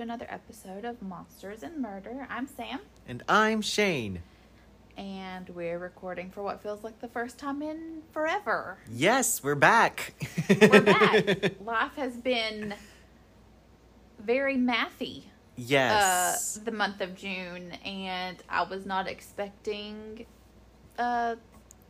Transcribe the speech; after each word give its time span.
to 0.00 0.04
another 0.04 0.26
episode 0.30 0.86
of 0.86 1.02
Monsters 1.02 1.62
and 1.62 1.76
Murder. 1.76 2.26
I'm 2.30 2.46
Sam, 2.46 2.80
And 3.06 3.22
I'm 3.28 3.60
Shane. 3.60 4.22
and 4.96 5.46
we're 5.50 5.78
recording 5.78 6.30
for 6.30 6.42
what 6.42 6.62
feels 6.62 6.82
like 6.82 7.00
the 7.00 7.08
first 7.08 7.36
time 7.36 7.60
in 7.60 8.00
forever. 8.10 8.78
Yes, 8.90 9.42
we're 9.42 9.56
back. 9.56 10.14
We're 10.48 10.80
back. 10.80 11.60
Life 11.64 11.96
has 11.96 12.16
been 12.16 12.72
very 14.18 14.56
mathy 14.56 15.24
yes. 15.56 16.56
uh, 16.56 16.64
the 16.64 16.72
month 16.72 17.02
of 17.02 17.14
June, 17.14 17.72
and 17.84 18.42
I 18.48 18.62
was 18.62 18.86
not 18.86 19.06
expecting 19.06 20.24
uh, 20.98 21.34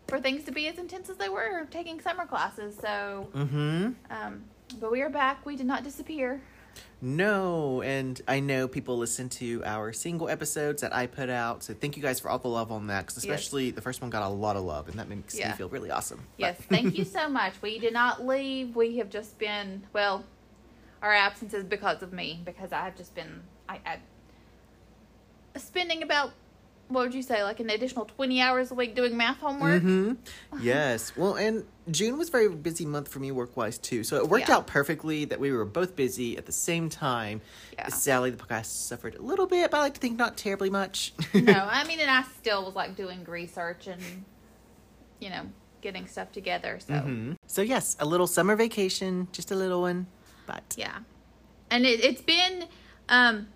for 0.08 0.18
things 0.18 0.42
to 0.46 0.50
be 0.50 0.66
as 0.66 0.78
intense 0.78 1.08
as 1.10 1.16
they 1.16 1.28
were 1.28 1.68
taking 1.70 2.00
summer 2.00 2.26
classes. 2.26 2.76
So, 2.76 3.28
mm-hmm. 3.32 3.90
um, 4.10 4.44
but 4.80 4.90
we 4.90 5.00
are 5.00 5.10
back. 5.10 5.46
We 5.46 5.54
did 5.54 5.66
not 5.66 5.84
disappear. 5.84 6.40
No, 7.02 7.80
and 7.80 8.20
I 8.28 8.40
know 8.40 8.68
people 8.68 8.98
listen 8.98 9.30
to 9.30 9.62
our 9.64 9.90
single 9.92 10.28
episodes 10.28 10.82
that 10.82 10.94
I 10.94 11.06
put 11.06 11.30
out, 11.30 11.62
so 11.62 11.72
thank 11.72 11.96
you 11.96 12.02
guys 12.02 12.20
for 12.20 12.28
all 12.28 12.38
the 12.38 12.48
love 12.48 12.70
on 12.70 12.88
that. 12.88 13.06
Because 13.06 13.16
Yes. 13.16 13.24
especially 13.24 13.70
the 13.70 13.80
first 13.80 14.02
one 14.02 14.10
got 14.10 14.22
a 14.22 14.28
lot 14.28 14.56
of 14.56 14.64
love, 14.64 14.86
and 14.88 14.98
that 14.98 15.08
makes 15.08 15.38
Yeah. 15.38 15.48
me 15.50 15.56
feel 15.56 15.70
really 15.70 15.90
awesome. 15.90 16.26
Yes, 16.36 16.58
thank 16.68 16.98
you 16.98 17.04
so 17.18 17.28
much. 17.28 17.54
We 17.62 17.78
did 17.78 17.94
not 17.94 18.26
leave. 18.26 18.76
We 18.76 18.98
have 18.98 19.08
just 19.08 19.38
been 19.38 19.86
well. 19.94 20.24
Our 21.00 21.14
absence 21.14 21.54
is 21.54 21.64
because 21.64 22.02
of 22.02 22.12
me 22.12 22.42
because 22.44 22.70
I 22.72 22.84
have 22.84 22.96
just 22.96 23.14
been 23.14 23.44
I, 23.66 23.80
I 23.86 23.98
spending 25.58 26.02
about 26.02 26.32
what 26.90 27.04
would 27.04 27.14
you 27.14 27.22
say 27.22 27.42
like 27.42 27.60
an 27.60 27.70
additional 27.70 28.04
twenty 28.04 28.40
hours 28.40 28.70
a 28.70 28.74
week 28.74 28.94
doing 28.94 29.16
math 29.16 29.38
homework. 29.38 29.82
Mhm. 29.82 30.16
Yes. 30.60 31.16
Well, 31.16 31.34
and 31.34 31.64
June 31.90 32.18
was 32.18 32.28
a 32.28 32.32
very 32.32 32.48
busy 32.48 32.84
month 32.84 33.08
for 33.08 33.18
me 33.20 33.30
work 33.32 33.56
wise 33.56 33.78
too. 33.78 34.04
So 34.04 34.16
it 34.16 34.28
worked 34.28 34.48
Yeah. 34.48 34.56
out 34.56 34.66
perfectly 34.66 35.24
that 35.26 35.40
we 35.40 35.50
were 35.52 35.64
both 35.64 35.96
busy 35.96 36.36
at 36.36 36.46
the 36.46 36.52
same 36.52 36.88
time. 36.90 37.40
Yeah. 37.72 37.88
Sally, 37.88 38.30
the 38.30 38.36
podcast, 38.36 38.66
suffered 38.66 39.14
a 39.14 39.22
little 39.22 39.46
bit, 39.46 39.70
but 39.70 39.78
I 39.78 39.80
like 39.80 39.94
to 39.94 40.00
think 40.00 40.18
not 40.18 40.36
terribly 40.36 40.68
much. 40.70 41.12
no, 41.34 41.52
I 41.70 41.84
mean, 41.86 42.00
and 42.00 42.10
I 42.10 42.22
still 42.40 42.64
was 42.66 42.74
like 42.74 42.96
doing 42.96 43.24
research 43.24 43.86
and 43.86 44.02
you 45.20 45.30
know 45.30 45.42
getting 45.80 46.06
stuff 46.06 46.30
together. 46.32 46.78
So 46.80 46.92
Mhm. 46.94 47.36
So, 47.46 47.62
yes, 47.62 47.96
a 47.98 48.04
little 48.04 48.26
summer 48.26 48.54
vacation, 48.56 49.28
just 49.32 49.50
a 49.50 49.54
little 49.56 49.80
one. 49.80 50.06
But 50.46 50.74
yeah, 50.76 50.98
and 51.70 51.86
it, 51.86 52.04
it's 52.04 52.20
been. 52.22 52.66
um 53.08 53.48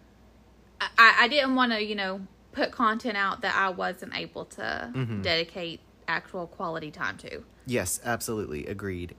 I, 0.80 1.14
I 1.20 1.28
didn't 1.28 1.54
want 1.54 1.72
to, 1.72 1.82
you 1.82 1.94
know, 1.94 2.20
put 2.54 2.70
content 2.72 3.16
out 3.16 3.40
that 3.42 3.54
I 3.54 3.68
wasn't 3.68 4.16
able 4.16 4.44
to 4.46 4.90
Mhm. 4.94 5.22
dedicate 5.22 5.80
actual 6.08 6.46
quality 6.46 6.90
time 6.90 7.16
to. 7.18 7.42
yes, 7.66 8.00
absolutely. 8.04 8.66
Agreed. 8.66 9.14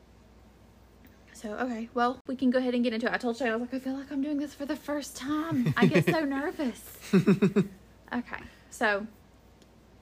So 1.33 1.53
okay, 1.55 1.89
well 1.93 2.19
we 2.27 2.35
can 2.35 2.49
go 2.49 2.59
ahead 2.59 2.73
and 2.73 2.83
get 2.83 2.93
into 2.93 3.07
it. 3.07 3.13
I 3.13 3.17
told 3.17 3.37
Shay 3.37 3.49
I 3.49 3.55
was 3.55 3.61
like, 3.61 3.73
I 3.73 3.79
feel 3.79 3.93
like 3.97 4.11
I'm 4.11 4.21
doing 4.21 4.37
this 4.37 4.53
for 4.53 4.65
the 4.65 4.75
first 4.75 5.17
time. 5.17 5.73
I 5.77 5.85
get 5.85 6.05
so 6.05 6.23
nervous. 6.25 6.81
Okay, 8.13 8.37
so 8.69 9.07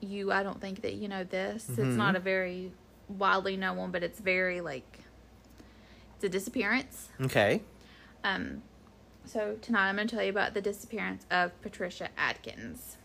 you, 0.00 0.30
I 0.30 0.42
don't 0.42 0.60
think 0.60 0.82
that 0.82 0.92
you 0.94 1.08
know 1.08 1.24
this. 1.24 1.68
It's 1.70 1.78
Mhm. 1.78 1.96
not 1.96 2.14
a 2.16 2.20
very 2.20 2.70
widely 3.08 3.56
known 3.56 3.78
one, 3.78 3.90
but 3.90 4.02
it's 4.02 4.20
very 4.20 4.60
like 4.60 5.00
it's 6.14 6.24
a 6.24 6.28
disappearance. 6.28 7.08
Okay. 7.22 7.62
Um, 8.22 8.62
so 9.24 9.56
tonight 9.62 9.88
I'm 9.88 9.96
going 9.96 10.06
to 10.06 10.14
tell 10.14 10.22
you 10.24 10.30
about 10.30 10.52
the 10.52 10.60
disappearance 10.60 11.24
of 11.30 11.58
Patricia 11.62 12.10
Adkins. 12.16 12.98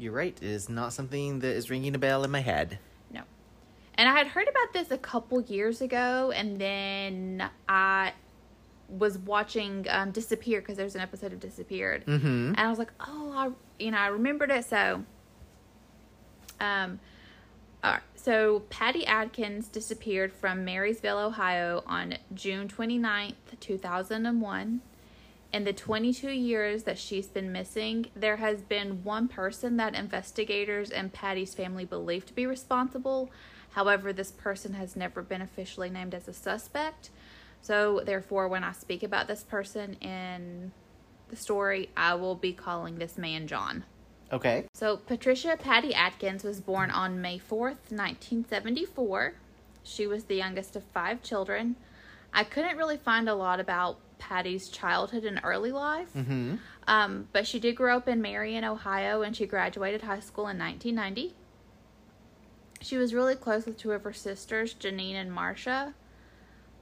You're 0.00 0.12
right. 0.14 0.36
It 0.40 0.48
is 0.48 0.68
not 0.68 0.92
something 0.92 1.40
that 1.40 1.54
is 1.54 1.68
ringing 1.70 1.94
a 1.94 1.98
bell 1.98 2.24
in 2.24 2.30
my 2.30 2.40
head. 2.40 2.78
No. 3.12 3.22
And 3.94 4.08
I 4.08 4.16
had 4.16 4.28
heard 4.28 4.48
about 4.48 4.72
this 4.72 4.90
a 4.90 4.96
couple 4.98 5.40
years 5.42 5.80
ago, 5.82 6.32
and 6.34 6.58
then 6.58 7.48
I 7.68 8.14
was 8.88 9.18
watching 9.18 9.86
um, 9.90 10.10
Disappear 10.10 10.60
because 10.60 10.76
there's 10.78 10.94
an 10.94 11.00
episode 11.02 11.32
of 11.34 11.40
Disappeared, 11.40 12.06
Mm-hmm. 12.06 12.26
and 12.56 12.58
I 12.60 12.68
was 12.70 12.78
like, 12.78 12.92
oh, 13.00 13.32
I 13.32 13.50
you 13.82 13.90
know 13.90 13.98
I 13.98 14.06
remembered 14.08 14.50
it. 14.50 14.64
So, 14.64 15.04
um, 16.60 16.98
all 17.84 17.92
right. 17.92 18.00
So 18.14 18.60
Patti 18.70 19.06
Adkins 19.06 19.68
disappeared 19.68 20.32
from 20.32 20.64
Marysville, 20.64 21.18
Ohio, 21.18 21.82
on 21.86 22.16
June 22.34 22.68
29th, 22.68 23.34
2001. 23.60 24.80
In 25.52 25.64
the 25.64 25.72
22 25.72 26.30
years 26.30 26.84
that 26.84 26.96
she's 26.96 27.26
been 27.26 27.50
missing, 27.50 28.06
there 28.14 28.36
has 28.36 28.62
been 28.62 29.02
one 29.02 29.26
person 29.26 29.76
that 29.78 29.96
investigators 29.96 30.90
and 30.90 31.12
Patti's 31.12 31.54
family 31.54 31.84
believe 31.84 32.24
to 32.26 32.32
be 32.32 32.46
responsible. 32.46 33.30
However, 33.70 34.12
this 34.12 34.30
person 34.30 34.74
has 34.74 34.94
never 34.94 35.22
been 35.22 35.42
officially 35.42 35.90
named 35.90 36.14
as 36.14 36.28
a 36.28 36.32
suspect. 36.32 37.10
So, 37.62 38.00
therefore, 38.04 38.46
when 38.46 38.62
I 38.62 38.72
speak 38.72 39.02
about 39.02 39.26
this 39.26 39.42
person 39.42 39.94
in 39.94 40.70
the 41.28 41.36
story, 41.36 41.90
I 41.96 42.14
will 42.14 42.36
be 42.36 42.52
calling 42.52 42.98
this 42.98 43.18
man 43.18 43.48
John. 43.48 43.84
Okay. 44.32 44.66
So, 44.74 44.96
Patricia 44.96 45.56
Patti 45.60 45.92
Adkins 45.92 46.44
was 46.44 46.60
born 46.60 46.90
on 46.92 47.20
May 47.20 47.38
4th, 47.38 47.90
1974. 47.90 49.34
She 49.82 50.06
was 50.06 50.24
the 50.24 50.36
youngest 50.36 50.76
of 50.76 50.84
five 50.94 51.22
children. 51.22 51.74
I 52.32 52.44
couldn't 52.44 52.76
really 52.76 52.96
find 52.96 53.28
a 53.28 53.34
lot 53.34 53.58
about 53.58 53.98
Patti's 54.20 54.68
childhood 54.68 55.24
and 55.24 55.40
early 55.42 55.72
life, 55.72 56.12
Mm-hmm. 56.14 56.56
um, 56.86 57.26
but 57.32 57.46
she 57.46 57.58
did 57.58 57.74
grow 57.74 57.96
up 57.96 58.06
in 58.06 58.22
Marion, 58.22 58.62
Ohio, 58.62 59.22
and 59.22 59.34
she 59.34 59.46
graduated 59.46 60.02
high 60.02 60.20
school 60.20 60.46
in 60.46 60.58
1990. 60.58 61.34
She 62.80 62.96
was 62.96 63.12
really 63.12 63.34
close 63.34 63.66
with 63.66 63.76
two 63.76 63.92
of 63.92 64.04
her 64.04 64.12
sisters, 64.12 64.74
Janine 64.74 65.14
and 65.14 65.32
Marcia. 65.32 65.94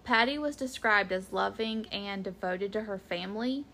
Patti 0.04 0.38
was 0.38 0.54
described 0.56 1.12
as 1.12 1.32
loving 1.32 1.86
and 1.90 2.22
devoted 2.22 2.72
to 2.74 2.82
her 2.82 2.98
family. 2.98 3.64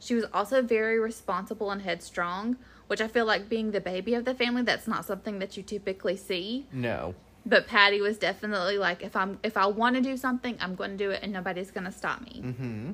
She 0.00 0.14
was 0.14 0.24
also 0.32 0.60
very 0.62 0.98
responsible 0.98 1.70
and 1.70 1.82
headstrong, 1.82 2.56
which 2.86 3.00
I 3.00 3.08
feel 3.08 3.24
like 3.26 3.48
being 3.48 3.70
the 3.70 3.80
baby 3.80 4.14
of 4.14 4.24
the 4.24 4.34
family, 4.34 4.62
that's 4.62 4.86
not 4.88 5.04
something 5.04 5.38
that 5.38 5.56
you 5.56 5.62
typically 5.62 6.16
see. 6.16 6.66
No. 6.72 7.14
But 7.46 7.66
Patti 7.66 8.00
was 8.00 8.16
definitely 8.18 8.78
like, 8.78 9.02
if 9.02 9.14
I'm 9.14 9.38
if 9.42 9.56
I 9.58 9.66
want 9.66 9.96
to 9.96 10.02
do 10.02 10.16
something, 10.16 10.56
I'm 10.60 10.74
going 10.74 10.92
to 10.92 10.96
do 10.96 11.10
it, 11.10 11.20
and 11.22 11.30
nobody's 11.32 11.70
going 11.70 11.84
to 11.84 11.92
stop 11.92 12.22
me. 12.22 12.40
Mm-hmm. 12.42 12.90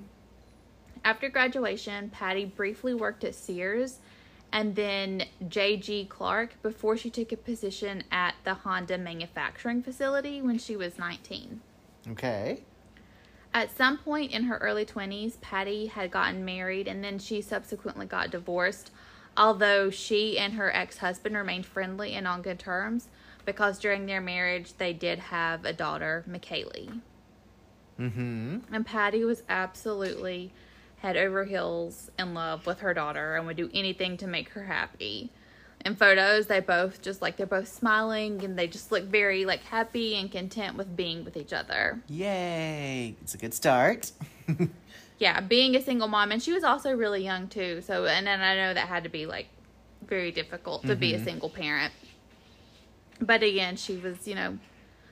After 1.04 1.28
graduation, 1.28 2.10
Patti 2.10 2.44
briefly 2.44 2.94
worked 2.94 3.24
at 3.24 3.34
Sears 3.34 3.98
and 4.52 4.74
then 4.74 5.24
J.G. 5.48 6.06
Clark 6.06 6.60
before 6.62 6.96
she 6.96 7.10
took 7.10 7.32
a 7.32 7.36
position 7.36 8.02
at 8.10 8.34
the 8.44 8.54
Honda 8.54 8.98
manufacturing 8.98 9.82
facility 9.82 10.42
when 10.42 10.58
she 10.58 10.76
was 10.76 10.98
19. 10.98 11.60
Okay. 12.10 12.62
At 13.52 13.76
some 13.76 13.98
point 13.98 14.32
in 14.32 14.44
her 14.44 14.58
early 14.58 14.84
20s, 14.84 15.40
Patti 15.40 15.86
had 15.86 16.10
gotten 16.10 16.44
married 16.44 16.86
and 16.86 17.02
then 17.02 17.18
she 17.18 17.40
subsequently 17.40 18.06
got 18.06 18.30
divorced, 18.30 18.90
although 19.36 19.90
she 19.90 20.38
and 20.38 20.54
her 20.54 20.74
ex 20.74 20.98
husband 20.98 21.36
remained 21.36 21.66
friendly 21.66 22.14
and 22.14 22.28
on 22.28 22.42
good 22.42 22.58
terms 22.58 23.08
because 23.44 23.78
during 23.78 24.06
their 24.06 24.20
marriage 24.20 24.74
they 24.78 24.92
did 24.92 25.18
have 25.18 25.64
a 25.64 25.72
daughter, 25.72 26.24
McKaylee. 26.28 27.00
Mm-hmm. 27.98 28.58
And 28.72 28.86
Patti 28.86 29.24
was 29.24 29.42
absolutely 29.48 30.52
head 31.00 31.16
over 31.16 31.44
heels 31.44 32.10
in 32.18 32.34
love 32.34 32.66
with 32.66 32.80
her 32.80 32.92
daughter 32.94 33.36
and 33.36 33.46
would 33.46 33.56
do 33.56 33.70
anything 33.72 34.16
to 34.18 34.26
make 34.26 34.50
her 34.50 34.64
happy. 34.64 35.30
In 35.84 35.96
photos, 35.96 36.46
they 36.46 36.60
both 36.60 37.00
just 37.00 37.22
like 37.22 37.36
they're 37.38 37.46
both 37.46 37.68
smiling 37.68 38.44
and 38.44 38.58
they 38.58 38.66
just 38.66 38.92
look 38.92 39.04
very 39.04 39.46
like 39.46 39.62
happy 39.62 40.14
and 40.14 40.30
content 40.30 40.76
with 40.76 40.94
being 40.94 41.24
with 41.24 41.38
each 41.38 41.54
other. 41.54 42.00
Yay. 42.08 43.14
It's 43.22 43.34
a 43.34 43.38
good 43.38 43.54
start. 43.54 44.12
Yeah, 45.18 45.40
being 45.42 45.76
a 45.76 45.82
single 45.82 46.08
mom 46.08 46.32
and 46.32 46.42
she 46.42 46.50
was 46.54 46.64
also 46.64 46.92
really 46.96 47.22
young 47.22 47.46
too. 47.48 47.82
So 47.82 48.06
and 48.06 48.26
then 48.26 48.40
I 48.40 48.56
know 48.56 48.72
that 48.72 48.88
had 48.88 49.02
to 49.04 49.10
be 49.10 49.26
like 49.26 49.48
very 50.06 50.32
difficult 50.32 50.86
to 50.86 50.96
be 50.96 51.12
a 51.12 51.18
Mhm. 51.20 51.24
single 51.24 51.50
parent. 51.50 51.92
But 53.20 53.42
again, 53.42 53.76
she 53.76 53.96
was, 53.98 54.26
you 54.26 54.34
know, 54.34 54.58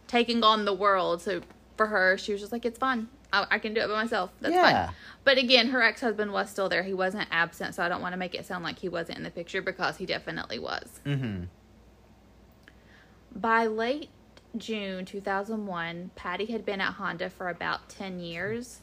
taking 0.06 0.42
on 0.42 0.64
the 0.64 0.72
world. 0.72 1.20
So 1.20 1.42
for 1.76 1.88
her, 1.88 2.16
she 2.16 2.32
was 2.32 2.40
just 2.40 2.52
like, 2.52 2.64
it's 2.64 2.78
fun. 2.78 3.10
I, 3.32 3.46
I 3.50 3.58
can 3.58 3.74
do 3.74 3.80
it 3.80 3.88
by 3.88 3.94
myself. 4.02 4.30
That's 4.40 4.54
Yeah. 4.54 4.86
fine. 4.86 4.94
But 5.24 5.38
again, 5.38 5.68
her 5.68 5.82
ex 5.82 6.00
husband 6.00 6.32
was 6.32 6.48
still 6.50 6.68
there. 6.68 6.82
He 6.82 6.94
wasn't 6.94 7.28
absent. 7.30 7.74
So 7.74 7.82
I 7.82 7.88
don't 7.88 8.00
want 8.00 8.12
to 8.14 8.18
make 8.18 8.34
it 8.34 8.46
sound 8.46 8.64
like 8.64 8.78
he 8.78 8.88
wasn't 8.88 9.18
in 9.18 9.24
the 9.24 9.30
picture 9.30 9.60
because 9.62 9.96
he 9.98 10.06
definitely 10.06 10.58
was. 10.58 11.00
Mm-hmm. 11.04 11.44
By 13.34 13.66
late 13.66 14.08
June 14.56 15.04
2001, 15.04 16.10
Patti 16.14 16.46
had 16.46 16.64
been 16.64 16.80
at 16.80 16.94
Honda 16.94 17.28
for 17.30 17.48
about 17.48 17.88
10 17.88 18.20
years. 18.20 18.80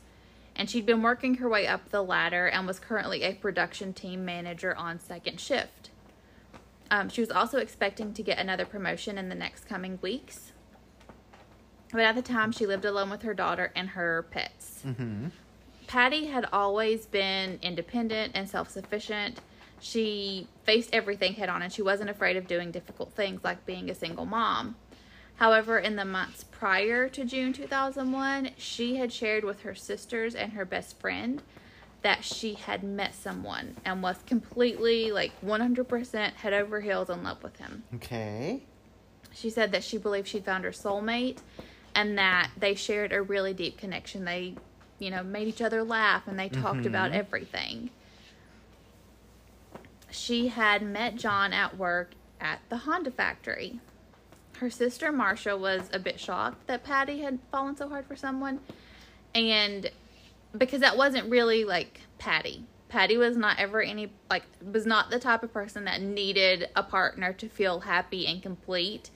And 0.56 0.70
she'd 0.70 0.86
been 0.86 1.02
working 1.02 1.36
her 1.36 1.50
way 1.50 1.68
up 1.68 1.90
the 1.90 2.02
ladder 2.02 2.48
and 2.48 2.66
was 2.66 2.80
currently 2.80 3.24
a 3.24 3.34
production 3.34 3.92
team 3.92 4.24
manager 4.24 4.74
on 4.74 5.00
second 5.00 5.40
shift. 5.42 5.90
Um, 6.90 7.10
she 7.10 7.20
was 7.20 7.30
also 7.32 7.58
expecting 7.58 8.14
to 8.14 8.24
get 8.24 8.38
another 8.38 8.64
promotion 8.64 9.18
in 9.18 9.28
the 9.28 9.36
next 9.36 9.68
coming 9.68 10.00
weeks. 10.02 10.54
But 11.96 12.04
at 12.04 12.16
the 12.16 12.22
time, 12.22 12.52
she 12.52 12.66
lived 12.66 12.84
alone 12.84 13.10
with 13.10 13.22
her 13.22 13.34
daughter 13.34 13.72
and 13.74 13.88
her 13.92 14.26
pets. 14.30 14.82
Mm-hmm. 14.86 15.28
Patti 15.88 16.26
had 16.26 16.46
always 16.52 17.06
been 17.06 17.58
independent 17.62 18.34
and 18.36 18.50
self 18.50 18.70
sufficient. 18.70 19.40
She 19.80 20.50
faced 20.66 20.90
everything 20.92 21.36
head 21.36 21.48
on 21.48 21.62
and 21.62 21.72
she 21.72 21.82
wasn't 21.82 22.10
afraid 22.10 22.36
of 22.36 22.48
doing 22.48 22.70
difficult 22.70 23.14
things 23.14 23.46
like 23.46 23.66
being 23.66 23.90
a 23.90 23.96
single 23.96 24.26
mom. 24.26 24.76
However, 25.36 25.80
in 25.80 25.96
the 25.96 26.04
months 26.04 26.44
prior 26.44 27.08
to 27.08 27.24
June 27.24 27.54
2001, 27.54 28.52
she 28.58 28.98
had 28.98 29.14
shared 29.14 29.46
with 29.46 29.62
her 29.62 29.74
sisters 29.74 30.36
and 30.36 30.52
her 30.52 30.66
best 30.66 31.00
friend 31.00 31.44
that 32.02 32.26
she 32.26 32.56
had 32.56 32.84
met 32.84 33.16
someone 33.16 33.78
and 33.86 34.04
was 34.04 34.18
completely 34.26 35.14
like 35.14 35.32
100% 35.42 36.34
head 36.34 36.54
over 36.54 36.82
heels 36.82 37.10
in 37.10 37.24
love 37.24 37.42
with 37.42 37.56
him. 37.56 37.84
Okay. 37.96 38.64
She 39.34 39.50
said 39.50 39.72
that 39.72 39.84
she 39.84 39.98
believed 39.98 40.28
she'd 40.28 40.44
found 40.44 40.66
her 40.66 40.72
soulmate 40.72 41.40
and 41.96 42.18
that 42.18 42.52
they 42.58 42.76
shared 42.76 43.14
a 43.14 43.22
really 43.22 43.54
deep 43.54 43.78
connection. 43.78 44.26
They, 44.26 44.56
you 45.00 45.10
know, 45.10 45.24
made 45.24 45.48
each 45.48 45.62
other 45.62 45.84
laugh 45.84 46.28
and 46.28 46.38
they 46.38 46.50
talked 46.50 46.80
mm-hmm. 46.80 46.88
about 46.88 47.14
everything. 47.14 47.90
She 50.12 50.50
had 50.50 50.82
met 50.82 51.16
John 51.16 51.54
at 51.54 51.78
work 51.78 52.12
at 52.40 52.60
the 52.70 52.78
Honda 52.78 53.12
factory. 53.12 53.80
Her 54.58 54.70
sister 54.70 55.12
Marcia 55.12 55.58
was 55.58 55.90
a 55.92 56.00
bit 56.00 56.20
shocked 56.20 56.68
that 56.68 56.84
Patti 56.84 57.22
had 57.22 57.40
fallen 57.52 57.76
so 57.76 57.90
hard 57.90 58.06
for 58.06 58.16
someone 58.16 58.60
and 59.34 59.92
because 60.58 60.80
that 60.80 60.98
wasn't 60.98 61.30
really 61.30 61.66
like 61.66 62.02
Patti. 62.18 62.64
Patti 62.88 63.18
was 63.18 63.36
not 63.36 63.60
ever 63.60 63.82
any 63.82 64.12
like 64.30 64.44
was 64.72 64.86
not 64.86 65.10
the 65.10 65.20
type 65.20 65.44
of 65.44 65.52
person 65.52 65.84
that 65.86 66.02
needed 66.02 66.70
a 66.76 66.84
partner 66.84 67.34
to 67.34 67.50
feel 67.50 67.82
happy 67.82 68.26
and 68.26 68.42
complete. 68.42 69.10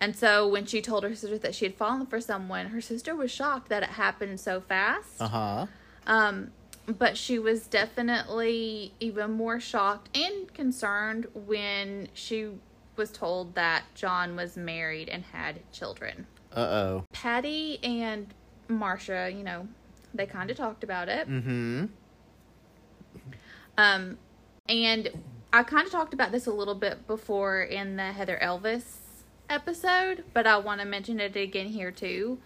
And 0.00 0.16
so 0.16 0.46
when 0.46 0.64
she 0.64 0.80
told 0.80 1.02
her 1.02 1.14
sister 1.14 1.38
that 1.38 1.54
she 1.54 1.64
had 1.64 1.74
fallen 1.74 2.06
for 2.06 2.20
someone, 2.20 2.66
her 2.66 2.80
sister 2.80 3.14
was 3.14 3.30
shocked 3.30 3.68
that 3.68 3.82
it 3.82 3.90
happened 3.90 4.40
so 4.40 4.60
fast. 4.60 5.20
Uh 5.20 5.28
huh. 5.28 5.66
Um, 6.06 6.52
but 6.86 7.16
she 7.16 7.38
was 7.38 7.66
definitely 7.66 8.92
even 9.00 9.32
more 9.32 9.60
shocked 9.60 10.16
and 10.16 10.52
concerned 10.54 11.26
when 11.34 12.08
she 12.14 12.50
was 12.96 13.10
told 13.10 13.54
that 13.54 13.84
John 13.94 14.36
was 14.36 14.56
married 14.56 15.08
and 15.08 15.24
had 15.24 15.60
children. 15.72 16.26
Uh 16.54 16.60
oh. 16.60 17.04
Patti 17.12 17.78
and 17.82 18.32
Marcia, 18.68 19.30
you 19.34 19.42
know, 19.42 19.68
they 20.14 20.26
kind 20.26 20.50
of 20.50 20.56
talked 20.56 20.84
about 20.84 21.08
it. 21.08 21.28
Mm 21.28 21.42
hmm. 21.42 21.84
Um, 23.76 24.18
and 24.68 25.10
I 25.52 25.62
kind 25.62 25.86
of 25.86 25.92
talked 25.92 26.14
about 26.14 26.32
this 26.32 26.46
a 26.46 26.52
little 26.52 26.74
bit 26.74 27.06
before 27.06 27.62
in 27.62 27.96
the 27.96 28.12
Heather 28.12 28.38
Elvis 28.42 28.82
episode, 29.48 30.24
but 30.32 30.46
I 30.46 30.58
want 30.58 30.80
to 30.80 30.86
mention 30.86 31.20
it 31.20 31.36
again 31.36 31.68
here 31.68 31.90
too. 31.90 32.38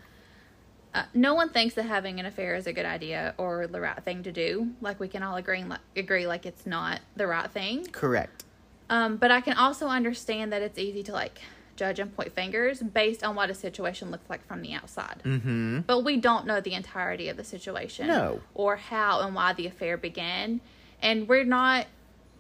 Uh, 0.94 1.04
no 1.14 1.34
one 1.34 1.48
thinks 1.48 1.74
that 1.74 1.84
having 1.84 2.20
an 2.20 2.26
affair 2.26 2.54
is 2.54 2.66
a 2.66 2.72
good 2.72 2.84
idea 2.84 3.34
or 3.38 3.66
the 3.66 3.80
right 3.80 4.02
thing 4.04 4.22
to 4.24 4.32
do. 4.32 4.72
Like 4.80 5.00
we 5.00 5.08
can 5.08 5.22
all 5.22 5.36
agree, 5.36 5.64
like, 5.64 5.80
agree, 5.96 6.26
like 6.26 6.44
it's 6.44 6.66
not 6.66 7.00
the 7.16 7.26
right 7.26 7.50
thing. 7.50 7.86
Correct. 7.86 8.44
Um, 8.90 9.16
but 9.16 9.30
I 9.30 9.40
can 9.40 9.56
also 9.56 9.88
understand 9.88 10.52
that 10.52 10.60
it's 10.60 10.78
easy 10.78 11.02
to 11.04 11.12
like 11.12 11.40
judge 11.76 11.98
and 11.98 12.14
point 12.14 12.34
fingers 12.34 12.82
based 12.82 13.24
on 13.24 13.34
what 13.34 13.48
a 13.48 13.54
situation 13.54 14.10
looks 14.10 14.28
like 14.28 14.46
from 14.46 14.60
the 14.60 14.74
outside. 14.74 15.22
Mm 15.24 15.42
hmm. 15.42 15.80
But 15.80 16.00
we 16.00 16.18
don't 16.18 16.46
know 16.46 16.60
the 16.60 16.74
entirety 16.74 17.28
of 17.28 17.38
the 17.38 17.44
situation. 17.44 18.08
No. 18.08 18.40
Or 18.54 18.76
how 18.76 19.20
and 19.20 19.34
why 19.34 19.54
the 19.54 19.66
affair 19.66 19.96
began. 19.96 20.60
And 21.00 21.26
we're 21.26 21.44
not 21.44 21.86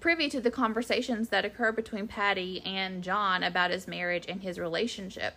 privy 0.02 0.28
to 0.28 0.40
the 0.40 0.50
conversations 0.50 1.28
that 1.28 1.44
occur 1.44 1.72
between 1.72 2.08
Patti 2.08 2.60
and 2.66 3.02
John 3.02 3.44
about 3.44 3.70
his 3.70 3.86
marriage 3.86 4.26
and 4.28 4.42
his 4.42 4.58
relationship. 4.58 5.34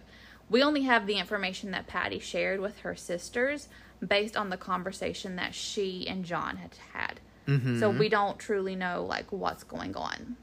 We 0.50 0.64
only 0.64 0.82
have 0.82 1.08
the 1.08 1.20
information 1.20 1.72
that 1.72 1.88
Patti 1.88 2.20
shared 2.20 2.60
with 2.60 2.80
her 2.80 2.96
sisters 2.96 3.70
based 4.06 4.36
on 4.36 4.50
the 4.50 4.58
conversation 4.58 5.36
that 5.38 5.54
she 5.54 6.08
and 6.08 6.26
John 6.26 6.58
had 6.58 6.76
had. 6.94 7.20
Mm-hmm. 7.48 7.80
So 7.80 7.92
we 7.92 8.10
don't 8.10 8.40
truly 8.40 8.76
know 8.76 9.06
like 9.08 9.32
what's 9.32 9.64
going 9.64 9.96
on. 9.96 10.36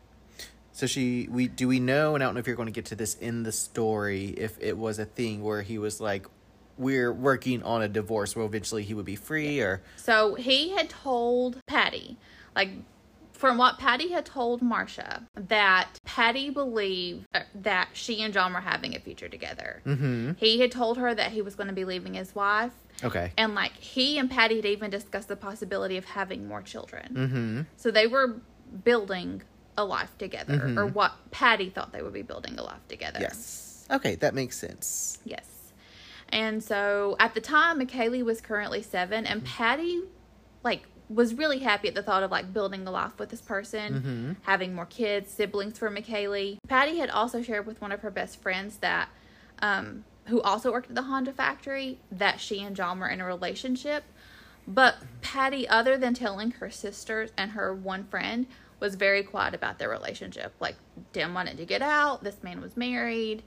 So 0.70 0.86
she, 0.86 1.28
we 1.28 1.48
do 1.48 1.66
we 1.66 1.80
know, 1.80 2.14
and 2.14 2.22
I 2.22 2.26
don't 2.26 2.34
know 2.34 2.40
if 2.40 2.46
you're 2.46 2.56
going 2.56 2.66
to 2.66 2.72
get 2.72 2.86
to 2.86 2.96
this 2.96 3.16
in 3.16 3.42
the 3.42 3.52
story, 3.52 4.28
if 4.38 4.56
it 4.60 4.78
was 4.78 4.98
a 4.98 5.04
thing 5.04 5.42
where 5.42 5.60
he 5.60 5.76
was 5.76 6.00
like, 6.00 6.26
"We're 6.78 7.12
working 7.12 7.62
on 7.62 7.82
a 7.82 7.88
divorce, 7.88 8.34
where 8.34 8.46
eventually 8.46 8.82
he 8.82 8.94
would 8.94 9.04
be 9.04 9.16
free," 9.16 9.60
or 9.60 9.82
So 9.96 10.34
he 10.36 10.70
had 10.70 10.88
told 10.88 11.58
Patti, 11.66 12.16
like 12.56 12.70
from 13.42 13.58
what 13.58 13.76
Patti 13.78 14.08
had 14.12 14.24
told 14.24 14.62
Marcia, 14.62 15.26
that 15.34 15.88
Patti 16.04 16.48
believed 16.48 17.26
uh, 17.34 17.40
that 17.56 17.88
she 17.92 18.22
and 18.22 18.32
John 18.32 18.52
were 18.52 18.60
having 18.60 18.94
a 18.94 19.00
future 19.00 19.28
together. 19.28 19.82
mm-hmm. 19.84 20.32
He 20.36 20.60
had 20.60 20.70
told 20.70 20.96
her 20.98 21.12
that 21.12 21.32
he 21.32 21.42
was 21.42 21.56
going 21.56 21.66
to 21.66 21.74
be 21.74 21.84
leaving 21.84 22.14
his 22.14 22.34
wife, 22.36 22.70
Okay. 23.02 23.32
and 23.36 23.54
like 23.56 23.72
he 23.72 24.16
and 24.16 24.30
Patti 24.30 24.56
had 24.56 24.64
even 24.66 24.90
discussed 24.90 25.26
the 25.26 25.34
possibility 25.36 25.96
of 25.96 26.04
having 26.04 26.46
more 26.46 26.62
children. 26.62 27.08
Mm-hmm. 27.14 27.60
So 27.76 27.90
they 27.90 28.06
were 28.06 28.36
building 28.84 29.42
a 29.76 29.84
life 29.84 30.16
together, 30.18 30.58
Mhm. 30.58 30.76
or 30.78 30.86
what 30.86 31.12
Patti 31.32 31.68
thought 31.68 31.92
they 31.92 32.02
would 32.02 32.12
be 32.12 32.22
building 32.22 32.56
a 32.58 32.62
life 32.62 32.86
together. 32.88 33.18
Yes. 33.20 33.86
Okay, 33.90 34.14
that 34.16 34.34
makes 34.34 34.56
sense. 34.56 35.18
Yes. 35.24 35.46
And 36.28 36.62
so 36.62 37.16
at 37.18 37.34
the 37.34 37.40
time, 37.40 37.80
McKaylee 37.80 38.22
was 38.24 38.40
currently 38.40 38.82
seven, 38.82 39.26
and 39.26 39.44
Patti, 39.44 40.02
like, 40.62 40.84
was 41.12 41.34
really 41.34 41.58
happy 41.58 41.88
at 41.88 41.94
the 41.94 42.02
thought 42.02 42.22
of 42.22 42.30
like 42.30 42.52
building 42.52 42.86
a 42.86 42.90
life 42.90 43.18
with 43.18 43.28
this 43.30 43.40
person, 43.40 43.94
Mm-hmm. 43.94 44.32
having 44.42 44.74
more 44.74 44.86
kids, 44.86 45.30
siblings 45.30 45.78
for 45.78 45.90
McKaylee. 45.90 46.58
Patti 46.68 46.98
had 46.98 47.10
also 47.10 47.42
shared 47.42 47.66
with 47.66 47.80
one 47.80 47.92
of 47.92 48.00
her 48.00 48.10
best 48.10 48.40
friends 48.40 48.76
that, 48.78 49.08
um, 49.60 50.04
who 50.26 50.40
also 50.42 50.70
worked 50.72 50.88
at 50.88 50.94
the 50.94 51.02
Honda 51.02 51.32
factory, 51.32 51.98
that 52.10 52.40
she 52.40 52.60
and 52.62 52.74
John 52.76 53.00
were 53.00 53.08
in 53.08 53.20
a 53.20 53.24
relationship. 53.26 54.04
But 54.66 54.96
Patti, 55.22 55.68
other 55.68 55.98
than 55.98 56.14
telling 56.14 56.52
her 56.52 56.70
sisters 56.70 57.30
and 57.36 57.50
her 57.52 57.74
one 57.74 58.04
friend, 58.04 58.46
was 58.78 58.94
very 58.94 59.22
quiet 59.22 59.54
about 59.54 59.78
their 59.78 59.88
relationship. 59.88 60.54
Like, 60.60 60.76
didn't 61.12 61.34
want 61.34 61.48
it 61.48 61.56
to 61.56 61.64
get 61.64 61.82
out. 61.82 62.22
This 62.22 62.42
man 62.42 62.60
was 62.60 62.76
married, 62.76 63.42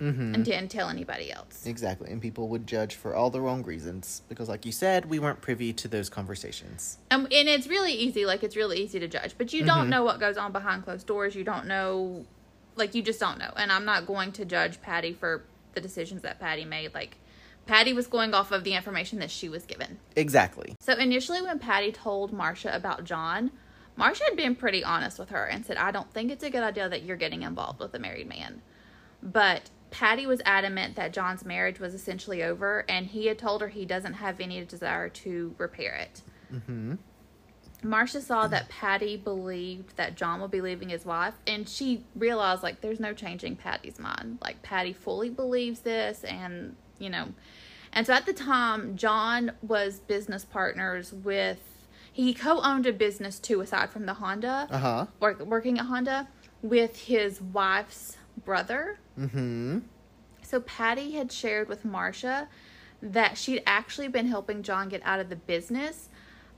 Mm-hmm. 0.00 0.34
and 0.34 0.44
didn't 0.44 0.68
tell 0.70 0.88
anybody 0.88 1.32
else. 1.32 1.66
Exactly, 1.66 2.10
and 2.10 2.22
people 2.22 2.48
would 2.48 2.66
judge 2.68 2.94
for 2.94 3.16
all 3.16 3.30
the 3.30 3.40
wrong 3.40 3.64
reasons 3.64 4.22
because, 4.28 4.48
like 4.48 4.64
you 4.64 4.70
said, 4.70 5.06
we 5.06 5.18
weren't 5.18 5.40
privy 5.40 5.72
to 5.72 5.88
those 5.88 6.08
conversations. 6.08 6.98
Um, 7.10 7.22
and 7.32 7.48
it's 7.48 7.66
really 7.66 7.92
easy, 7.92 8.24
like 8.24 8.42
it's 8.44 8.54
really 8.54 8.78
easy 8.78 9.00
to 9.00 9.08
judge, 9.08 9.34
but 9.36 9.52
you 9.52 9.64
don't 9.64 9.86
Mhm. 9.86 9.90
know 9.90 10.04
what 10.04 10.20
goes 10.20 10.36
on 10.36 10.52
behind 10.52 10.84
closed 10.84 11.06
doors. 11.06 11.34
You 11.34 11.42
don't 11.42 11.66
know, 11.66 12.26
like 12.76 12.94
you 12.94 13.02
just 13.02 13.18
don't 13.18 13.38
know. 13.38 13.52
And 13.56 13.72
I'm 13.72 13.84
not 13.84 14.06
going 14.06 14.30
to 14.32 14.44
judge 14.44 14.80
Patti 14.80 15.12
for 15.12 15.42
the 15.74 15.80
decisions 15.80 16.22
that 16.22 16.38
Patti 16.38 16.64
made. 16.64 16.94
Like 16.94 17.16
Patti 17.66 17.92
was 17.92 18.06
going 18.06 18.34
off 18.34 18.52
of 18.52 18.62
the 18.64 18.74
information 18.74 19.18
that 19.18 19.30
she 19.32 19.48
was 19.48 19.64
given. 19.66 19.98
Exactly. 20.16 20.74
So 20.80 20.92
initially, 20.94 21.42
when 21.42 21.58
Patti 21.58 21.90
told 21.92 22.32
Marcia 22.32 22.74
about 22.74 23.02
John, 23.04 23.50
Marcia 23.96 24.22
had 24.24 24.36
been 24.36 24.54
pretty 24.54 24.84
honest 24.84 25.18
with 25.18 25.30
her 25.30 25.44
and 25.44 25.66
said, 25.66 25.76
"I 25.76 25.90
don't 25.90 26.12
think 26.14 26.30
it's 26.30 26.44
a 26.44 26.50
good 26.50 26.62
idea 26.62 26.88
that 26.88 27.02
you're 27.02 27.16
getting 27.16 27.42
involved 27.42 27.80
with 27.80 27.92
a 27.94 27.98
married 27.98 28.28
man." 28.28 28.62
But 29.22 29.70
Patti 29.90 30.26
was 30.26 30.40
adamant 30.44 30.96
that 30.96 31.12
John's 31.12 31.44
marriage 31.44 31.80
was 31.80 31.94
essentially 31.94 32.42
over, 32.42 32.84
and 32.88 33.06
he 33.06 33.26
had 33.26 33.38
told 33.38 33.60
her 33.60 33.68
he 33.68 33.84
doesn't 33.84 34.14
have 34.14 34.40
any 34.40 34.62
desire 34.64 35.08
to 35.08 35.54
repair 35.58 35.94
it. 35.94 36.22
Mm-hmm. 36.52 36.94
Marcia 37.82 38.20
saw 38.20 38.48
that 38.48 38.68
Patti 38.68 39.16
believed 39.16 39.96
that 39.96 40.16
John 40.16 40.40
would 40.40 40.50
be 40.50 40.60
leaving 40.60 40.88
his 40.88 41.06
wife, 41.06 41.34
and 41.46 41.68
she 41.68 42.04
realized 42.16 42.62
like 42.62 42.80
there's 42.80 42.98
no 43.00 43.14
changing 43.14 43.56
Patti's 43.56 43.98
mind. 43.98 44.38
Like 44.42 44.62
Patti 44.62 44.92
fully 44.92 45.30
believes 45.30 45.80
this, 45.80 46.24
and 46.24 46.74
you 46.98 47.08
know, 47.08 47.28
and 47.92 48.06
so 48.06 48.12
at 48.12 48.26
the 48.26 48.32
time, 48.32 48.96
John 48.96 49.52
was 49.62 50.00
business 50.00 50.44
partners 50.44 51.12
with. 51.12 51.60
He 52.12 52.34
co-owned 52.34 52.84
a 52.84 52.92
business 52.92 53.38
too, 53.38 53.60
aside 53.60 53.90
from 53.90 54.04
the 54.06 54.14
Honda, 54.14 54.66
Uh 54.72 54.78
huh. 54.78 55.06
work, 55.20 55.38
working 55.38 55.78
at 55.78 55.86
Honda, 55.86 56.26
with 56.62 57.02
his 57.02 57.40
wife's 57.40 58.16
brother. 58.48 58.98
Mm-hmm. 59.20 59.80
So 60.40 60.60
Patti 60.60 61.10
had 61.10 61.30
shared 61.30 61.68
with 61.68 61.84
Marcia 61.84 62.48
that 63.02 63.36
she'd 63.36 63.62
actually 63.66 64.08
been 64.08 64.26
helping 64.26 64.62
John 64.62 64.88
get 64.88 65.02
out 65.04 65.20
of 65.20 65.28
the 65.28 65.36
business 65.36 66.08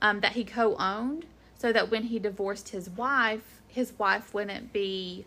um, 0.00 0.20
that 0.20 0.32
he 0.34 0.44
co-owned, 0.44 1.26
so 1.56 1.72
that 1.72 1.90
when 1.90 2.04
he 2.04 2.20
divorced 2.20 2.68
his 2.68 2.88
wife, 2.88 3.60
his 3.66 3.92
wife 3.98 4.32
wouldn't 4.32 4.72
be 4.72 5.26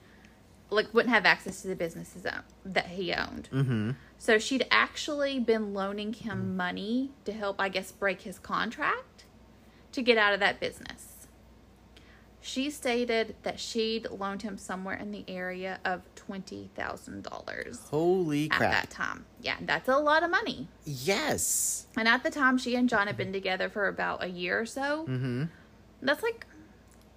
like 0.69 0.93
wouldn't 0.93 1.13
have 1.13 1.25
access 1.25 1.61
to 1.63 1.67
the 1.67 1.75
businesses 1.75 2.25
that 2.65 2.87
he 2.87 3.13
owned. 3.13 3.49
Mm-hmm. 3.51 3.91
So 4.17 4.39
she'd 4.39 4.65
actually 4.71 5.39
been 5.41 5.73
loaning 5.73 6.13
him 6.13 6.55
money 6.55 7.11
to 7.25 7.33
help, 7.33 7.57
I 7.59 7.67
guess, 7.67 7.91
break 7.91 8.21
his 8.21 8.39
contract 8.39 9.25
to 9.91 10.01
get 10.01 10.17
out 10.17 10.33
of 10.33 10.39
that 10.39 10.61
business. 10.61 11.12
She 12.45 12.69
stated 12.69 13.35
that 13.43 13.57
she'd 13.57 14.09
loaned 14.11 14.41
him 14.41 14.57
somewhere 14.57 14.95
in 14.97 15.11
the 15.11 15.23
area 15.29 15.79
of 15.85 16.01
twenty 16.15 16.69
thousand 16.75 17.23
dollars 17.23 17.79
Holy 17.89 18.49
crap! 18.49 18.61
at 18.61 18.71
that 18.71 18.89
time. 18.89 19.25
Yeah, 19.41 19.55
that's 19.61 19.87
a 19.87 19.97
lot 19.97 20.23
of 20.23 20.29
money. 20.29 20.67
Yes. 20.85 21.87
And 21.95 22.05
at 22.05 22.21
the 22.23 22.29
time, 22.29 22.57
she 22.57 22.75
and 22.75 22.89
John 22.89 23.07
had 23.07 23.15
been 23.15 23.31
together 23.31 23.69
for 23.69 23.87
about 23.87 24.21
a 24.23 24.27
year 24.27 24.59
or 24.59 24.65
so. 24.65 25.05
Mm-hmm. 25.07 25.43
That's 26.01 26.21
like 26.21 26.45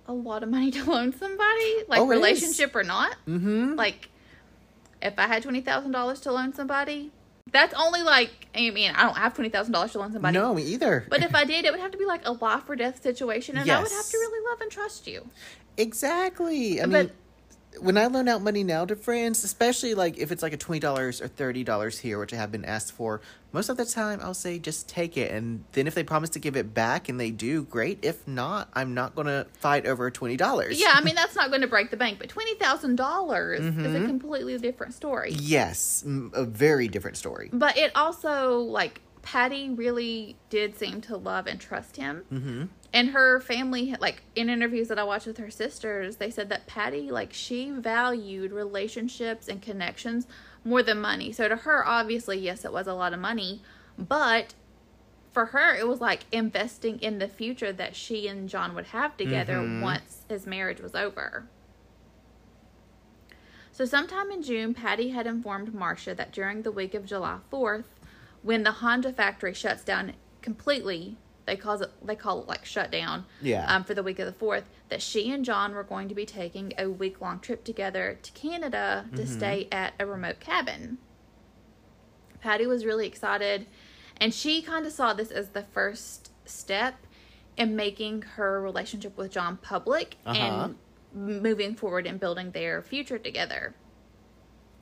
a 0.07 0.13
lot 0.13 0.45
of 0.45 0.49
money 0.49 0.71
to 0.71 0.85
loan 0.89 1.13
somebody, 1.13 1.83
like 1.89 1.99
Oh, 1.99 2.09
it 2.11 2.15
is. 2.15 2.21
relationship 2.21 2.77
or 2.77 2.85
not. 2.85 3.17
Mm-hmm. 3.27 3.75
Like, 3.75 4.11
if 5.03 5.19
I 5.19 5.27
had 5.27 5.43
twenty 5.43 5.61
thousand 5.61 5.91
dollars 5.91 6.21
to 6.21 6.33
loan 6.33 6.53
somebody, 6.55 7.11
that's 7.53 7.75
only 7.75 8.03
like 8.03 8.31
I 8.55 8.71
mean 8.71 8.93
I 8.95 9.03
don't 9.05 9.17
have 9.17 9.35
twenty 9.35 9.51
thousand 9.51 9.73
dollars 9.73 9.93
to 9.93 9.99
loan 9.99 10.13
somebody. 10.13 10.35
no, 10.37 10.55
me 10.55 10.63
either. 10.63 11.07
But 11.09 11.23
if 11.23 11.35
I 11.35 11.45
did, 11.45 11.65
it 11.65 11.71
would 11.73 11.81
have 11.81 11.93
to 11.93 11.99
be 11.99 12.05
like 12.07 12.23
a 12.27 12.33
life 12.33 12.69
or 12.69 12.77
death 12.77 13.03
situation, 13.03 13.57
and 13.57 13.71
I 13.71 13.83
would 13.83 13.91
have 13.93 14.09
to 14.11 14.17
really 14.19 14.49
love 14.51 14.61
and 14.61 14.71
trust 14.71 15.07
you. 15.07 15.29
exactly. 15.77 16.81
I 16.81 16.87
But- 16.87 16.91
mean, 17.07 17.11
when 17.81 17.97
I 17.99 18.07
loan 18.07 18.29
out 18.29 18.43
money 18.43 18.65
now 18.65 18.85
to 18.85 18.97
friends, 18.97 19.45
especially 19.45 19.95
like 19.95 20.19
if 20.19 20.33
it's 20.33 20.43
like 20.43 20.53
a 20.53 20.57
twenty 20.57 20.81
dollars 20.81 21.21
or 21.21 21.29
thirty 21.29 21.65
dollars 21.65 21.99
here, 21.99 22.19
which 22.19 22.33
I 22.33 22.37
have 22.37 22.51
been 22.53 22.65
asked 22.65 22.93
for, 22.93 23.21
most 23.53 23.69
of 23.69 23.77
the 23.77 23.85
time 23.85 24.21
I'll 24.23 24.35
say 24.35 24.59
just 24.59 24.89
take 24.89 25.17
it, 25.17 25.31
and 25.31 25.65
then 25.73 25.87
if 25.87 25.95
they 25.95 26.03
promise 26.05 26.31
to 26.31 26.39
give 26.39 26.57
it 26.57 26.75
back 26.75 27.09
and 27.09 27.19
they 27.21 27.31
do, 27.31 27.65
great. 27.65 27.99
If 28.03 28.27
not, 28.27 28.69
I'm 28.75 28.95
not 28.95 29.15
gonna 29.15 29.47
fight 29.59 29.87
over 29.87 30.11
twenty 30.11 30.37
dollars. 30.37 30.81
Yeah, 30.81 30.93
I 30.95 31.03
mean 31.03 31.15
that's 31.15 31.35
not 31.37 31.49
going 31.51 31.63
to 31.63 31.67
break 31.69 31.91
the 31.91 31.97
bank, 31.97 32.19
but 32.19 32.29
twenty 32.29 32.55
thousand 32.57 32.97
dollars 32.97 33.61
is 33.61 33.67
a 33.67 33.71
Mhm. 33.99 34.07
completely 34.07 34.57
different 34.59 34.95
story. 34.95 35.33
Yes, 35.33 36.05
a 36.35 36.45
very 36.45 36.89
different 36.89 37.17
story. 37.17 37.51
But 37.53 37.77
it 37.77 37.93
also 37.95 38.59
like 38.61 39.01
Patti 39.23 39.71
really 39.71 40.37
did 40.51 40.79
seem 40.79 41.01
to 41.03 41.17
love 41.17 41.47
and 41.49 41.61
trust 41.61 41.97
him. 41.97 42.23
Mm-hmm. 42.33 42.65
And 42.97 43.11
her 43.11 43.41
family, 43.43 43.95
like 44.01 44.23
in 44.35 44.49
interviews 44.49 44.89
that 44.89 44.99
I 44.99 45.05
watched 45.05 45.27
with 45.27 45.37
her 45.37 45.51
sisters, 45.51 46.17
they 46.17 46.31
said 46.31 46.49
that 46.49 46.67
Patti, 46.67 47.11
like, 47.11 47.35
she 47.35 47.71
valued 47.71 48.53
relationships 48.53 49.49
and 49.49 49.61
connections 49.61 50.27
more 50.65 50.83
than 50.83 50.99
money. 51.03 51.31
So 51.31 51.47
to 51.47 51.57
her, 51.57 51.87
obviously, 51.87 52.39
yes, 52.39 52.65
it 52.65 52.73
was 52.73 52.87
a 52.87 52.95
lot 52.95 53.13
of 53.13 53.21
money, 53.21 53.61
but 53.99 54.55
for 55.31 55.45
her, 55.47 55.75
it 55.77 55.87
was 55.87 56.01
like 56.01 56.25
investing 56.33 56.99
in 57.01 57.19
the 57.19 57.29
future 57.29 57.71
that 57.71 57.95
she 57.95 58.29
and 58.29 58.49
John 58.49 58.75
would 58.75 58.87
have 58.87 59.15
together 59.19 59.57
Mhm. 59.57 59.83
once 59.83 60.23
his 60.31 60.47
marriage 60.47 60.81
was 60.81 60.95
over. 60.95 61.47
So, 63.73 63.85
sometime 63.85 64.31
in 64.31 64.43
June, 64.43 64.73
Patti 64.73 65.11
had 65.11 65.27
informed 65.27 65.75
Marcia 65.75 66.15
that 66.15 66.33
during 66.33 66.63
the 66.63 66.73
week 66.73 66.95
of 66.95 67.05
July 67.05 67.41
4th, 67.51 68.01
when 68.41 68.63
the 68.63 68.73
Honda 68.73 69.13
factory 69.13 69.53
shuts 69.53 69.85
down 69.85 70.15
completely, 70.41 71.19
they 71.47 71.57
call 71.57 71.81
it 71.81 71.91
they 72.05 72.17
call 72.17 72.41
it 72.43 72.49
like 72.49 72.65
shut 72.65 72.91
down. 72.91 73.25
Yeah. 73.41 73.65
Um, 73.73 73.85
for 73.85 73.95
the 73.95 74.03
week 74.03 74.19
of 74.19 74.27
the 74.27 74.33
fourth, 74.33 74.65
that 74.89 75.01
she 75.01 75.31
and 75.33 75.45
John 75.45 75.75
were 75.75 75.85
going 75.85 76.09
to 76.09 76.15
be 76.15 76.27
taking 76.27 76.73
a 76.79 76.89
week 76.91 77.21
long 77.21 77.39
trip 77.41 77.65
together 77.65 78.19
to 78.23 78.33
Canada 78.33 79.07
to 79.15 79.27
stay 79.27 79.69
at 79.73 79.95
a 80.01 80.07
remote 80.07 80.41
cabin. 80.41 80.99
Patti 82.41 82.67
was 82.67 82.85
really 82.85 83.07
excited, 83.07 83.67
and 84.19 84.33
she 84.33 84.63
kind 84.63 84.87
of 84.87 84.93
saw 84.93 85.13
this 85.15 85.31
as 85.31 85.51
the 85.51 85.63
first 85.63 86.31
step 86.45 86.95
in 87.57 87.75
making 87.75 88.23
her 88.23 88.61
relationship 88.61 89.17
with 89.17 89.33
John 89.33 89.57
public 89.57 90.17
Uh-huh. 90.27 90.39
and 90.39 90.77
moving 91.43 91.75
forward 91.75 92.07
and 92.07 92.21
building 92.21 92.51
their 92.51 92.83
future 92.83 93.19
together. 93.19 93.75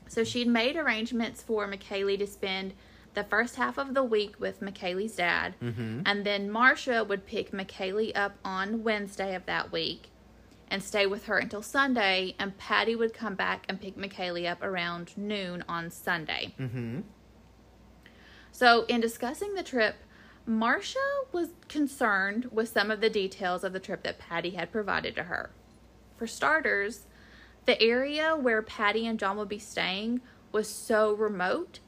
So 0.08 0.24
she'd 0.24 0.48
made 0.48 0.76
arrangements 0.76 1.42
for 1.42 1.66
McKaylee 1.68 2.18
to 2.18 2.26
spend 2.26 2.74
the 3.14 3.24
first 3.24 3.56
half 3.56 3.78
of 3.78 3.94
the 3.94 4.02
week 4.04 4.38
with 4.38 4.60
McKaylee's 4.60 5.16
dad, 5.16 5.54
Mm-hmm. 5.62 6.00
and 6.04 6.24
then 6.26 6.50
Marcia 6.50 7.04
would 7.04 7.26
pick 7.26 7.52
McKaylee 7.52 8.12
up 8.16 8.36
on 8.44 8.82
Wednesday 8.82 9.34
of 9.34 9.46
that 9.46 9.72
week 9.72 10.10
and 10.68 10.82
stay 10.82 11.06
with 11.06 11.26
her 11.26 11.38
until 11.38 11.62
Sunday, 11.62 12.34
and 12.38 12.56
Patti 12.58 12.96
would 12.96 13.14
come 13.14 13.34
back 13.34 13.64
and 13.68 13.80
pick 13.80 13.96
McKaylee 13.96 14.50
up 14.50 14.62
around 14.62 15.16
noon 15.16 15.62
on 15.68 15.90
Sunday. 15.90 16.54
Mm-hmm. 16.58 17.00
So, 18.50 18.84
in 18.86 19.00
discussing 19.00 19.54
the 19.54 19.62
trip, 19.62 19.96
Marcia 20.46 20.98
was 21.32 21.50
concerned 21.68 22.48
with 22.52 22.68
some 22.68 22.90
of 22.90 23.00
the 23.00 23.10
details 23.10 23.64
of 23.64 23.72
the 23.72 23.80
trip 23.80 24.02
that 24.02 24.18
Patti 24.18 24.50
had 24.50 24.70
provided 24.72 25.14
to 25.16 25.24
her. 25.24 25.50
For 26.16 26.26
starters, 26.26 27.06
the 27.66 27.80
area 27.80 28.36
where 28.36 28.62
Patti 28.62 29.06
and 29.06 29.18
John 29.18 29.36
would 29.38 29.48
be 29.48 29.58
staying 29.58 30.20
was 30.52 30.68
so 30.68 31.12
remote 31.12 31.80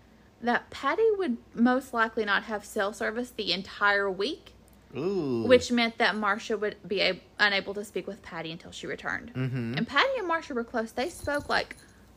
that 0.42 0.70
Patti 0.70 1.02
would 1.16 1.36
most 1.54 1.92
likely 1.94 2.24
not 2.24 2.44
have 2.44 2.64
cell 2.64 2.92
service 2.92 3.30
the 3.30 3.52
entire 3.52 4.10
week, 4.10 4.52
Ooh. 4.96 5.44
which 5.46 5.72
meant 5.72 5.98
that 5.98 6.14
Marcia 6.16 6.56
would 6.56 6.76
be 6.86 7.00
a- 7.00 7.20
unable 7.38 7.74
to 7.74 7.84
speak 7.84 8.06
with 8.06 8.22
Patti 8.22 8.52
until 8.52 8.70
she 8.70 8.86
returned. 8.86 9.32
Mhm. 9.34 9.76
And 9.76 9.88
Patti 9.88 10.08
and 10.18 10.28
Marcia 10.28 10.54
were 10.54 10.64
close. 10.64 10.92
They 10.92 11.08
spoke 11.08 11.48
like 11.48 11.76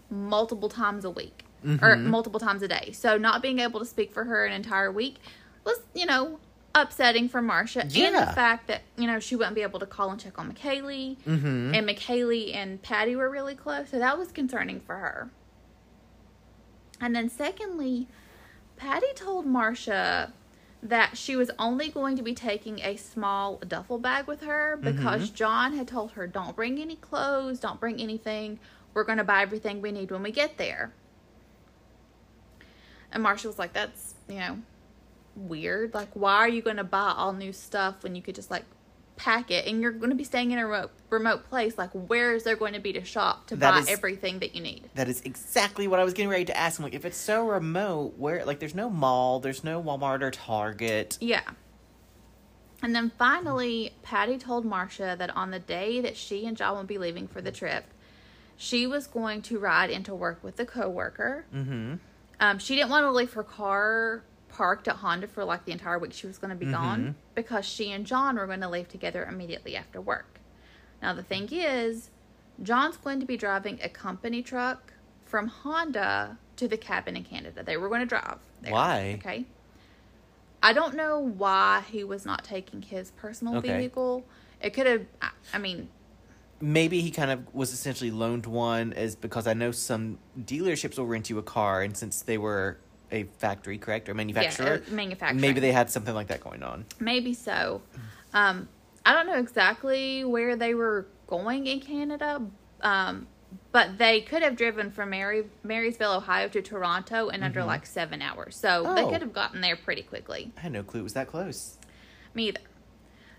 multiple 0.09 0.69
times 0.69 1.05
a 1.05 1.09
week 1.09 1.45
or 1.63 1.95
Mhm. 1.95 2.05
multiple 2.05 2.39
times 2.39 2.61
a 2.61 2.67
day. 2.67 2.91
So 2.93 3.17
not 3.17 3.41
being 3.41 3.59
able 3.59 3.79
to 3.79 3.85
speak 3.85 4.11
for 4.13 4.23
her 4.25 4.45
an 4.45 4.53
entire 4.53 4.91
week 4.91 5.17
was, 5.65 5.79
you 5.93 6.05
know, 6.05 6.39
upsetting 6.75 7.27
for 7.27 7.41
Marcia. 7.41 7.81
And 7.81 7.91
the 7.91 8.31
fact 8.33 8.67
that, 8.67 8.83
you 8.97 9.07
know, 9.07 9.19
she 9.19 9.35
wouldn't 9.35 9.55
be 9.55 9.61
able 9.63 9.79
to 9.79 9.85
call 9.85 10.11
and 10.11 10.19
check 10.19 10.37
on 10.39 10.51
McKaylee. 10.53 11.17
Mm-hmm. 11.27 11.73
And 11.75 11.87
McKaylee 11.89 12.55
and 12.55 12.81
Patti 12.81 13.15
were 13.15 13.29
really 13.29 13.55
close. 13.55 13.89
So 13.89 13.99
that 13.99 14.17
was 14.17 14.31
concerning 14.31 14.79
for 14.79 14.95
her. 14.97 15.29
And 17.01 17.15
then 17.15 17.29
secondly, 17.29 18.07
Patti 18.75 19.07
told 19.15 19.45
Marcia 19.45 20.33
that 20.81 21.17
she 21.17 21.35
was 21.35 21.51
only 21.59 21.89
going 21.89 22.15
to 22.15 22.23
be 22.23 22.33
taking 22.33 22.79
a 22.79 22.95
small 22.95 23.57
duffel 23.67 23.97
bag 23.99 24.27
with 24.27 24.41
her 24.41 24.77
mm-hmm. 24.77 24.95
because 24.95 25.29
John 25.29 25.73
had 25.73 25.87
told 25.87 26.11
her, 26.11 26.27
don't 26.27 26.55
bring 26.55 26.79
any 26.79 26.95
clothes, 26.95 27.59
don't 27.59 27.79
bring 27.79 27.99
anything. 28.01 28.59
We're 28.93 29.03
going 29.03 29.17
to 29.17 29.23
buy 29.23 29.41
everything 29.41 29.81
we 29.81 29.91
need 29.91 30.11
when 30.11 30.23
we 30.23 30.31
get 30.31 30.57
there. 30.57 30.93
And 33.11 33.23
Marcia 33.23 33.47
was 33.47 33.59
like, 33.59 33.73
that's, 33.73 34.15
you 34.27 34.39
know, 34.39 34.59
weird. 35.35 35.93
Like, 35.93 36.09
why 36.13 36.35
are 36.35 36.49
you 36.49 36.61
going 36.61 36.77
to 36.77 36.83
buy 36.83 37.13
all 37.15 37.33
new 37.33 37.51
stuff 37.51 38.03
when 38.03 38.15
you 38.15 38.21
could 38.21 38.35
just, 38.35 38.51
like, 38.51 38.65
pack 39.19 39.51
it? 39.51 39.67
And 39.67 39.81
you're 39.81 39.91
going 39.91 40.09
to 40.09 40.15
be 40.15 40.23
staying 40.23 40.51
in 40.51 40.57
a 40.57 40.65
remote, 40.65 40.91
remote 41.09 41.49
place. 41.49 41.77
Like, 41.77 41.91
where 41.91 42.33
is 42.33 42.43
there 42.43 42.55
going 42.55 42.73
to 42.73 42.79
be 42.79 42.93
to 42.93 43.03
shop 43.03 43.47
to 43.47 43.55
That 43.57 43.73
buy 43.73 43.79
is- 43.79 43.89
everything 43.89 44.39
that 44.39 44.55
you 44.55 44.61
need? 44.61 44.89
That 44.95 45.09
is 45.09 45.21
exactly 45.21 45.87
what 45.87 45.99
I 45.99 46.03
was 46.03 46.13
getting 46.13 46.29
ready 46.29 46.45
to 46.45 46.57
ask. 46.57 46.79
I'm 46.79 46.83
like, 46.83 46.93
if 46.93 47.05
it's 47.05 47.17
so 47.17 47.45
remote, 47.47 48.13
where 48.17 48.45
like 48.45 48.59
there's 48.59 48.73
no 48.73 48.89
mall, 48.89 49.39
there's 49.39 49.63
no 49.63 49.83
Walmart 49.83 50.21
or 50.21 50.31
Target. 50.31 51.17
Yeah. 51.19 51.41
And 52.81 52.95
then 52.95 53.11
finally, 53.17 53.93
Patti 54.03 54.37
told 54.37 54.63
Marcia 54.63 55.15
that 55.19 55.35
on 55.35 55.51
the 55.51 55.59
day 55.59 55.99
that 55.99 56.15
she 56.15 56.45
and 56.45 56.55
John 56.55 56.77
would 56.77 56.87
be 56.87 56.97
leaving 56.97 57.27
for 57.27 57.41
the 57.41 57.51
trip, 57.51 57.83
she 58.55 58.87
was 58.87 59.05
going 59.05 59.41
to 59.43 59.59
ride 59.59 59.89
into 59.89 60.15
work 60.15 60.41
with 60.43 60.57
a 60.61 60.65
coworker. 60.65 61.45
Mm-hmm. 61.53 61.95
Um, 62.39 62.57
she 62.57 62.77
didn't 62.77 62.89
want 62.89 63.03
to 63.03 63.11
leave 63.11 63.33
her 63.33 63.43
car 63.43 64.23
parked 64.49 64.87
at 64.87 64.97
Honda 64.97 65.27
for 65.27 65.43
like 65.43 65.65
the 65.65 65.71
entire 65.71 65.99
week 65.99 66.13
she 66.13 66.27
was 66.27 66.37
going 66.37 66.49
to 66.49 66.55
be 66.55 66.65
mm-hmm. 66.65 66.75
gone 66.75 67.15
because 67.35 67.65
she 67.65 67.91
and 67.91 68.05
John 68.05 68.35
were 68.35 68.47
going 68.47 68.61
to 68.61 68.69
leave 68.69 68.89
together 68.89 69.23
immediately 69.23 69.75
after 69.75 70.01
work. 70.01 70.39
Now, 71.01 71.13
the 71.13 71.23
thing 71.23 71.47
is, 71.51 72.09
John's 72.61 72.97
going 72.97 73.19
to 73.19 73.25
be 73.25 73.37
driving 73.37 73.79
a 73.81 73.89
company 73.89 74.41
truck 74.41 74.93
from 75.25 75.47
Honda 75.47 76.37
to 76.57 76.67
the 76.67 76.77
cabin 76.77 77.15
in 77.15 77.23
Canada. 77.23 77.63
They 77.63 77.77
were 77.77 77.87
going 77.87 78.01
to 78.01 78.05
drive. 78.05 78.39
there, 78.61 78.73
Why? 78.73 79.17
Okay. 79.19 79.45
I 80.61 80.73
don't 80.73 80.95
know 80.95 81.19
why 81.19 81.83
he 81.89 82.03
was 82.03 82.25
not 82.25 82.43
taking 82.43 82.81
his 82.81 83.11
personal 83.11 83.57
Okay. 83.57 83.77
vehicle. 83.77 84.25
It 84.61 84.71
could 84.71 84.87
have, 84.87 85.05
I- 85.21 85.31
I 85.53 85.57
mean, 85.57 85.89
Maybe 86.61 86.99
he 86.99 87.09
kind 87.09 87.31
of 87.31 87.55
was 87.55 87.71
essentially 87.71 88.11
loaned 88.11 88.45
one, 88.45 88.91
is 88.91 89.15
because 89.15 89.47
I 89.47 89.53
know 89.53 89.71
some 89.71 90.19
dealerships 90.37 90.97
will 90.97 91.05
rent 91.05 91.29
you 91.29 91.37
a 91.37 91.43
car, 91.43 91.81
and 91.81 91.95
since 91.95 92.21
they 92.21 92.37
were 92.37 92.77
a 93.11 93.23
factory, 93.37 93.77
correct, 93.77 94.07
or 94.09 94.13
manufacturer, 94.13 94.81
yeah, 94.87 94.93
manufacturing. 94.93 95.41
maybe 95.41 95.59
they 95.59 95.71
had 95.71 95.89
something 95.89 96.13
like 96.13 96.27
that 96.27 96.41
going 96.41 96.63
on. 96.63 96.85
Maybe 96.99 97.33
so. 97.33 97.81
Um, 98.33 98.67
I 99.05 99.13
don't 99.13 99.25
know 99.27 99.39
exactly 99.39 100.23
where 100.25 100.55
they 100.55 100.73
were 100.73 101.07
going 101.27 101.67
in 101.67 101.79
Canada, 101.79 102.41
um, 102.81 103.27
but 103.71 103.97
they 103.97 104.21
could 104.21 104.43
have 104.43 104.55
driven 104.55 104.91
from 104.91 105.09
Mary, 105.11 105.45
Marysville, 105.63 106.13
Ohio 106.13 106.47
to 106.49 106.61
Toronto 106.61 107.29
in 107.29 107.41
under 107.41 107.63
like 107.63 107.85
seven 107.85 108.21
hours. 108.21 108.55
So 108.55 108.93
they 108.95 109.03
Oh. 109.03 109.09
could 109.09 109.21
have 109.21 109.33
gotten 109.33 109.61
there 109.61 109.75
pretty 109.75 110.03
quickly. 110.03 110.51
I 110.57 110.61
had 110.61 110.71
no 110.71 110.83
clue 110.83 110.99
it 110.99 111.03
was 111.03 111.13
that 111.13 111.27
close. 111.27 111.77
Me 112.35 112.49
either. 112.49 112.59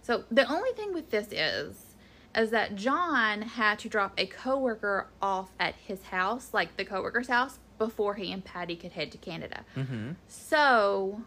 So 0.03 0.25
the 0.31 0.51
only 0.51 0.73
thing 0.73 0.93
with 0.93 1.11
this 1.11 1.29
is, 1.31 1.95
is 2.35 2.51
that 2.51 2.75
John 2.75 3.43
had 3.43 3.79
to 3.81 3.89
drop 3.89 4.15
a 4.19 4.27
coworker 4.27 5.09
off 5.23 5.51
at 5.61 5.75
his 5.77 6.03
house, 6.05 6.51
like 6.53 6.77
the 6.77 6.85
coworker's 6.85 7.29
house, 7.29 7.59
before 7.81 8.15
he 8.15 8.31
and 8.31 8.45
Patti 8.45 8.77
could 8.77 8.93
head 8.93 9.11
to 9.11 9.17
Canada. 9.19 9.65
Mm-hmm. 9.75 10.11
So, 10.29 11.23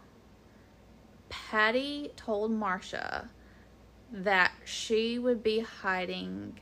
Patti 1.28 2.12
told 2.14 2.52
Marcia 2.52 3.28
that 4.12 4.52
she 4.64 5.18
would 5.18 5.42
be 5.42 5.58
hiding 5.58 6.60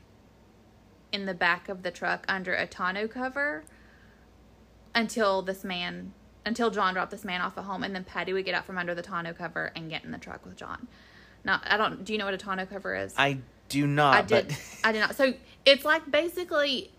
in 1.11 1.27
the 1.27 1.33
back 1.35 1.69
of 1.69 1.83
the 1.83 1.91
truck 1.91 2.25
under 2.27 2.55
a 2.55 2.65
tonneau 2.65 3.07
cover 3.07 3.63
until 4.95 5.43
this 5.43 5.63
man, 5.63 6.11
until 6.43 6.71
John 6.71 6.95
dropped 6.95 7.11
this 7.11 7.23
man 7.23 7.39
off 7.41 7.55
at 7.55 7.65
home, 7.65 7.83
and 7.83 7.93
then 7.93 8.03
Patti 8.03 8.33
would 8.33 8.45
get 8.45 8.55
out 8.55 8.65
from 8.65 8.79
under 8.79 8.95
the 8.95 9.03
tonneau 9.03 9.33
cover 9.33 9.71
and 9.75 9.91
get 9.91 10.03
in 10.03 10.09
the 10.09 10.17
truck 10.17 10.43
with 10.43 10.55
John. 10.55 10.87
Now, 11.45 11.61
I 11.63 11.77
don't. 11.77 12.03
Do 12.03 12.13
you 12.13 12.19
know 12.19 12.25
what 12.25 12.33
a 12.33 12.37
tonneau 12.37 12.65
cover 12.65 12.95
is? 12.95 13.13
I 13.15 13.37
do 13.69 13.85
not. 13.85 14.15
I 14.15 14.21
did. 14.23 14.47
But 14.47 14.57
I 14.83 14.91
did 14.91 15.01
not. 15.01 15.15
So 15.15 15.35
it's 15.65 15.85
like 15.85 16.09
basically, 16.09 16.89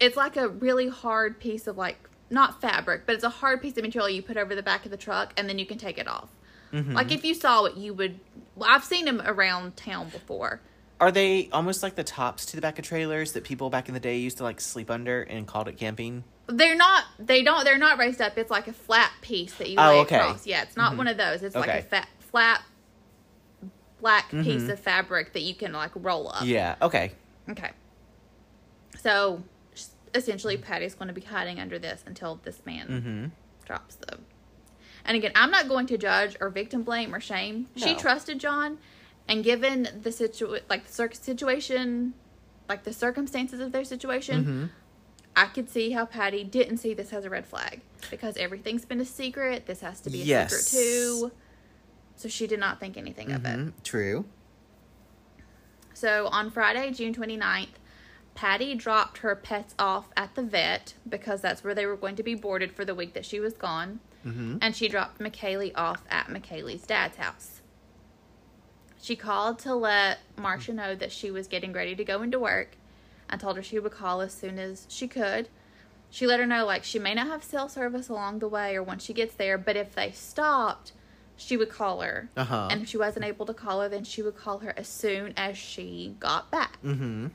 it's 0.00 0.16
like 0.16 0.36
a 0.36 0.48
really 0.48 0.88
hard 0.88 1.38
piece 1.38 1.68
of 1.68 1.76
like 1.76 2.09
not 2.30 2.60
fabric, 2.60 3.02
but 3.06 3.14
it's 3.14 3.24
a 3.24 3.28
hard 3.30 3.60
piece 3.60 3.76
of 3.76 3.82
material 3.84 4.08
you 4.08 4.22
put 4.22 4.36
over 4.36 4.54
the 4.54 4.62
back 4.62 4.84
of 4.84 4.90
the 4.90 4.96
truck, 4.96 5.32
and 5.36 5.48
then 5.48 5.58
you 5.58 5.66
can 5.66 5.78
take 5.78 5.98
it 5.98 6.06
off. 6.08 6.28
Mhm. 6.72 6.94
Like 6.94 7.10
if 7.10 7.24
you 7.24 7.34
saw 7.34 7.64
it, 7.64 7.76
you 7.76 7.92
would. 7.94 8.20
Well, 8.54 8.68
I've 8.70 8.84
seen 8.84 9.04
them 9.04 9.20
around 9.24 9.76
town 9.76 10.08
before. 10.10 10.60
Are 11.00 11.10
they 11.10 11.48
almost 11.52 11.82
like 11.82 11.94
the 11.96 12.04
tops 12.04 12.44
to 12.46 12.56
the 12.56 12.62
back 12.62 12.78
of 12.78 12.84
trailers 12.84 13.32
that 13.32 13.42
people 13.42 13.70
back 13.70 13.88
in 13.88 13.94
the 13.94 14.00
day 14.00 14.18
used 14.18 14.36
to 14.36 14.42
like 14.44 14.60
sleep 14.60 14.90
under 14.90 15.22
and 15.22 15.46
called 15.46 15.66
it 15.66 15.76
camping? 15.78 16.24
They're 16.46 16.76
not. 16.76 17.04
They 17.18 17.42
don't. 17.42 17.64
They're 17.64 17.78
not 17.78 17.98
raised 17.98 18.20
up. 18.20 18.36
It's 18.36 18.50
like 18.50 18.68
a 18.68 18.72
flat 18.72 19.10
piece 19.22 19.54
that 19.54 19.70
you 19.70 19.76
Oh, 19.78 19.88
lay 19.88 19.98
okay. 20.00 20.16
across. 20.16 20.46
Yeah, 20.46 20.62
it's 20.62 20.76
not 20.76 20.96
one 20.96 21.08
of 21.08 21.16
those. 21.16 21.42
It's 21.42 21.54
like 21.56 21.68
a 21.70 21.82
fat, 21.82 22.08
flat, 22.18 22.62
black 24.00 24.30
piece 24.30 24.62
Mhm. 24.64 24.70
of 24.70 24.80
fabric 24.80 25.32
that 25.32 25.40
you 25.42 25.54
can 25.54 25.72
like 25.72 25.90
roll 25.94 26.28
up. 26.28 26.42
Yeah. 26.44 26.76
Okay. 26.82 27.12
Okay. 27.48 27.70
So 29.00 29.42
essentially 30.14 30.56
Patti's 30.56 30.94
going 30.94 31.08
to 31.08 31.14
be 31.14 31.20
hiding 31.20 31.58
under 31.60 31.78
this 31.78 32.02
until 32.06 32.40
this 32.42 32.60
man 32.66 32.88
Mm-hmm. 32.88 33.26
drops 33.66 33.94
the. 33.96 34.18
And 35.04 35.16
again, 35.16 35.32
I'm 35.34 35.50
not 35.50 35.68
going 35.68 35.86
to 35.86 35.96
judge 35.98 36.36
or 36.40 36.50
victim 36.50 36.82
blame 36.82 37.14
or 37.14 37.20
shame. 37.20 37.68
She 37.76 37.94
trusted 37.94 38.38
John, 38.38 38.78
and 39.26 39.42
given 39.42 39.88
the 40.02 40.12
situ 40.12 40.58
like 40.68 40.86
the 40.86 40.92
cir- 40.92 41.12
situation, 41.12 42.12
like 42.68 42.84
the 42.84 42.92
circumstances 42.92 43.60
of 43.60 43.72
their 43.72 43.84
situation, 43.84 44.40
Mm-hmm. 44.44 44.64
I 45.36 45.46
could 45.46 45.70
see 45.70 45.92
how 45.92 46.06
Patti 46.06 46.42
didn't 46.42 46.78
see 46.78 46.92
this 46.92 47.12
as 47.12 47.24
a 47.24 47.30
red 47.30 47.46
flag 47.46 47.80
because 48.10 48.36
everything's 48.36 48.84
been 48.84 49.00
a 49.00 49.04
secret. 49.04 49.64
This 49.66 49.80
has 49.80 50.00
to 50.00 50.10
be 50.10 50.22
a 50.22 50.24
Yes. 50.24 50.52
secret 50.66 50.82
too. 50.82 51.32
So 52.16 52.28
she 52.28 52.48
did 52.48 52.58
not 52.58 52.80
think 52.80 52.96
anything 52.96 53.30
of 53.30 53.44
it. 53.44 53.48
Mm-hmm. 53.56 53.68
True. 53.84 54.24
So 55.94 56.26
on 56.28 56.50
Friday, 56.50 56.90
June 56.92 57.14
29th, 57.14 57.68
Patti 58.40 58.74
dropped 58.74 59.18
her 59.18 59.36
pets 59.36 59.74
off 59.78 60.08
at 60.16 60.34
the 60.34 60.40
vet 60.40 60.94
because 61.06 61.42
that's 61.42 61.62
where 61.62 61.74
they 61.74 61.84
were 61.84 61.94
going 61.94 62.16
to 62.16 62.22
be 62.22 62.34
boarded 62.34 62.72
for 62.72 62.86
the 62.86 62.94
week 62.94 63.12
that 63.12 63.26
she 63.26 63.38
was 63.38 63.52
gone. 63.52 64.00
Mm-hmm. 64.26 64.56
And 64.62 64.74
she 64.74 64.88
dropped 64.88 65.20
McKaylee 65.20 65.72
off 65.74 66.04
at 66.08 66.28
McKaylee's 66.28 66.86
dad's 66.86 67.18
house. 67.18 67.60
She 68.98 69.14
called 69.14 69.58
to 69.58 69.74
let 69.74 70.20
Marcia 70.38 70.72
know 70.72 70.94
that 70.94 71.12
she 71.12 71.30
was 71.30 71.48
getting 71.48 71.74
ready 71.74 71.94
to 71.94 72.02
go 72.02 72.22
into 72.22 72.38
work 72.38 72.76
and 73.28 73.38
told 73.38 73.56
her 73.56 73.62
she 73.62 73.78
would 73.78 73.92
call 73.92 74.22
as 74.22 74.32
soon 74.32 74.58
as 74.58 74.86
she 74.88 75.06
could. 75.06 75.50
She 76.08 76.26
let 76.26 76.40
her 76.40 76.46
know, 76.46 76.64
like, 76.64 76.82
she 76.82 76.98
may 76.98 77.12
not 77.12 77.26
have 77.26 77.44
cell 77.44 77.68
service 77.68 78.08
along 78.08 78.38
the 78.38 78.48
way 78.48 78.74
or 78.74 78.82
once 78.82 79.04
she 79.04 79.12
gets 79.12 79.34
there, 79.34 79.58
but 79.58 79.76
if 79.76 79.94
they 79.94 80.12
stopped, 80.12 80.92
she 81.36 81.58
would 81.58 81.68
call 81.68 82.00
her. 82.00 82.30
Uh-huh. 82.38 82.68
And 82.70 82.80
if 82.80 82.88
she 82.88 82.96
wasn't 82.96 83.26
able 83.26 83.44
to 83.44 83.52
call 83.52 83.82
her, 83.82 83.88
then 83.90 84.04
she 84.04 84.22
would 84.22 84.36
call 84.36 84.60
her 84.60 84.72
as 84.78 84.88
soon 84.88 85.34
as 85.36 85.58
she 85.58 86.16
got 86.18 86.50
back. 86.50 86.78
Mm-hmm. 86.82 87.26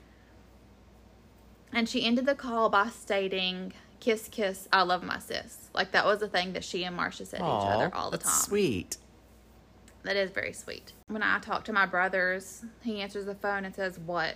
And 1.72 1.88
she 1.88 2.04
ended 2.04 2.26
the 2.26 2.34
call 2.34 2.68
by 2.68 2.88
stating, 2.88 3.72
Kiss, 4.00 4.28
kiss, 4.28 4.68
I 4.72 4.82
love 4.82 5.02
my 5.02 5.18
sis. 5.18 5.68
Like 5.74 5.92
that 5.92 6.04
was 6.04 6.22
a 6.22 6.28
thing 6.28 6.52
that 6.52 6.64
she 6.64 6.84
and 6.84 6.94
Marcia 6.96 7.26
said 7.26 7.38
to 7.40 7.44
each 7.44 7.66
other 7.66 7.90
all 7.94 8.10
the 8.10 8.18
time. 8.18 8.24
that's 8.24 8.40
time. 8.40 8.48
Sweet. 8.48 8.96
That 10.04 10.16
is 10.16 10.30
very 10.30 10.52
sweet. 10.52 10.92
When 11.08 11.22
I 11.22 11.40
talk 11.40 11.64
to 11.64 11.72
my 11.72 11.86
brothers, 11.86 12.64
he 12.82 13.00
answers 13.00 13.26
the 13.26 13.34
phone 13.34 13.64
and 13.64 13.74
says, 13.74 13.98
What? 13.98 14.34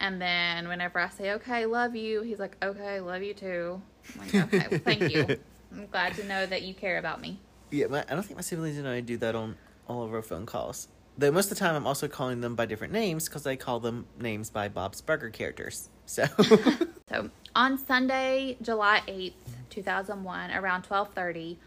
And 0.00 0.20
then 0.20 0.68
whenever 0.68 0.98
I 0.98 1.08
say, 1.08 1.32
Okay, 1.32 1.66
love 1.66 1.94
you, 1.94 2.22
he's 2.22 2.38
like, 2.38 2.56
Okay, 2.62 3.00
love 3.00 3.22
you 3.22 3.34
too. 3.34 3.80
I'm 4.14 4.20
like, 4.20 4.34
Okay, 4.34 4.66
well, 4.70 4.80
thank 4.80 5.12
you. 5.14 5.38
I'm 5.72 5.86
glad 5.86 6.14
to 6.14 6.24
know 6.24 6.46
that 6.46 6.62
you 6.62 6.74
care 6.74 6.98
about 6.98 7.20
me. 7.20 7.38
Yeah, 7.70 7.86
my, 7.86 8.00
I 8.08 8.14
don't 8.14 8.22
think 8.22 8.36
my 8.36 8.42
siblings 8.42 8.78
and 8.78 8.88
I 8.88 9.00
do 9.00 9.16
that 9.18 9.34
on 9.34 9.56
all 9.86 10.02
of 10.02 10.12
our 10.14 10.22
phone 10.22 10.46
calls. 10.46 10.88
Though 11.18 11.32
most 11.32 11.50
of 11.50 11.58
the 11.58 11.64
time, 11.64 11.74
I'm 11.74 11.86
also 11.86 12.06
calling 12.06 12.40
them 12.40 12.54
by 12.54 12.66
different 12.66 12.92
names 12.92 13.28
because 13.28 13.44
I 13.44 13.56
call 13.56 13.80
them 13.80 14.06
names 14.20 14.50
by 14.50 14.68
Bob's 14.68 15.00
Burger 15.00 15.30
characters. 15.30 15.88
So, 16.06 16.26
So 17.08 17.30
on 17.54 17.76
Sunday, 17.76 18.56
July 18.62 19.02
8th, 19.08 19.32
2001, 19.70 20.50
around 20.52 20.86
1230, 20.86 21.58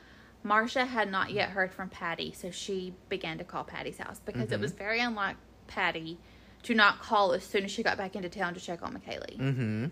Marcia 0.43 0.85
had 0.85 1.11
not 1.11 1.31
yet 1.31 1.49
heard 1.49 1.71
from 1.71 1.89
Patti, 1.89 2.33
so 2.35 2.49
she 2.49 2.93
began 3.09 3.37
to 3.37 3.43
call 3.43 3.63
Patti's 3.63 3.97
house 3.97 4.21
because 4.25 4.51
it 4.51 4.59
was 4.59 4.71
very 4.71 4.99
unlike 4.99 5.35
Patti 5.67 6.17
to 6.63 6.73
not 6.73 6.99
call 6.99 7.33
as 7.33 7.43
soon 7.43 7.63
as 7.65 7.71
she 7.71 7.83
got 7.83 7.97
back 7.97 8.15
into 8.15 8.29
town 8.29 8.53
to 8.53 8.59
check 8.59 8.81
on 8.81 8.93
McKaylee. 8.93 9.37
mm-hmm. 9.37 9.85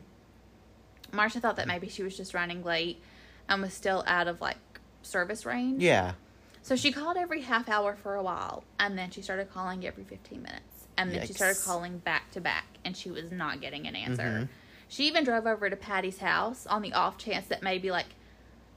Marcia 1.11 1.39
thought 1.39 1.55
that 1.55 1.67
maybe 1.67 1.89
she 1.89 2.03
was 2.03 2.15
just 2.15 2.33
running 2.33 2.63
late 2.63 3.01
and 3.47 3.61
was 3.61 3.73
still 3.73 4.03
out 4.07 4.27
of 4.27 4.41
like 4.41 4.57
service 5.01 5.45
range. 5.45 5.81
Yeah. 5.81 6.13
So 6.61 6.75
she 6.75 6.91
called 6.91 7.17
every 7.17 7.41
half 7.41 7.69
hour 7.69 7.95
for 7.95 8.15
a 8.15 8.23
while, 8.23 8.63
and 8.79 8.97
then 8.97 9.11
she 9.11 9.21
started 9.21 9.51
calling 9.51 9.85
every 9.85 10.03
15 10.03 10.41
minutes. 10.41 10.87
And 10.97 11.11
then 11.11 11.25
she 11.25 11.33
started 11.33 11.61
calling 11.63 11.99
back 11.99 12.29
to 12.31 12.41
back, 12.41 12.65
and 12.83 12.95
she 12.95 13.09
was 13.09 13.31
not 13.31 13.61
getting 13.61 13.87
an 13.87 13.95
answer. 13.95 14.23
Mhm. 14.23 14.49
She 14.89 15.07
even 15.07 15.23
drove 15.23 15.45
over 15.47 15.69
to 15.69 15.75
Patti's 15.75 16.17
house 16.19 16.67
on 16.67 16.81
the 16.81 16.93
off 16.93 17.17
chance 17.17 17.47
that 17.47 17.63
maybe 17.63 17.91
like 17.91 18.07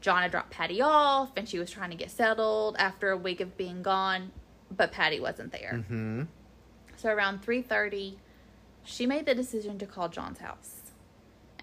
John 0.00 0.22
had 0.22 0.30
dropped 0.30 0.50
Patti 0.50 0.82
off 0.82 1.30
and 1.36 1.48
she 1.48 1.58
was 1.58 1.70
trying 1.70 1.90
to 1.90 1.96
get 1.96 2.10
settled 2.10 2.76
after 2.78 3.10
a 3.10 3.16
week 3.16 3.40
of 3.40 3.56
being 3.56 3.82
gone, 3.82 4.30
but 4.70 4.92
Patti 4.92 5.20
wasn't 5.20 5.52
there. 5.52 5.72
Mm-hmm. 5.74 6.24
So 6.96 7.10
around 7.10 7.42
3:30, 7.42 8.18
she 8.84 9.06
made 9.06 9.26
the 9.26 9.34
decision 9.34 9.78
to 9.78 9.86
call 9.86 10.08
John's 10.08 10.40
house, 10.40 10.92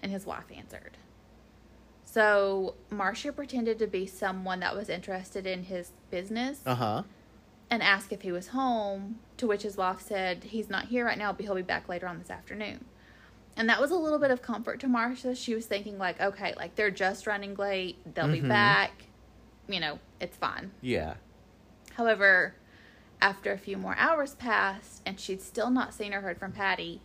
and 0.02 0.10
his 0.10 0.26
wife 0.26 0.50
answered. 0.54 0.96
So 2.12 2.74
Marcia 2.90 3.32
pretended 3.32 3.78
to 3.78 3.86
be 3.86 4.04
someone 4.06 4.58
that 4.60 4.74
was 4.74 4.88
interested 4.88 5.46
in 5.46 5.62
his 5.64 5.92
business 6.10 6.60
Uh 6.66 6.74
huh. 6.74 7.02
and 7.70 7.82
asked 7.84 8.12
if 8.12 8.22
he 8.22 8.32
was 8.32 8.48
home, 8.48 9.20
to 9.36 9.46
which 9.46 9.62
his 9.62 9.76
wife 9.76 10.00
said, 10.00 10.42
He's 10.44 10.68
not 10.68 10.86
here 10.86 11.04
right 11.06 11.16
now, 11.18 11.32
but 11.32 11.44
he'll 11.44 11.54
be 11.54 11.62
back 11.62 11.88
later 11.88 12.08
on 12.08 12.18
this 12.18 12.28
afternoon. 12.30 12.84
And 13.56 13.68
that 13.68 13.80
was 13.80 13.92
a 13.92 13.96
little 13.96 14.18
bit 14.18 14.32
of 14.32 14.42
comfort 14.42 14.80
to 14.80 14.88
Marcia. 14.88 15.36
She 15.36 15.54
was 15.54 15.66
thinking, 15.66 15.98
like, 15.98 16.20
okay, 16.20 16.52
like 16.56 16.74
they're 16.74 16.90
just 16.90 17.28
running 17.28 17.54
late, 17.54 17.96
they'll 18.14 18.26
be 18.28 18.40
Mhm. 18.40 18.48
back, 18.48 18.90
you 19.68 19.78
know, 19.78 20.00
it's 20.18 20.36
fine. 20.36 20.72
Yeah. 20.80 21.14
However, 21.94 22.54
after 23.22 23.52
a 23.52 23.58
few 23.58 23.76
more 23.76 23.94
hours 23.96 24.34
passed 24.34 25.02
and 25.06 25.20
she'd 25.20 25.42
still 25.42 25.70
not 25.70 25.94
seen 25.94 26.12
or 26.12 26.22
heard 26.22 26.38
from 26.38 26.50
Patti, 26.52 27.02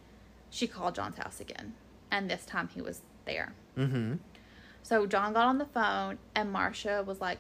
she 0.49 0.67
called 0.67 0.95
John's 0.95 1.17
house 1.17 1.39
again. 1.39 1.75
And 2.09 2.27
this 2.29 2.45
time 2.45 2.69
he 2.69 2.81
was 2.81 3.01
there. 3.25 3.53
Mm-hmm. 3.77 4.13
So 4.85 5.07
John 5.07 5.33
got 5.33 5.47
on 5.47 5.57
the 5.57 5.65
phone 5.65 6.19
and 6.35 6.51
Marcia 6.51 7.03
was 7.03 7.19
like, 7.19 7.39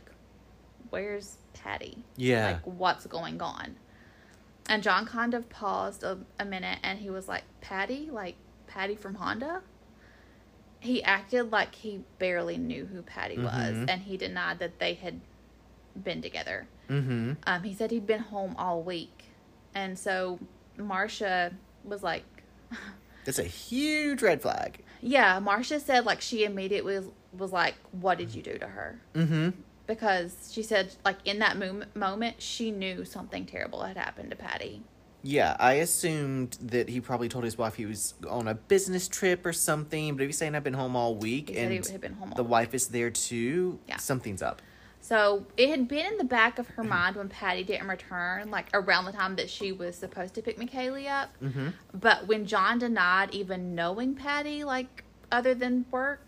Where's 0.89 1.37
Patti? 1.53 1.99
Yeah. 2.15 2.47
Like, 2.53 2.63
what's 2.65 3.05
going 3.05 3.39
on? 3.39 3.75
And 4.67 4.81
John 4.81 5.05
kind 5.05 5.35
of 5.35 5.47
paused 5.47 6.01
a, 6.03 6.17
a 6.39 6.45
minute 6.45 6.79
and 6.81 6.97
he 6.97 7.11
was 7.11 7.27
like, 7.27 7.43
Patti? 7.61 8.09
Like, 8.11 8.35
Patti 8.65 8.95
from 8.95 9.13
Honda? 9.13 9.61
He 10.79 11.03
acted 11.03 11.51
like 11.51 11.75
he 11.75 12.01
barely 12.17 12.57
knew 12.57 12.85
who 12.87 13.03
Patti 13.03 13.37
was 13.37 13.53
Mhm. 13.75 13.89
and 13.91 14.01
he 14.01 14.17
denied 14.17 14.57
that 14.57 14.79
they 14.79 14.95
had 14.95 15.21
been 16.03 16.23
together. 16.23 16.67
mm-hmm. 16.89 17.33
Um, 17.45 17.61
he 17.63 17.75
said 17.75 17.91
he'd 17.91 18.07
been 18.07 18.21
home 18.21 18.55
all 18.57 18.81
week. 18.81 19.25
And 19.75 19.99
so 19.99 20.39
Marcia 20.77 21.51
was 21.83 22.01
like, 22.01 22.23
That's 23.23 23.37
a 23.39 23.43
huge 23.43 24.23
red 24.23 24.41
flag. 24.41 24.83
Yeah, 25.01 25.37
Marcia 25.39 25.79
said 25.79 26.05
like 26.05 26.21
she 26.21 26.43
immediately 26.43 26.99
was, 27.37 27.51
like, 27.51 27.75
What 27.91 28.17
did 28.17 28.33
you 28.33 28.41
do 28.41 28.57
to 28.57 28.67
her? 28.67 28.99
Mm-hmm. 29.13 29.49
Because 29.87 30.49
she 30.51 30.63
said, 30.63 30.95
like, 31.05 31.17
in 31.25 31.39
that 31.39 31.57
mom- 31.57 31.85
moment, 31.93 32.41
she 32.41 32.71
knew 32.71 33.05
something 33.05 33.45
terrible 33.45 33.83
had 33.83 33.97
happened 33.97 34.31
to 34.31 34.35
Patti. 34.35 34.81
Yeah, 35.21 35.55
I 35.59 35.73
assumed 35.73 36.57
that 36.61 36.89
he 36.89 37.01
probably 37.01 37.29
told 37.29 37.43
his 37.45 37.57
wife 37.57 37.75
he 37.75 37.85
was 37.87 38.13
on 38.29 38.47
a 38.47 38.53
business 38.53 39.07
trip 39.07 39.43
or 39.45 39.53
something. 39.53 40.15
But 40.15 40.23
if 40.23 40.29
he's 40.29 40.37
saying 40.37 40.53
I've 40.55 40.63
been 40.63 40.75
home 40.75 40.95
all 40.95 41.15
week 41.15 41.49
He 41.49 41.57
and 41.57 41.71
he 41.71 41.77
had 41.91 41.99
been 42.01 42.13
home 42.13 42.29
all 42.29 42.35
the 42.35 42.43
week. 42.43 42.51
wife 42.51 42.73
is 42.75 42.87
there 42.89 43.09
too, 43.09 43.79
Yeah. 43.87 43.97
something's 43.97 44.43
up. 44.43 44.61
So 45.01 45.45
it 45.57 45.69
had 45.69 45.87
been 45.87 46.05
in 46.05 46.17
the 46.17 46.23
back 46.23 46.57
of 46.59 46.67
her 46.69 46.83
mind 46.97 47.15
when 47.15 47.29
Patti 47.29 47.63
didn't 47.63 47.87
return, 47.87 48.49
like 48.51 48.67
around 48.73 49.05
the 49.05 49.11
time 49.13 49.35
that 49.37 49.49
she 49.49 49.71
was 49.71 49.95
supposed 49.95 50.33
to 50.35 50.41
pick 50.43 50.59
McKaylee 50.59 51.07
up. 51.09 51.29
Mm-hmm. 51.43 51.69
But 51.93 52.27
when 52.27 52.45
John 52.45 52.77
denied 52.79 53.33
even 53.33 53.73
knowing 53.75 54.13
Patti, 54.15 54.63
like 54.63 55.03
other 55.31 55.55
than 55.55 55.85
work, 55.89 56.24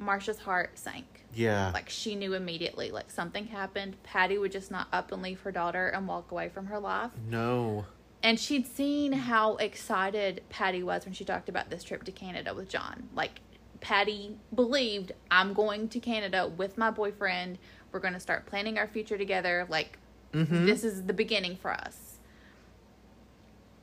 Marcia's 0.00 0.38
heart 0.40 0.78
sank. 0.78 1.04
Yeah. 1.34 1.70
Like 1.72 1.88
she 1.88 2.16
knew 2.16 2.34
immediately, 2.34 2.90
like 2.90 3.10
something 3.10 3.46
happened. 3.46 4.02
Patti 4.02 4.36
would 4.38 4.50
just 4.50 4.70
not 4.72 4.88
up 4.92 5.12
and 5.12 5.22
leave 5.22 5.40
her 5.42 5.52
daughter 5.52 5.86
and 5.88 6.08
walk 6.08 6.32
away 6.32 6.48
from 6.48 6.66
her 6.66 6.78
life. 6.80 7.12
no. 7.28 7.84
And 8.22 8.38
she'd 8.38 8.66
seen 8.66 9.12
how 9.12 9.56
excited 9.56 10.42
Patti 10.50 10.82
was 10.82 11.06
when 11.06 11.14
she 11.14 11.24
talked 11.24 11.48
about 11.48 11.70
this 11.70 11.82
trip 11.82 12.04
to 12.04 12.12
Canada 12.12 12.52
with 12.52 12.68
John. 12.68 13.08
Like, 13.14 13.40
Patti 13.80 14.36
believed, 14.54 15.12
I'm 15.30 15.54
going 15.54 15.88
to 15.88 16.00
Canada 16.00 16.46
with 16.54 16.76
my 16.76 16.90
boyfriend. 16.90 17.56
We're 17.92 18.00
going 18.00 18.12
to 18.12 18.20
start 18.20 18.44
planning 18.44 18.76
our 18.76 18.86
future 18.86 19.16
together. 19.16 19.66
Like, 19.70 19.96
Mm-hmm. 20.34 20.66
this 20.66 20.84
is 20.84 21.04
the 21.06 21.12
beginning 21.14 21.56
for 21.56 21.72
us. 21.72 22.18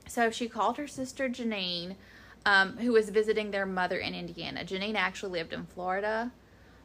So 0.08 0.30
she 0.32 0.47
called 0.47 0.77
her 0.77 0.88
sister 0.88 1.27
Janine, 1.30 1.95
um, 2.47 2.77
who 2.77 2.93
was 2.93 3.10
visiting 3.10 3.51
their 3.51 3.65
mother 3.65 3.97
in 3.99 4.15
Indiana. 4.15 4.63
Janine 4.63 4.95
actually 4.95 5.31
lived 5.33 5.51
in 5.51 5.65
Florida, 5.65 6.31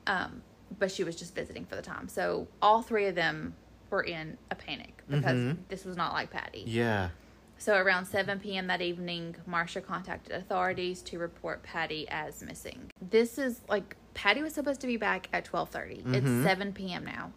um, 0.09 0.43
but 0.79 0.91
she 0.91 1.05
was 1.05 1.15
just 1.15 1.35
visiting 1.37 1.65
for 1.65 1.77
the 1.77 1.83
time. 1.83 2.09
So 2.09 2.49
all 2.61 2.83
three 2.83 3.07
of 3.07 3.15
them 3.15 3.55
were 3.89 4.03
in 4.03 4.37
a 4.51 4.57
panic 4.57 5.03
because 5.09 5.39
Mhm. 5.39 5.59
this 5.69 5.85
was 5.85 5.97
not 5.97 6.13
like 6.15 6.31
Patti. 6.31 6.65
Yeah. 6.67 7.11
So 7.59 7.77
around 7.77 8.07
7 8.07 8.41
p.m. 8.41 8.67
that 8.67 8.83
evening, 8.83 9.37
Marcia 9.47 9.81
contacted 9.81 10.33
authorities 10.33 11.01
to 11.03 11.19
report 11.21 11.63
Patti 11.63 12.09
as 12.09 12.43
missing. 12.43 12.91
This 13.01 13.39
is 13.39 13.61
like 13.69 13.95
Patti 14.15 14.43
was 14.43 14.53
supposed 14.53 14.81
to 14.81 14.89
be 14.89 14.97
back 14.97 15.29
at 15.33 15.45
12:30. 15.45 16.03
Mhm. 16.03 16.15
It's 16.15 16.45
7 16.45 16.73
p.m. 16.73 17.05
now. 17.05 17.31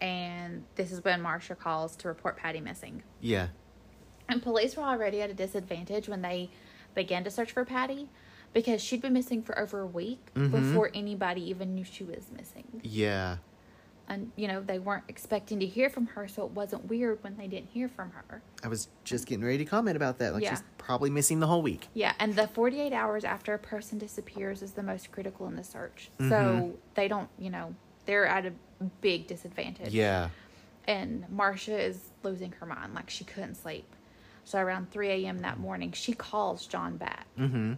And 0.00 0.64
this 0.76 0.92
is 0.92 1.02
when 1.02 1.20
Marcia 1.22 1.56
calls 1.56 1.96
to 1.96 2.08
report 2.08 2.36
Patti 2.36 2.60
missing. 2.60 3.02
Yeah. 3.20 3.48
And 4.28 4.40
police 4.42 4.76
were 4.76 4.84
already 4.84 5.20
at 5.22 5.30
a 5.30 5.34
disadvantage 5.34 6.08
when 6.08 6.22
they 6.22 6.50
began 6.94 7.24
to 7.24 7.30
search 7.30 7.52
for 7.52 7.64
Patti 7.64 8.08
because 8.52 8.80
she'd 8.82 9.02
been 9.02 9.12
missing 9.12 9.42
for 9.42 9.58
over 9.58 9.80
a 9.80 9.86
week 9.86 10.30
Mhm. 10.34 10.50
before 10.50 10.90
anybody 10.94 11.42
even 11.50 11.74
knew 11.74 11.84
she 11.84 12.04
was 12.04 12.30
missing. 12.36 12.80
Yeah. 12.82 13.38
and 14.06 14.30
you 14.36 14.46
know 14.46 14.60
they 14.60 14.78
weren't 14.78 15.04
expecting 15.08 15.58
to 15.58 15.64
hear 15.64 15.88
from 15.88 16.04
her, 16.08 16.28
so 16.28 16.44
it 16.44 16.50
wasn't 16.50 16.84
weird 16.90 17.24
when 17.24 17.38
they 17.38 17.46
didn't 17.48 17.70
hear 17.70 17.88
from 17.88 18.10
her. 18.10 18.42
I 18.62 18.68
was 18.68 18.88
just 19.02 19.26
getting 19.26 19.42
ready 19.42 19.56
to 19.56 19.64
comment 19.64 19.96
about 19.96 20.18
that. 20.18 20.34
Like 20.34 20.42
Yeah. 20.42 20.50
she's 20.50 20.62
probably 20.76 21.08
missing 21.08 21.40
the 21.40 21.46
whole 21.46 21.62
week. 21.62 21.88
Yeah, 21.94 22.12
and 22.18 22.34
the 22.36 22.46
48 22.46 22.92
hours 22.92 23.24
after 23.24 23.54
a 23.54 23.58
person 23.58 23.96
disappears 23.96 24.60
is 24.60 24.72
the 24.72 24.82
most 24.82 25.10
critical 25.10 25.46
in 25.48 25.56
the 25.56 25.64
search. 25.64 26.10
Mhm. 26.18 26.28
So 26.28 26.78
they 26.96 27.08
don't, 27.08 27.30
you 27.38 27.48
know, 27.48 27.74
they're 28.04 28.26
at 28.26 28.44
a 28.44 28.52
big 29.00 29.26
disadvantage. 29.26 29.94
Yeah. 29.94 30.28
And 30.86 31.24
Marcia 31.30 31.78
is 31.82 32.10
losing 32.22 32.52
her 32.60 32.66
mind. 32.66 32.92
Like 32.92 33.08
she 33.08 33.24
couldn't 33.24 33.54
sleep. 33.54 33.86
So 34.44 34.58
around 34.58 34.90
3 34.90 35.08
a.m. 35.08 35.38
that 35.38 35.58
morning, 35.58 35.92
she 35.92 36.12
calls 36.12 36.66
John 36.66 36.96
back. 36.96 37.26
Mm-hmm. 37.38 37.74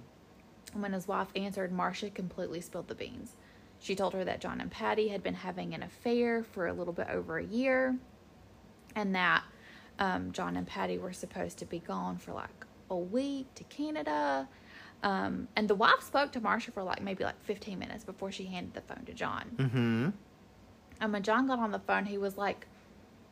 And 0.74 0.82
when 0.82 0.92
his 0.92 1.06
wife 1.06 1.28
answered, 1.36 1.72
Marcia 1.72 2.10
completely 2.10 2.60
spilled 2.60 2.88
the 2.88 2.94
beans. 2.94 3.36
She 3.78 3.94
told 3.94 4.14
her 4.14 4.24
that 4.24 4.40
John 4.40 4.60
and 4.60 4.70
Patti 4.70 5.08
had 5.08 5.22
been 5.22 5.34
having 5.34 5.74
an 5.74 5.82
affair 5.82 6.42
for 6.42 6.66
a 6.66 6.72
little 6.72 6.92
bit 6.92 7.08
over 7.10 7.38
a 7.38 7.44
year 7.44 7.96
and 8.94 9.14
that 9.14 9.44
um, 9.98 10.32
John 10.32 10.56
and 10.56 10.66
Patti 10.66 10.98
were 10.98 11.12
supposed 11.12 11.58
to 11.58 11.66
be 11.66 11.78
gone 11.78 12.18
for 12.18 12.32
like 12.32 12.66
a 12.90 12.96
week 12.96 13.54
to 13.54 13.64
Canada. 13.64 14.48
Um, 15.02 15.46
and 15.54 15.68
the 15.68 15.74
wife 15.74 16.02
spoke 16.02 16.32
to 16.32 16.40
Marcia 16.40 16.72
for 16.72 16.82
like 16.82 17.02
maybe 17.02 17.22
like 17.22 17.40
15 17.44 17.78
minutes 17.78 18.04
before 18.04 18.32
she 18.32 18.46
handed 18.46 18.74
the 18.74 18.80
phone 18.80 19.04
to 19.04 19.12
John. 19.12 19.44
Mm-hmm. 19.56 20.08
And 21.00 21.12
when 21.12 21.22
John 21.22 21.46
got 21.46 21.58
on 21.58 21.70
the 21.70 21.78
phone, 21.78 22.06
he 22.06 22.18
was 22.18 22.36
like, 22.36 22.66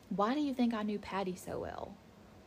Why 0.09 0.35
do 0.35 0.39
you 0.39 0.53
think 0.53 0.73
I 0.73 0.83
knew 0.83 0.99
Patti 0.99 1.35
so 1.35 1.59
well? 1.59 1.95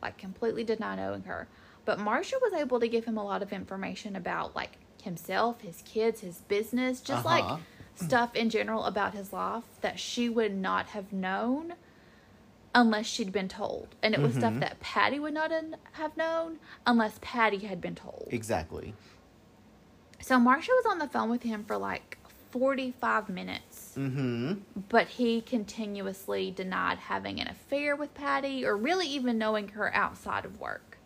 Like, 0.01 0.17
completely 0.17 0.63
did 0.63 0.79
not 0.79 0.97
knowing 0.97 1.23
her. 1.23 1.47
But 1.85 1.99
Marcia 1.99 2.37
was 2.41 2.53
able 2.53 2.79
to 2.79 2.87
give 2.87 3.05
him 3.05 3.17
a 3.17 3.23
lot 3.23 3.41
of 3.41 3.51
information 3.51 4.15
about, 4.15 4.55
like, 4.55 4.77
himself, 5.03 5.61
his 5.61 5.81
kids, 5.83 6.21
his 6.21 6.37
business, 6.41 7.01
just 7.01 7.25
Uh-huh. 7.25 7.41
like 7.55 7.59
stuff 7.95 8.35
in 8.35 8.49
general 8.49 8.85
about 8.85 9.13
his 9.13 9.33
life 9.33 9.63
that 9.81 9.99
she 9.99 10.29
would 10.29 10.55
not 10.55 10.87
have 10.87 11.11
known 11.11 11.73
unless 12.75 13.05
she'd 13.07 13.31
been 13.31 13.47
told. 13.49 13.95
And 14.03 14.13
it 14.13 14.21
was 14.21 14.35
stuff 14.35 14.53
Mhm. 14.53 14.59
that 14.59 14.79
Patti 14.79 15.19
would 15.19 15.33
not 15.33 15.51
have- 15.51 15.73
have 15.93 16.15
known 16.15 16.59
unless 16.85 17.17
Patti 17.21 17.59
had 17.59 17.81
been 17.81 17.95
told. 17.95 18.27
Exactly. 18.31 18.93
So 20.21 20.39
Marcia 20.39 20.71
was 20.73 20.85
on 20.85 20.99
the 20.99 21.07
phone 21.07 21.29
with 21.29 21.43
him 21.43 21.63
for 21.65 21.77
like 21.77 22.18
45 22.51 23.29
minutes 23.29 23.93
Mm-hmm. 23.97 24.53
but 24.89 25.07
he 25.07 25.41
continuously 25.41 26.51
denied 26.51 26.97
having 26.99 27.39
an 27.41 27.47
affair 27.47 27.95
with 27.95 28.13
Patti 28.13 28.65
or 28.65 28.77
really 28.77 29.07
even 29.07 29.37
knowing 29.37 29.69
her 29.69 29.93
outside 29.93 30.45
of 30.45 30.59
work. 30.59 30.97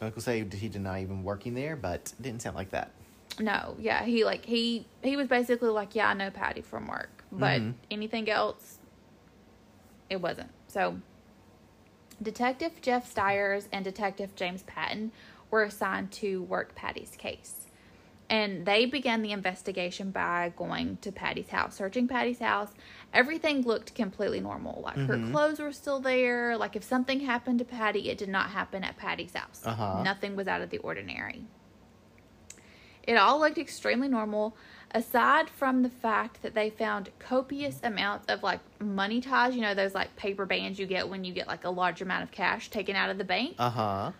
I 0.00 0.04
was 0.06 0.12
gonna 0.14 0.22
say, 0.22 0.42
did 0.42 0.60
he 0.60 0.68
deny 0.68 1.02
even 1.02 1.24
working 1.24 1.54
there? 1.54 1.74
But 1.76 2.12
it 2.18 2.22
didn't 2.22 2.42
sound 2.42 2.56
like 2.56 2.70
that. 2.70 2.90
No, 3.38 3.76
yeah, 3.78 4.04
he 4.04 4.24
like 4.24 4.44
he 4.44 4.86
he 5.02 5.16
was 5.16 5.26
basically 5.28 5.70
like, 5.70 5.94
yeah, 5.94 6.08
I 6.08 6.14
know 6.14 6.30
Patti 6.30 6.60
from 6.60 6.86
work, 6.86 7.24
but 7.32 7.60
Mhm. 7.60 7.74
anything 7.90 8.28
else, 8.30 8.78
it 10.08 10.20
wasn't. 10.20 10.50
So, 10.68 11.00
Detective 12.22 12.80
Jeff 12.82 13.10
Stiers 13.10 13.68
and 13.72 13.84
Detective 13.84 14.34
James 14.36 14.62
Patton 14.64 15.12
were 15.50 15.62
assigned 15.62 16.12
to 16.12 16.42
work 16.42 16.74
Patti's 16.74 17.16
case. 17.16 17.59
And 18.30 18.64
they 18.64 18.86
began 18.86 19.22
the 19.22 19.32
investigation 19.32 20.12
by 20.12 20.52
going 20.56 20.98
to 21.02 21.10
Patti's 21.10 21.48
house, 21.48 21.74
searching 21.74 22.06
Patti's 22.06 22.38
house. 22.38 22.70
Everything 23.12 23.62
looked 23.62 23.92
completely 23.96 24.38
normal. 24.38 24.80
Like 24.82 24.96
her 24.98 25.16
Mhm. 25.16 25.32
clothes 25.32 25.58
were 25.58 25.72
still 25.72 25.98
there. 25.98 26.56
Like 26.56 26.76
if 26.76 26.84
something 26.84 27.20
happened 27.20 27.58
to 27.58 27.64
Patti, 27.64 28.08
it 28.08 28.18
did 28.18 28.28
not 28.28 28.50
happen 28.50 28.84
at 28.84 28.96
Patti's 28.96 29.34
house. 29.34 29.62
Uh-huh. 29.66 30.04
Nothing 30.04 30.36
was 30.36 30.46
out 30.46 30.60
of 30.62 30.70
the 30.70 30.78
ordinary. 30.78 31.42
It 33.02 33.16
all 33.16 33.40
looked 33.40 33.58
extremely 33.58 34.06
normal, 34.06 34.56
aside 34.92 35.50
from 35.50 35.82
the 35.82 35.90
fact 35.90 36.42
that 36.42 36.54
they 36.54 36.70
found 36.70 37.10
copious 37.18 37.80
amounts 37.82 38.26
of 38.28 38.44
like 38.44 38.60
money 38.80 39.20
ties. 39.20 39.56
You 39.56 39.62
know, 39.62 39.74
those 39.74 39.92
like 39.94 40.14
paper 40.14 40.46
bands 40.46 40.78
you 40.78 40.86
get 40.86 41.08
when 41.08 41.24
you 41.24 41.32
get 41.32 41.48
like 41.48 41.64
a 41.64 41.70
large 41.70 42.00
amount 42.00 42.22
of 42.22 42.30
cash 42.30 42.70
taken 42.70 42.94
out 42.94 43.10
of 43.10 43.18
the 43.18 43.24
bank. 43.24 43.56
Uh-huh. 43.58 44.12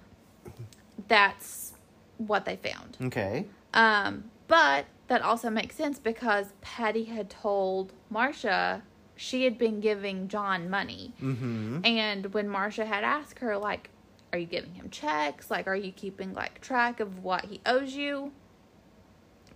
That's 1.07 1.75
what 2.19 2.45
they 2.45 2.57
found. 2.57 2.97
Okay. 3.01 3.47
Um, 3.75 4.31
but 4.49 4.87
that 5.09 5.23
also 5.23 5.51
makes 5.51 5.77
sense 5.77 5.99
because 5.99 6.53
Patti 6.61 7.05
had 7.05 7.31
told 7.31 7.93
Marcia 8.09 8.83
she 9.17 9.45
had 9.45 9.59
been 9.59 9.81
giving 9.81 10.29
John 10.29 10.71
money. 10.71 11.13
Mm-hmm. 11.23 11.81
And 11.85 12.33
when 12.33 12.49
Marcia 12.49 12.87
had 12.87 13.05
asked 13.05 13.41
her, 13.41 13.59
like, 13.59 13.91
are 14.33 14.39
you 14.39 14.47
giving 14.47 14.75
him 14.75 14.89
checks? 14.91 15.51
Like, 15.51 15.67
are 15.67 15.77
you 15.77 15.93
keeping 15.93 16.33
like 16.33 16.61
track 16.61 17.01
of 17.01 17.23
what 17.23 17.45
he 17.47 17.61
owes 17.67 17.95
you? 17.95 18.33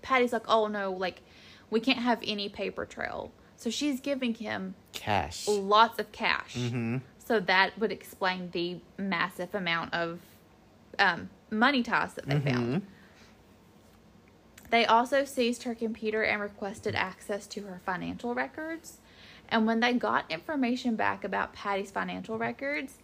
Patti's 0.03 0.33
like, 0.33 0.48
oh 0.48 0.66
no, 0.66 0.92
like, 0.92 1.22
we 1.70 1.81
can't 1.81 2.00
have 2.00 2.18
any 2.24 2.48
paper 2.48 2.85
trail. 2.85 3.33
So 3.57 3.70
she's 3.70 4.00
giving 4.00 4.35
him 4.35 4.74
Cash. 4.92 5.48
lots 5.48 5.98
of 5.98 6.12
cash. 6.12 6.57
Mm-hmm. 6.57 6.98
So 7.18 7.40
that 7.40 7.79
would 7.79 7.90
explain 7.90 8.50
the 8.50 8.81
massive 8.98 9.55
amount 9.55 9.94
of 9.94 10.20
um, 10.98 11.31
money 11.50 11.83
ties 11.83 12.14
that 12.14 12.27
they 12.27 12.38
found. 12.40 12.87
Mm-hmm. 14.64 14.70
They 14.70 14.87
also 14.87 15.24
seized 15.24 15.62
her 15.62 15.74
computer 15.74 16.22
and 16.22 16.40
requested 16.40 16.94
access 16.94 17.46
to 17.48 17.62
her 17.62 17.81
financial 17.85 18.35
records. 18.35 18.98
And 19.48 19.66
when 19.66 19.81
they 19.81 19.92
got 19.92 20.31
information 20.31 20.96
back 20.96 21.24
about 21.24 21.53
Patti's 21.53 21.90
financial 21.90 22.38
records, 22.38 22.98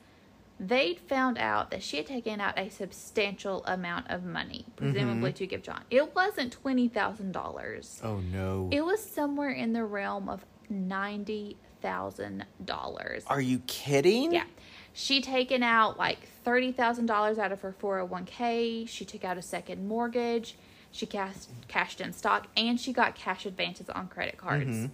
they 0.59 0.95
found 0.95 1.39
out 1.39 1.71
that 1.71 1.83
she 1.83 1.99
had 1.99 2.07
taken 2.07 2.41
out 2.41 2.59
a 2.59 2.69
substantial 2.69 3.65
amount 3.65 4.11
of 4.11 4.25
money, 4.25 4.67
presumably 4.77 5.33
to 5.35 5.47
give 5.47 5.63
John. 5.63 5.83
It 5.91 6.15
wasn't 6.15 6.63
$20,000. 6.63 8.05
Oh 8.05 8.19
no. 8.19 8.69
It 8.71 8.85
was 8.85 9.03
somewhere 9.03 9.53
in 9.53 9.73
the 9.73 9.85
realm 9.85 10.29
of 10.29 10.45
$90,000. 10.71 13.23
Are 13.27 13.41
you 13.41 13.61
kidding? 13.67 14.33
Yeah. 14.33 14.45
She 14.93 15.23
taken 15.23 15.63
out 15.63 15.99
like 15.99 16.19
$30,000 16.45 17.39
out 17.39 17.53
of 17.53 17.63
her 17.63 17.75
401k. 17.81 18.87
She 18.89 19.05
took 19.07 19.25
out 19.25 19.39
a 19.39 19.43
second 19.43 19.89
mortgage. 19.89 20.57
She 20.93 21.07
cashed, 21.07 21.49
cashed 21.69 22.01
in 22.01 22.13
stock 22.13 22.49
and 22.57 22.81
she 22.81 22.93
got 22.93 23.15
cash 23.15 23.47
advances 23.47 23.89
on 23.89 24.09
credit 24.09 24.37
cards. 24.37 24.65
Mhm. 24.71 24.91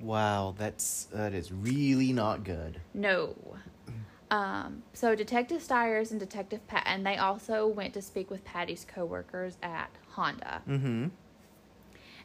Wow, 0.00 0.54
that's 0.58 1.04
that 1.12 1.32
is 1.32 1.52
really 1.52 2.12
not 2.12 2.42
good. 2.44 2.80
No. 2.92 3.36
Um, 4.30 4.82
so 4.94 5.14
Detective 5.14 5.62
Stiers 5.62 6.10
and 6.10 6.18
Detective 6.18 6.66
Patton, 6.66 7.02
they 7.02 7.18
also 7.18 7.66
went 7.66 7.92
to 7.94 8.02
speak 8.02 8.30
with 8.30 8.44
Patti's 8.44 8.84
coworkers 8.84 9.58
at 9.62 9.90
Honda. 10.12 10.62
Mm-hmm. 10.66 11.08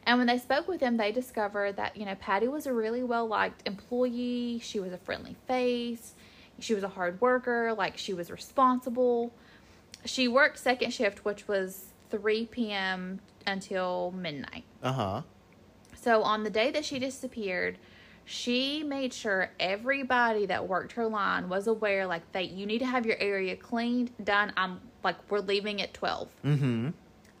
And 0.06 0.16
when 0.18 0.26
they 0.26 0.38
spoke 0.38 0.66
with 0.68 0.80
them, 0.80 0.96
they 0.96 1.12
discovered 1.12 1.76
that, 1.76 1.98
you 1.98 2.06
know, 2.06 2.14
Patti 2.14 2.48
was 2.48 2.66
a 2.66 2.72
really 2.72 3.02
well 3.02 3.26
liked 3.26 3.62
employee. 3.66 4.58
She 4.62 4.80
was 4.80 4.90
a 4.90 4.96
friendly 4.96 5.36
face. 5.46 6.14
She 6.58 6.74
was 6.74 6.82
a 6.82 6.88
hard 6.88 7.20
worker. 7.20 7.74
Like, 7.74 7.98
she 7.98 8.14
was 8.14 8.30
responsible. 8.30 9.34
She 10.06 10.26
worked 10.26 10.58
second 10.58 10.94
shift, 10.94 11.26
which 11.26 11.46
was 11.46 11.87
3 12.10 12.46
p.m. 12.46 13.20
until 13.46 14.12
midnight. 14.16 14.64
Uh-huh. 14.82 15.22
So, 15.94 16.22
on 16.22 16.44
the 16.44 16.50
day 16.50 16.70
that 16.70 16.84
she 16.84 16.98
disappeared, 16.98 17.78
she 18.24 18.82
made 18.82 19.12
sure 19.12 19.50
everybody 19.58 20.46
that 20.46 20.68
worked 20.68 20.92
her 20.92 21.06
line 21.06 21.48
was 21.48 21.66
aware, 21.66 22.06
like, 22.06 22.30
that 22.32 22.50
you 22.50 22.66
need 22.66 22.78
to 22.78 22.86
have 22.86 23.06
your 23.06 23.16
area 23.18 23.56
cleaned, 23.56 24.12
done. 24.22 24.52
I'm 24.56 24.80
like, 25.02 25.16
we're 25.30 25.40
leaving 25.40 25.82
at 25.82 25.94
12. 25.94 26.28
Mm-hmm. 26.44 26.88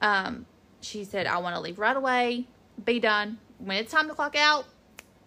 Um, 0.00 0.46
she 0.80 1.04
said, 1.04 1.26
I 1.26 1.38
want 1.38 1.54
to 1.56 1.60
leave 1.60 1.78
right 1.78 1.96
away, 1.96 2.46
be 2.84 3.00
done. 3.00 3.38
When 3.58 3.76
it's 3.76 3.92
time 3.92 4.08
to 4.08 4.14
clock 4.14 4.36
out, 4.36 4.64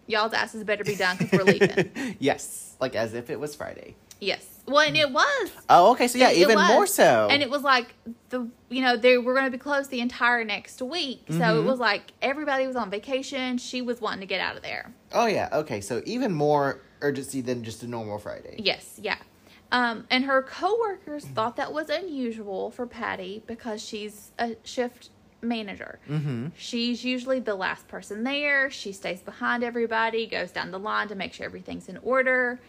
y'all's 0.06 0.32
asses 0.32 0.64
better 0.64 0.84
be 0.84 0.94
done 0.94 1.16
because 1.16 1.38
we're 1.38 1.44
leaving. 1.44 2.16
yes. 2.18 2.76
Like 2.80 2.94
as 2.96 3.14
if 3.14 3.30
it 3.30 3.38
was 3.38 3.54
Friday. 3.54 3.94
Yes. 4.22 4.46
Well, 4.66 4.86
and 4.86 4.96
it 4.96 5.10
was. 5.10 5.50
Oh, 5.68 5.90
okay. 5.92 6.06
So 6.06 6.18
yeah, 6.18 6.30
It- 6.30 6.38
it 6.38 6.40
even 6.42 6.54
was. 6.54 6.68
more 6.68 6.86
so. 6.86 7.26
And 7.30 7.42
it 7.42 7.50
was 7.50 7.62
like 7.62 7.94
the 8.28 8.48
you 8.68 8.80
know 8.80 8.96
they 8.96 9.18
were 9.18 9.32
going 9.34 9.44
to 9.46 9.50
be 9.50 9.58
closed 9.58 9.90
the 9.90 10.00
entire 10.00 10.44
next 10.44 10.80
week, 10.80 11.24
so 11.28 11.34
it 11.36 11.40
Mhm. 11.40 11.64
was 11.64 11.80
like 11.80 12.12
everybody 12.22 12.66
was 12.66 12.76
on 12.76 12.88
vacation. 12.88 13.58
She 13.58 13.82
was 13.82 14.00
wanting 14.00 14.20
to 14.20 14.26
get 14.26 14.40
out 14.40 14.56
of 14.56 14.62
there. 14.62 14.92
oh 15.12 15.26
yeah. 15.26 15.48
Okay. 15.52 15.80
So 15.80 16.00
even 16.06 16.32
more 16.32 16.80
urgency 17.00 17.40
than 17.40 17.64
just 17.64 17.82
a 17.82 17.88
normal 17.88 18.18
Friday. 18.18 18.54
Yes, 18.58 18.98
yeah. 19.02 19.16
Um, 19.72 20.06
and 20.10 20.24
her 20.26 20.42
coworkers 20.42 21.24
thought 21.24 21.56
that 21.56 21.72
was 21.72 21.88
unusual 21.90 22.70
for 22.70 22.86
Patti 22.86 23.42
because 23.46 23.82
she's 23.84 24.30
a 24.38 24.54
shift 24.62 25.10
manager. 25.40 25.98
Mm-hmm. 26.08 26.48
She's 26.56 27.04
usually 27.04 27.40
the 27.40 27.54
last 27.56 27.88
person 27.88 28.22
there. 28.22 28.70
She 28.70 28.92
stays 28.92 29.20
behind 29.22 29.64
everybody, 29.64 30.26
goes 30.28 30.52
down 30.52 30.70
the 30.70 30.78
line 30.78 31.08
to 31.08 31.14
make 31.16 31.32
sure 31.32 31.44
everything's 31.46 31.88
in 31.88 31.96
order. 32.04 32.60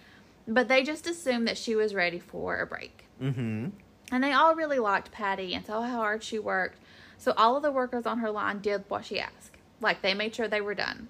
But 0.47 0.67
they 0.67 0.83
just 0.83 1.07
assumed 1.07 1.47
that 1.47 1.57
she 1.57 1.75
was 1.75 1.95
ready 1.95 2.19
for 2.19 2.59
a 2.59 2.65
break. 2.67 3.05
Mm-hmm. 3.21 3.69
And 4.11 4.23
they 4.23 4.33
all 4.33 4.55
really 4.55 4.79
liked 4.79 5.11
Patti 5.11 5.53
and 5.53 5.65
saw 5.65 5.81
how 5.81 5.97
hard 5.97 6.23
she 6.23 6.37
worked. 6.39 6.79
So 7.17 7.33
all 7.37 7.55
of 7.55 7.63
the 7.63 7.71
workers 7.71 8.05
on 8.05 8.19
her 8.19 8.29
line 8.31 8.59
did 8.59 8.83
what 8.89 9.05
she 9.05 9.19
asked. 9.19 9.51
Like 9.79 10.01
they 10.01 10.13
made 10.13 10.35
sure 10.35 10.47
they 10.47 10.61
were 10.61 10.75
done. 10.75 11.07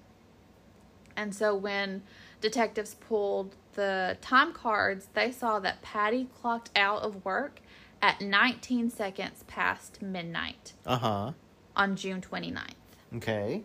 And 1.16 1.34
so 1.34 1.54
when 1.54 2.02
detectives 2.40 2.94
pulled 2.94 3.56
the 3.74 4.16
time 4.20 4.52
cards, 4.52 5.08
they 5.14 5.32
saw 5.32 5.58
that 5.60 5.82
Patti 5.82 6.28
clocked 6.40 6.70
out 6.76 7.02
of 7.02 7.24
work 7.24 7.60
at 8.00 8.20
19 8.20 8.90
seconds 8.90 9.44
past 9.46 10.00
midnight 10.02 10.72
Uh-huh. 10.86 11.32
on 11.74 11.96
June 11.96 12.20
29th. 12.20 12.74
Okay. 13.16 13.62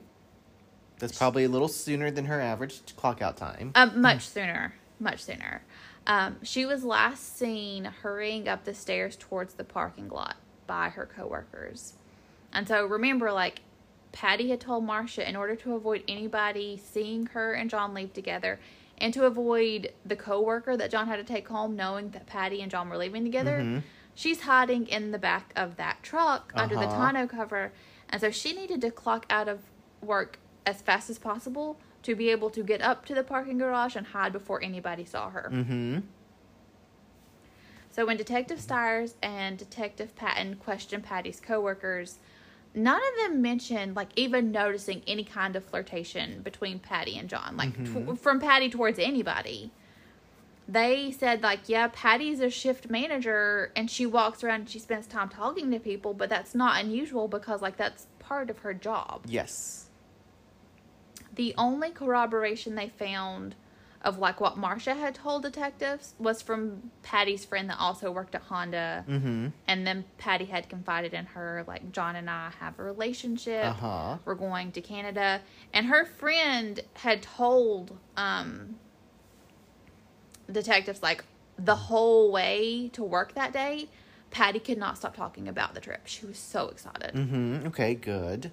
That's 0.99 1.17
probably 1.17 1.43
a 1.43 1.49
little 1.49 1.67
sooner 1.67 2.11
than 2.11 2.25
her 2.25 2.41
average 2.41 2.81
clock 2.95 3.21
out 3.21 3.37
time. 3.37 3.71
Um, 3.75 4.01
much 4.01 4.27
sooner. 4.27 4.73
Much 4.99 5.23
sooner. 5.23 5.61
Um, 6.07 6.37
she 6.43 6.65
was 6.65 6.83
last 6.83 7.37
seen 7.37 7.85
hurrying 7.85 8.47
up 8.47 8.65
the 8.65 8.73
stairs 8.73 9.15
towards 9.15 9.53
the 9.53 9.63
parking 9.63 10.09
lot 10.09 10.37
by 10.67 10.89
her 10.89 11.05
coworkers. 11.05 11.93
And 12.51 12.67
so 12.67 12.85
remember, 12.85 13.31
like, 13.31 13.61
Patti 14.11 14.49
had 14.49 14.59
told 14.59 14.83
Marcia 14.83 15.27
in 15.27 15.35
order 15.35 15.55
to 15.55 15.75
avoid 15.75 16.03
anybody 16.07 16.77
seeing 16.83 17.27
her 17.27 17.53
and 17.53 17.69
John 17.69 17.93
leave 17.93 18.11
together 18.13 18.59
and 18.97 19.13
to 19.13 19.25
avoid 19.25 19.93
the 20.03 20.15
coworker 20.15 20.75
that 20.75 20.91
John 20.91 21.07
had 21.07 21.17
to 21.17 21.23
take 21.23 21.47
home 21.47 21.75
knowing 21.75 22.09
that 22.09 22.25
Patti 22.25 22.61
and 22.61 22.71
John 22.71 22.89
were 22.89 22.97
leaving 22.97 23.23
together, 23.23 23.59
Mhm. 23.59 23.83
she's 24.15 24.41
hiding 24.41 24.87
in 24.87 25.11
the 25.11 25.19
back 25.19 25.53
of 25.55 25.77
that 25.77 26.01
truck 26.03 26.51
under 26.55 26.75
the 26.75 26.87
Uh-huh. 26.87 26.97
tonneau 27.11 27.27
cover. 27.27 27.71
And 28.09 28.19
so 28.19 28.31
she 28.31 28.53
needed 28.53 28.81
to 28.81 28.91
clock 28.91 29.25
out 29.29 29.47
of 29.47 29.61
work 30.01 30.39
as 30.65 30.81
fast 30.81 31.09
as 31.09 31.19
possible 31.19 31.79
to 32.03 32.15
be 32.15 32.29
able 32.29 32.49
to 32.51 32.63
get 32.63 32.81
up 32.81 33.05
to 33.05 33.15
the 33.15 33.23
parking 33.23 33.57
garage 33.57 33.95
and 33.95 34.07
hide 34.07 34.33
before 34.33 34.61
anybody 34.63 35.05
saw 35.05 35.29
her. 35.29 35.49
Mm-hmm. 35.51 35.99
So 37.91 38.05
when 38.05 38.17
Detective 38.17 38.61
Stiers 38.61 39.15
and 39.21 39.57
Detective 39.57 40.15
Patton 40.15 40.55
questioned 40.55 41.03
Patti's 41.03 41.39
coworkers, 41.39 42.19
none 42.73 43.01
of 43.01 43.15
them 43.17 43.41
mentioned 43.41 43.95
like 43.95 44.09
even 44.15 44.51
noticing 44.51 45.01
any 45.07 45.23
kind 45.23 45.55
of 45.55 45.65
flirtation 45.65 46.41
between 46.41 46.79
Patti 46.79 47.17
and 47.17 47.27
John, 47.27 47.57
like 47.57 47.73
tw- 47.83 48.17
from 48.17 48.39
Patti 48.39 48.69
towards 48.69 48.99
anybody. 48.99 49.71
They 50.67 51.11
said 51.11 51.41
like, 51.41 51.61
yeah, 51.67 51.89
Patti's 51.91 52.39
a 52.39 52.49
shift 52.49 52.91
manager 52.91 53.71
and 53.75 53.89
she 53.89 54.05
walks 54.05 54.43
around 54.43 54.61
and 54.61 54.69
she 54.69 54.79
spends 54.79 55.07
time 55.07 55.29
talking 55.29 55.71
to 55.71 55.79
people, 55.79 56.13
but 56.13 56.29
that's 56.29 56.53
not 56.53 56.79
unusual 56.79 57.27
because 57.27 57.61
like 57.61 57.75
that's 57.75 58.05
part 58.19 58.51
of 58.51 58.59
her 58.59 58.73
job. 58.73 59.23
Yes. 59.25 59.88
The 61.39 61.53
only 61.57 61.91
corroboration 61.91 62.75
they 62.75 62.89
found 62.89 63.55
of 64.01 64.19
like 64.19 64.41
what 64.41 64.57
Marcia 64.57 64.93
had 64.93 65.15
told 65.15 65.43
detectives 65.43 66.13
was 66.19 66.41
from 66.41 66.91
Patti's 67.01 67.45
friend 67.45 67.69
that 67.69 67.77
also 67.79 68.11
worked 68.11 68.35
at 68.35 68.41
Honda. 68.41 69.05
Mm-hmm. 69.07 69.47
And 69.65 69.87
then 69.87 70.03
Patti 70.17 70.43
had 70.43 70.67
confided 70.67 71.13
in 71.13 71.27
her, 71.27 71.63
like, 71.65 71.93
John 71.93 72.17
and 72.17 72.29
I 72.29 72.51
have 72.59 72.77
a 72.77 72.83
relationship. 72.83 73.67
Uh-huh. 73.67 74.17
We're 74.25 74.35
going 74.35 74.73
to 74.73 74.81
Canada. 74.81 75.39
And 75.73 75.85
her 75.85 76.03
friend 76.03 76.81
had 76.95 77.21
told 77.21 77.97
um, 78.17 78.75
detectives, 80.51 81.01
like, 81.01 81.23
the 81.57 81.75
whole 81.75 82.33
way 82.33 82.89
to 82.91 83.01
work 83.01 83.35
that 83.35 83.53
day, 83.53 83.87
Patti 84.29 84.59
could 84.59 84.77
not 84.77 84.97
stop 84.97 85.15
talking 85.15 85.47
about 85.47 85.73
the 85.73 85.79
trip. 85.79 86.01
She 86.03 86.25
was 86.25 86.37
so 86.37 86.67
excited. 86.67 87.15
Mm-hmm. 87.15 87.67
Okay, 87.67 87.95
good. 87.95 88.51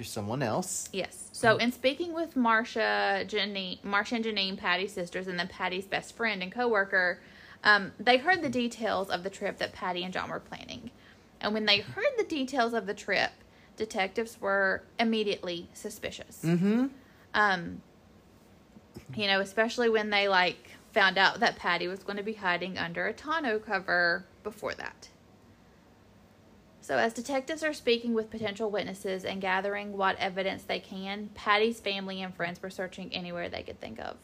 There's 0.00 0.08
someone 0.08 0.42
else. 0.42 0.88
Yes. 0.94 1.28
So, 1.32 1.58
in 1.58 1.72
speaking 1.72 2.14
with 2.14 2.34
Marcia, 2.34 3.26
Janine, 3.28 3.84
Marcia 3.84 4.14
and 4.14 4.24
Janine, 4.24 4.56
Patti's 4.56 4.94
sisters, 4.94 5.28
and 5.28 5.38
then 5.38 5.46
Patti's 5.46 5.84
best 5.84 6.16
friend 6.16 6.42
and 6.42 6.50
coworker, 6.50 7.20
um, 7.64 7.92
they 8.00 8.16
heard 8.16 8.40
the 8.40 8.48
details 8.48 9.10
of 9.10 9.24
the 9.24 9.28
trip 9.28 9.58
that 9.58 9.74
Patti 9.74 10.02
and 10.02 10.10
John 10.10 10.30
were 10.30 10.40
planning. 10.40 10.90
And 11.42 11.52
when 11.52 11.66
they 11.66 11.80
heard 11.80 12.12
the 12.16 12.24
details 12.24 12.72
of 12.72 12.86
the 12.86 12.94
trip, 12.94 13.32
detectives 13.76 14.40
were 14.40 14.84
immediately 14.98 15.68
suspicious. 15.74 16.40
Mm-hmm. 16.46 16.86
Um, 17.34 17.82
you 19.14 19.26
know, 19.26 19.40
especially 19.40 19.90
when 19.90 20.08
they 20.08 20.28
like 20.28 20.70
found 20.94 21.18
out 21.18 21.40
that 21.40 21.56
Patti 21.56 21.88
was 21.88 22.02
going 22.02 22.16
to 22.16 22.22
be 22.22 22.32
hiding 22.32 22.78
under 22.78 23.06
a 23.06 23.12
tonneau 23.12 23.58
cover 23.58 24.24
before 24.44 24.72
that. 24.76 25.10
So, 26.82 26.96
as 26.96 27.12
detectives 27.12 27.62
are 27.62 27.74
speaking 27.74 28.14
with 28.14 28.30
potential 28.30 28.70
witnesses 28.70 29.24
and 29.24 29.40
gathering 29.40 29.96
what 29.96 30.16
evidence 30.18 30.62
they 30.62 30.80
can, 30.80 31.28
Patti's 31.34 31.78
family 31.78 32.22
and 32.22 32.34
friends 32.34 32.62
were 32.62 32.70
searching 32.70 33.12
anywhere 33.12 33.48
they 33.48 33.62
could 33.62 33.80
think 33.80 34.00
of. 34.00 34.16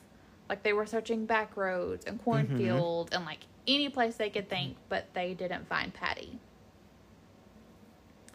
Like 0.48 0.62
they 0.62 0.72
were 0.72 0.86
searching 0.86 1.26
back 1.26 1.56
roads 1.56 2.06
and 2.06 2.16
mm-hmm. 2.16 2.24
cornfields 2.24 3.12
and 3.12 3.24
like 3.24 3.40
any 3.66 3.88
place 3.88 4.16
they 4.16 4.30
could 4.30 4.48
think, 4.48 4.76
but 4.88 5.12
they 5.12 5.34
didn't 5.34 5.68
find 5.68 5.92
Patti. 5.92 6.38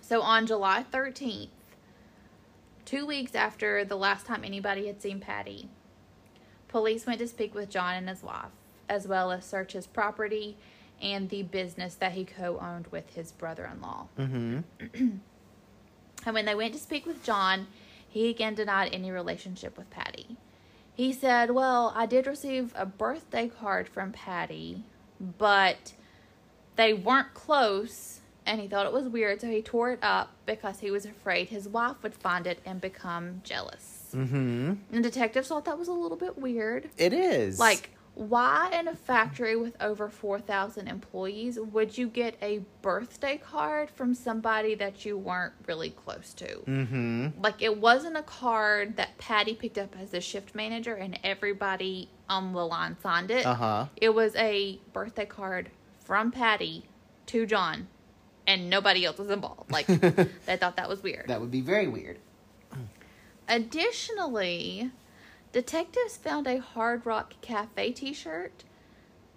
So 0.01 0.21
on 0.21 0.45
July 0.45 0.85
13th, 0.91 1.47
two 2.85 3.05
weeks 3.05 3.33
after 3.33 3.85
the 3.85 3.95
last 3.95 4.25
time 4.25 4.43
anybody 4.43 4.87
had 4.87 5.01
seen 5.01 5.19
Patti, 5.19 5.69
police 6.67 7.05
went 7.05 7.19
to 7.19 7.27
speak 7.27 7.55
with 7.55 7.69
John 7.69 7.95
and 7.95 8.09
his 8.09 8.21
wife, 8.21 8.51
as 8.89 9.07
well 9.07 9.31
as 9.31 9.45
search 9.45 9.73
his 9.73 9.87
property 9.87 10.57
and 11.01 11.29
the 11.29 11.43
business 11.43 11.95
that 11.95 12.13
he 12.13 12.25
co 12.25 12.59
owned 12.59 12.87
with 12.87 13.13
his 13.15 13.31
brother 13.31 13.69
in 13.71 13.81
law. 13.81 14.07
Mm-hmm. 14.17 15.07
And 16.25 16.35
when 16.35 16.45
they 16.45 16.55
went 16.55 16.73
to 16.73 16.79
speak 16.79 17.05
with 17.05 17.23
John, 17.23 17.67
he 18.07 18.29
again 18.29 18.55
denied 18.55 18.93
any 18.93 19.11
relationship 19.11 19.77
with 19.77 19.89
Patti. 19.89 20.37
He 20.93 21.13
said, 21.13 21.51
Well, 21.51 21.93
I 21.95 22.05
did 22.05 22.27
receive 22.27 22.73
a 22.75 22.85
birthday 22.85 23.47
card 23.47 23.87
from 23.87 24.11
Patti, 24.11 24.83
but 25.19 25.93
they 26.75 26.93
weren't 26.93 27.33
close, 27.33 28.19
and 28.45 28.59
he 28.59 28.67
thought 28.67 28.85
it 28.85 28.93
was 28.93 29.07
weird, 29.07 29.41
so 29.41 29.47
he 29.47 29.61
tore 29.61 29.91
it 29.91 29.99
up 30.01 30.31
because 30.45 30.79
he 30.79 30.91
was 30.91 31.05
afraid 31.05 31.49
his 31.49 31.67
wife 31.67 31.95
would 32.03 32.15
find 32.15 32.45
it 32.45 32.59
and 32.65 32.81
become 32.81 33.41
jealous. 33.43 34.09
Mm-hmm. 34.13 34.73
And 34.91 35.03
detectives 35.03 35.47
thought 35.47 35.65
that 35.65 35.79
was 35.79 35.87
a 35.87 35.93
little 35.93 36.17
bit 36.17 36.37
weird. 36.37 36.89
It 36.97 37.13
is. 37.13 37.57
Like, 37.57 37.91
why 38.13 38.69
in 38.77 38.87
a 38.87 38.95
factory 38.95 39.55
with 39.55 39.75
over 39.81 40.09
4,000 40.09 40.87
employees 40.87 41.57
would 41.57 41.97
you 41.97 42.07
get 42.07 42.35
a 42.41 42.61
birthday 42.81 43.37
card 43.37 43.89
from 43.89 44.13
somebody 44.13 44.75
that 44.75 45.05
you 45.05 45.17
weren't 45.17 45.53
really 45.65 45.91
close 45.91 46.33
to? 46.33 46.57
Mm-hmm. 46.59 47.27
Like, 47.41 47.61
it 47.61 47.77
wasn't 47.77 48.17
a 48.17 48.23
card 48.23 48.97
that 48.97 49.17
Patti 49.17 49.55
picked 49.55 49.77
up 49.77 49.95
as 49.99 50.11
the 50.11 50.19
shift 50.19 50.53
manager 50.53 50.93
and 50.93 51.17
everybody 51.23 52.09
on 52.27 52.51
the 52.51 52.65
line 52.65 52.97
signed 53.01 53.31
it. 53.31 53.45
Uh-huh. 53.45 53.87
It 53.95 54.13
was 54.13 54.35
a 54.35 54.79
birthday 54.91 55.25
card 55.25 55.69
from 56.03 56.31
Patti 56.31 56.83
to 57.27 57.45
John, 57.45 57.87
and 58.45 58.69
nobody 58.69 59.05
else 59.05 59.19
was 59.19 59.29
involved. 59.29 59.71
Like, 59.71 59.87
they 60.45 60.57
thought 60.57 60.75
that 60.75 60.89
was 60.89 61.01
weird. 61.01 61.27
That 61.27 61.39
would 61.39 61.51
be 61.51 61.61
very 61.61 61.87
weird. 61.87 62.19
Additionally, 63.47 64.91
detectives 65.51 66.17
found 66.17 66.47
a 66.47 66.59
Hard 66.59 67.05
Rock 67.05 67.33
Cafe 67.41 67.91
t 67.91 68.13
shirt 68.13 68.63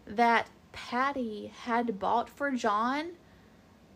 that 0.06 0.48
Patti 0.72 1.52
had 1.62 1.98
bought 1.98 2.28
for 2.28 2.50
John 2.50 3.12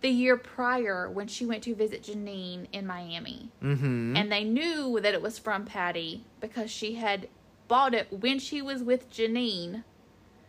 the 0.00 0.08
year 0.08 0.36
prior 0.36 1.10
when 1.10 1.26
she 1.26 1.44
went 1.44 1.64
to 1.64 1.74
visit 1.74 2.04
Janine 2.04 2.66
in 2.72 2.86
Miami. 2.86 3.50
Mm-hmm. 3.62 4.16
And 4.16 4.30
they 4.30 4.44
knew 4.44 5.00
that 5.00 5.14
it 5.14 5.22
was 5.22 5.38
from 5.38 5.64
Patti 5.64 6.24
because 6.40 6.70
she 6.70 6.94
had 6.94 7.28
bought 7.66 7.94
it 7.94 8.12
when 8.12 8.38
she 8.38 8.62
was 8.62 8.82
with 8.82 9.10
Janine. 9.10 9.84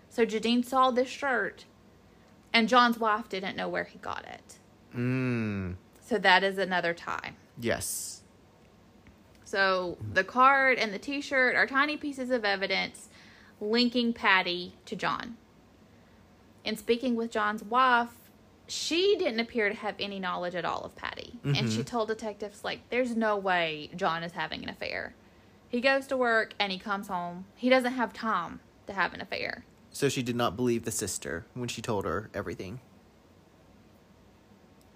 So 0.10 0.26
Janine 0.26 0.66
saw 0.66 0.92
this 0.92 1.10
shirt, 1.10 1.66
and 2.54 2.70
John's 2.70 2.98
wife 2.98 3.30
didn't 3.30 3.56
know 3.56 3.68
where 3.68 3.84
he 3.84 4.00
got 4.00 4.26
it. 4.26 4.60
Mm. 4.96 5.76
So 6.02 6.18
that 6.18 6.44
is 6.44 6.58
another 6.58 6.94
tie. 6.94 7.34
Yes. 7.60 8.22
So 9.50 9.98
the 10.14 10.24
card 10.24 10.78
and 10.78 10.94
the 10.94 11.00
t 11.00 11.22
shirt 11.22 11.56
are 11.56 11.66
tiny 11.66 11.98
pieces 11.98 12.30
of 12.30 12.46
evidence 12.46 13.10
linking 13.60 14.14
Patti 14.14 14.76
to 14.86 14.96
John. 14.96 15.38
In 16.64 16.78
speaking 16.78 17.16
with 17.16 17.32
John's 17.32 17.64
wife, 17.64 18.30
she 18.68 19.16
didn't 19.18 19.40
appear 19.40 19.68
to 19.68 19.74
have 19.74 19.96
any 20.00 20.20
knowledge 20.20 20.54
at 20.54 20.66
all 20.66 20.82
of 20.82 20.96
Patti. 20.96 21.40
And 21.44 21.56
she 21.56 21.80
mm-hmm. 21.80 21.82
told 21.82 22.10
detectives, 22.10 22.64
like, 22.64 22.82
there's 22.92 23.16
no 23.16 23.38
way 23.38 23.90
John 23.96 24.22
is 24.22 24.34
having 24.34 24.62
an 24.62 24.70
affair. 24.70 25.16
He 25.68 25.82
goes 25.82 26.06
to 26.08 26.18
work 26.18 26.54
and 26.60 26.72
he 26.72 26.78
comes 26.78 27.08
home. 27.08 27.46
He 27.56 27.70
doesn't 27.70 27.94
have 27.94 28.14
time 28.14 28.60
to 28.86 28.94
have 28.94 29.16
an 29.16 29.22
affair. 29.22 29.66
So 29.90 30.10
she 30.10 30.22
did 30.22 30.36
not 30.36 30.56
believe 30.56 30.86
the 30.86 30.92
sister 30.92 31.48
when 31.56 31.70
she 31.70 31.82
told 31.82 32.06
her 32.06 32.30
everything. 32.36 32.82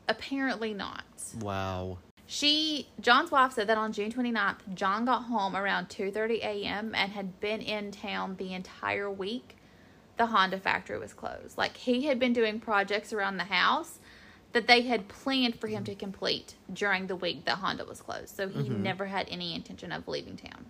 Apparently 0.08 0.76
not. 0.76 1.06
Wow. 1.40 1.98
She 2.34 2.88
John's 3.00 3.30
wife 3.30 3.54
said 3.54 3.68
that 3.68 3.78
on 3.78 3.94
June 3.94 4.12
29th, 4.12 4.74
John 4.74 5.06
got 5.06 5.26
home 5.26 5.56
around 5.56 5.90
2:30 5.90 6.40
a.m. 6.40 6.96
and 6.96 7.12
had 7.12 7.40
been 7.40 7.62
in 7.62 7.92
town 7.92 8.38
the 8.38 8.56
entire 8.56 9.12
week. 9.12 9.56
The 10.18 10.26
Honda 10.26 10.60
factory 10.60 10.98
was 10.98 11.14
closed. 11.14 11.60
Like 11.60 11.78
he 11.78 12.08
had 12.08 12.18
been 12.18 12.34
doing 12.34 12.60
projects 12.60 13.14
around 13.14 13.38
the 13.38 13.44
house 13.44 14.00
that 14.52 14.66
they 14.66 14.82
had 14.82 15.08
planned 15.10 15.60
for 15.60 15.68
him 15.68 15.84
to 15.84 15.94
complete 15.94 16.56
during 16.74 17.06
the 17.06 17.16
week 17.16 17.46
that 17.46 17.60
Honda 17.60 17.86
was 17.86 18.02
closed. 18.02 18.36
So 18.36 18.50
he 18.50 18.68
never 18.68 19.06
had 19.06 19.28
any 19.30 19.54
intention 19.54 19.92
of 19.92 20.08
leaving 20.08 20.36
town. 20.36 20.66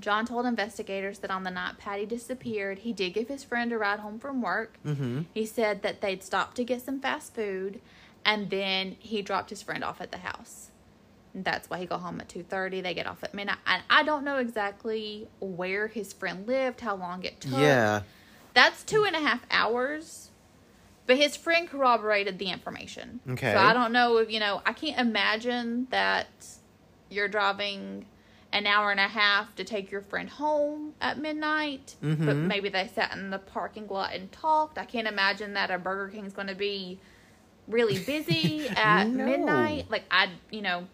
John 0.00 0.26
told 0.26 0.44
investigators 0.44 1.20
that 1.20 1.30
on 1.30 1.44
the 1.44 1.50
night 1.50 1.78
Patti 1.78 2.04
disappeared, 2.04 2.80
he 2.80 2.92
did 2.92 3.14
give 3.14 3.28
his 3.28 3.42
friend 3.42 3.72
a 3.72 3.78
ride 3.78 4.00
home 4.00 4.18
from 4.18 4.42
work. 4.42 4.76
Mm-hmm. 4.84 5.22
He 5.32 5.46
said 5.46 5.80
that 5.80 6.02
they'd 6.02 6.22
stopped 6.22 6.56
to 6.56 6.64
get 6.64 6.82
some 6.82 7.00
fast 7.00 7.34
food, 7.34 7.80
and 8.24 8.50
then 8.50 8.96
he 8.98 9.22
dropped 9.22 9.50
his 9.50 9.62
friend 9.62 9.82
off 9.84 10.00
at 10.00 10.10
the 10.12 10.18
house. 10.18 10.70
That's 11.34 11.68
why 11.70 11.78
he 11.78 11.86
got 11.86 12.00
home 12.00 12.20
at 12.20 12.28
two 12.28 12.42
thirty. 12.42 12.80
They 12.80 12.94
get 12.94 13.06
off 13.06 13.22
at 13.22 13.34
midnight, 13.34 13.58
and 13.66 13.82
I 13.90 14.02
don't 14.02 14.24
know 14.24 14.38
exactly 14.38 15.28
where 15.40 15.86
his 15.88 16.12
friend 16.12 16.46
lived, 16.46 16.80
how 16.80 16.96
long 16.96 17.22
it 17.24 17.40
took. 17.40 17.52
Yeah. 17.52 18.02
that's 18.54 18.82
two 18.82 19.04
and 19.04 19.14
a 19.14 19.20
half 19.20 19.44
hours. 19.50 20.30
But 21.06 21.16
his 21.16 21.36
friend 21.36 21.68
corroborated 21.68 22.38
the 22.38 22.50
information. 22.50 23.20
Okay. 23.30 23.52
So 23.52 23.58
I 23.58 23.72
don't 23.72 23.92
know 23.92 24.18
if 24.18 24.30
you 24.30 24.40
know. 24.40 24.60
I 24.66 24.72
can't 24.72 24.98
imagine 24.98 25.86
that 25.90 26.26
you're 27.08 27.28
driving 27.28 28.04
an 28.52 28.66
hour 28.66 28.90
and 28.90 28.98
a 29.00 29.08
half 29.08 29.54
to 29.56 29.64
take 29.64 29.90
your 29.90 30.00
friend 30.02 30.28
home 30.28 30.94
at 31.00 31.18
midnight, 31.18 31.96
but 32.00 32.08
Mhm. 32.18 32.46
maybe 32.46 32.68
they 32.70 32.88
sat 32.88 33.12
in 33.14 33.30
the 33.30 33.38
parking 33.38 33.86
lot 33.88 34.12
and 34.14 34.32
talked. 34.32 34.76
I 34.78 34.84
can't 34.86 35.06
imagine 35.08 35.52
that 35.54 35.70
a 35.70 35.78
Burger 35.78 36.08
King's 36.10 36.32
going 36.32 36.48
to 36.48 36.54
be 36.54 36.98
really 37.68 37.98
busy 37.98 38.68
at 38.76 39.06
No. 39.08 39.24
midnight. 39.24 39.90
Like 39.90 40.04
I, 40.10 40.28
you 40.50 40.62
know, 40.62 40.86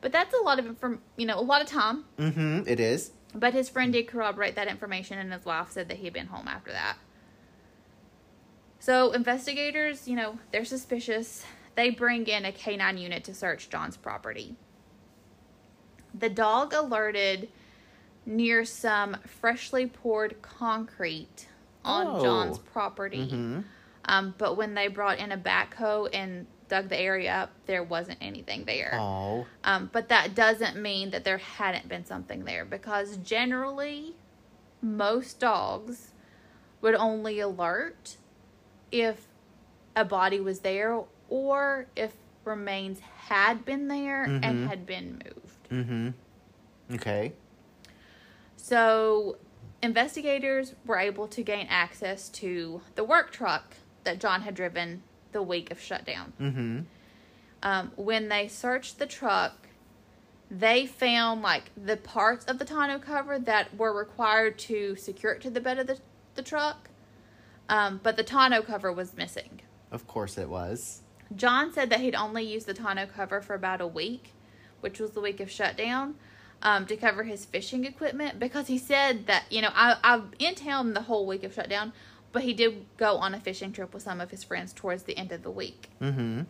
but 0.00 0.12
that's 0.12 0.34
a 0.34 0.38
lot 0.42 0.58
of 0.58 0.66
inform, 0.66 1.00
you 1.16 1.26
know, 1.26 1.38
a 1.38 1.42
lot 1.42 1.60
of 1.62 1.68
time. 1.68 2.04
Mm-hmm. 2.18 2.62
It 2.66 2.80
is. 2.80 3.12
But 3.34 3.54
his 3.54 3.68
friend 3.68 3.92
did 3.92 4.08
corroborate 4.08 4.56
that 4.56 4.68
information, 4.68 5.18
and 5.18 5.32
his 5.32 5.44
wife 5.46 5.70
said 5.70 5.88
that 5.88 5.96
he 5.98 6.04
had 6.04 6.12
been 6.12 6.26
home 6.26 6.48
after 6.48 6.70
that. 6.72 6.96
So 8.78 9.12
investigators, 9.12 10.08
you 10.08 10.16
know, 10.16 10.38
they're 10.50 10.64
suspicious. 10.64 11.44
They 11.74 11.90
bring 11.90 12.26
in 12.26 12.44
a 12.44 12.52
canine 12.52 12.98
unit 12.98 13.24
to 13.24 13.34
search 13.34 13.70
John's 13.70 13.96
property. 13.96 14.56
The 16.14 16.28
dog 16.28 16.74
alerted 16.74 17.48
near 18.26 18.64
some 18.64 19.16
freshly 19.26 19.86
poured 19.86 20.42
concrete 20.42 21.48
on 21.84 22.06
Oh. 22.06 22.22
John's 22.22 22.58
property. 22.58 23.26
Mm-hmm. 23.28 23.60
Um, 24.04 24.34
but 24.38 24.56
when 24.56 24.74
they 24.74 24.88
brought 24.88 25.18
in 25.18 25.30
a 25.32 25.38
backhoe 25.38 26.08
and 26.12 26.46
dug 26.68 26.88
the 26.88 26.98
area 26.98 27.32
up, 27.32 27.50
there 27.66 27.82
wasn't 27.84 28.18
anything 28.20 28.64
there. 28.64 28.96
Oh. 29.00 29.46
Um, 29.64 29.90
but 29.92 30.08
that 30.08 30.34
doesn't 30.34 30.80
mean 30.80 31.10
that 31.10 31.24
there 31.24 31.38
hadn't 31.38 31.88
been 31.88 32.04
something 32.04 32.44
there 32.44 32.64
because 32.64 33.16
generally, 33.18 34.14
most 34.80 35.38
dogs 35.38 36.10
would 36.80 36.94
only 36.96 37.38
alert 37.40 38.16
if 38.90 39.28
a 39.94 40.04
body 40.04 40.40
was 40.40 40.60
there 40.60 41.00
or 41.28 41.86
if 41.94 42.14
remains 42.44 42.98
had 43.28 43.64
been 43.64 43.86
there 43.86 44.26
Mhm. 44.26 44.40
and 44.44 44.68
had 44.68 44.84
been 44.84 45.22
moved. 45.24 45.68
Mm-hmm. 45.70 46.94
Okay. 46.96 47.32
So, 48.56 49.36
investigators 49.82 50.74
were 50.84 50.98
able 50.98 51.28
to 51.28 51.42
gain 51.42 51.66
access 51.68 52.28
to 52.30 52.82
the 52.94 53.04
work 53.04 53.30
truck 53.30 53.76
that 54.04 54.18
John 54.18 54.42
had 54.42 54.54
driven 54.54 55.02
the 55.32 55.42
week 55.42 55.70
of 55.70 55.80
shutdown. 55.80 56.32
Mm-hmm. 56.40 56.80
um, 57.62 57.92
when 57.96 58.28
they 58.28 58.48
searched 58.48 58.98
the 58.98 59.06
truck, 59.06 59.68
they 60.50 60.84
found 60.86 61.40
like 61.40 61.70
the 61.76 61.96
parts 61.96 62.44
of 62.44 62.58
the 62.58 62.64
tonneau 62.64 62.98
cover 62.98 63.38
that 63.38 63.74
were 63.76 63.96
required 63.96 64.58
to 64.58 64.96
secure 64.96 65.32
it 65.32 65.40
to 65.42 65.50
the 65.50 65.60
bed 65.60 65.78
of 65.78 65.86
the, 65.86 65.98
the 66.34 66.42
truck, 66.42 66.90
um, 67.68 68.00
but 68.02 68.16
the 68.16 68.22
tonneau 68.22 68.62
cover 68.62 68.92
was 68.92 69.16
missing. 69.16 69.60
Of 69.90 70.06
course 70.06 70.36
it 70.36 70.48
was. 70.48 71.00
John 71.34 71.72
said 71.72 71.88
that 71.90 72.00
he'd 72.00 72.14
only 72.14 72.44
used 72.44 72.66
the 72.66 72.74
tonneau 72.74 73.06
cover 73.06 73.40
for 73.40 73.54
about 73.54 73.80
a 73.80 73.86
week, 73.86 74.32
which 74.80 75.00
was 75.00 75.12
the 75.12 75.20
week 75.20 75.40
of 75.40 75.50
shutdown, 75.50 76.16
um, 76.62 76.86
to 76.86 76.96
cover 76.96 77.24
his 77.24 77.44
fishing 77.44 77.84
equipment 77.84 78.38
because 78.38 78.66
he 78.66 78.78
said 78.78 79.26
that, 79.26 79.44
you 79.50 79.62
know, 79.62 79.70
I, 79.72 79.96
I'm 80.04 80.32
in 80.38 80.54
town 80.54 80.92
the 80.94 81.02
whole 81.02 81.26
week 81.26 81.44
of 81.44 81.54
shutdown, 81.54 81.92
but 82.32 82.42
he 82.42 82.54
did 82.54 82.86
go 82.96 83.16
on 83.16 83.34
a 83.34 83.40
fishing 83.40 83.72
trip 83.72 83.94
with 83.94 84.02
some 84.02 84.20
of 84.20 84.30
his 84.30 84.42
friends 84.42 84.72
towards 84.72 85.04
the 85.04 85.16
end 85.16 85.32
of 85.32 85.42
the 85.42 85.50
week. 85.50 85.90
Mm-hmm. 86.00 86.42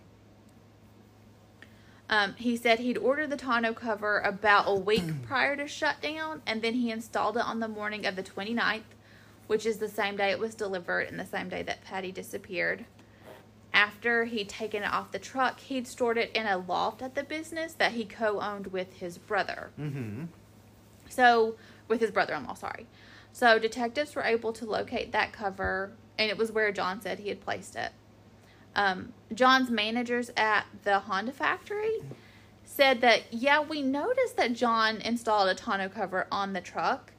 Um, 2.08 2.34
he 2.34 2.56
said 2.56 2.78
he'd 2.78 2.98
ordered 2.98 3.30
the 3.30 3.36
tonneau 3.36 3.72
cover 3.72 4.20
about 4.20 4.64
a 4.66 4.74
week 4.74 5.04
prior 5.26 5.56
to 5.56 5.66
shutdown, 5.66 6.42
and 6.46 6.62
then 6.62 6.74
he 6.74 6.90
installed 6.90 7.36
it 7.36 7.44
on 7.44 7.60
the 7.60 7.68
morning 7.68 8.06
of 8.06 8.16
the 8.16 8.22
29th, 8.22 8.82
which 9.46 9.66
is 9.66 9.78
the 9.78 9.88
same 9.88 10.16
day 10.16 10.30
it 10.30 10.38
was 10.38 10.54
delivered 10.54 11.08
and 11.08 11.18
the 11.18 11.26
same 11.26 11.48
day 11.48 11.62
that 11.62 11.84
Patti 11.84 12.12
disappeared. 12.12 12.84
After 13.74 14.26
he'd 14.26 14.50
taken 14.50 14.82
it 14.82 14.92
off 14.92 15.10
the 15.10 15.18
truck, 15.18 15.58
he'd 15.60 15.86
stored 15.86 16.18
it 16.18 16.30
in 16.32 16.46
a 16.46 16.58
loft 16.58 17.00
at 17.00 17.14
the 17.14 17.22
business 17.22 17.72
that 17.74 17.92
he 17.92 18.04
co 18.04 18.40
owned 18.40 18.66
with 18.66 18.92
his 18.94 19.16
brother. 19.16 19.70
Mm-hmm. 19.80 20.24
So, 21.08 21.56
with 21.88 22.00
his 22.00 22.10
brother 22.10 22.34
in 22.34 22.44
law, 22.44 22.54
sorry. 22.54 22.86
So, 23.32 23.58
detectives 23.58 24.14
were 24.14 24.22
able 24.22 24.52
to 24.54 24.66
locate 24.66 25.12
that 25.12 25.32
cover, 25.32 25.92
and 26.18 26.30
it 26.30 26.36
was 26.36 26.52
where 26.52 26.70
John 26.72 27.00
said 27.00 27.18
he 27.18 27.28
had 27.28 27.40
placed 27.40 27.76
it. 27.76 27.92
Um, 28.74 29.12
John's 29.34 29.70
managers 29.70 30.30
at 30.36 30.64
the 30.84 31.00
Honda 31.00 31.32
factory 31.32 31.98
said 32.64 33.00
that, 33.02 33.22
yeah, 33.30 33.60
we 33.60 33.82
noticed 33.82 34.36
that 34.36 34.52
John 34.54 34.96
installed 35.02 35.48
a 35.48 35.54
tonneau 35.54 35.88
cover 35.90 36.26
on 36.32 36.52
the 36.54 36.60
truck, 36.60 37.12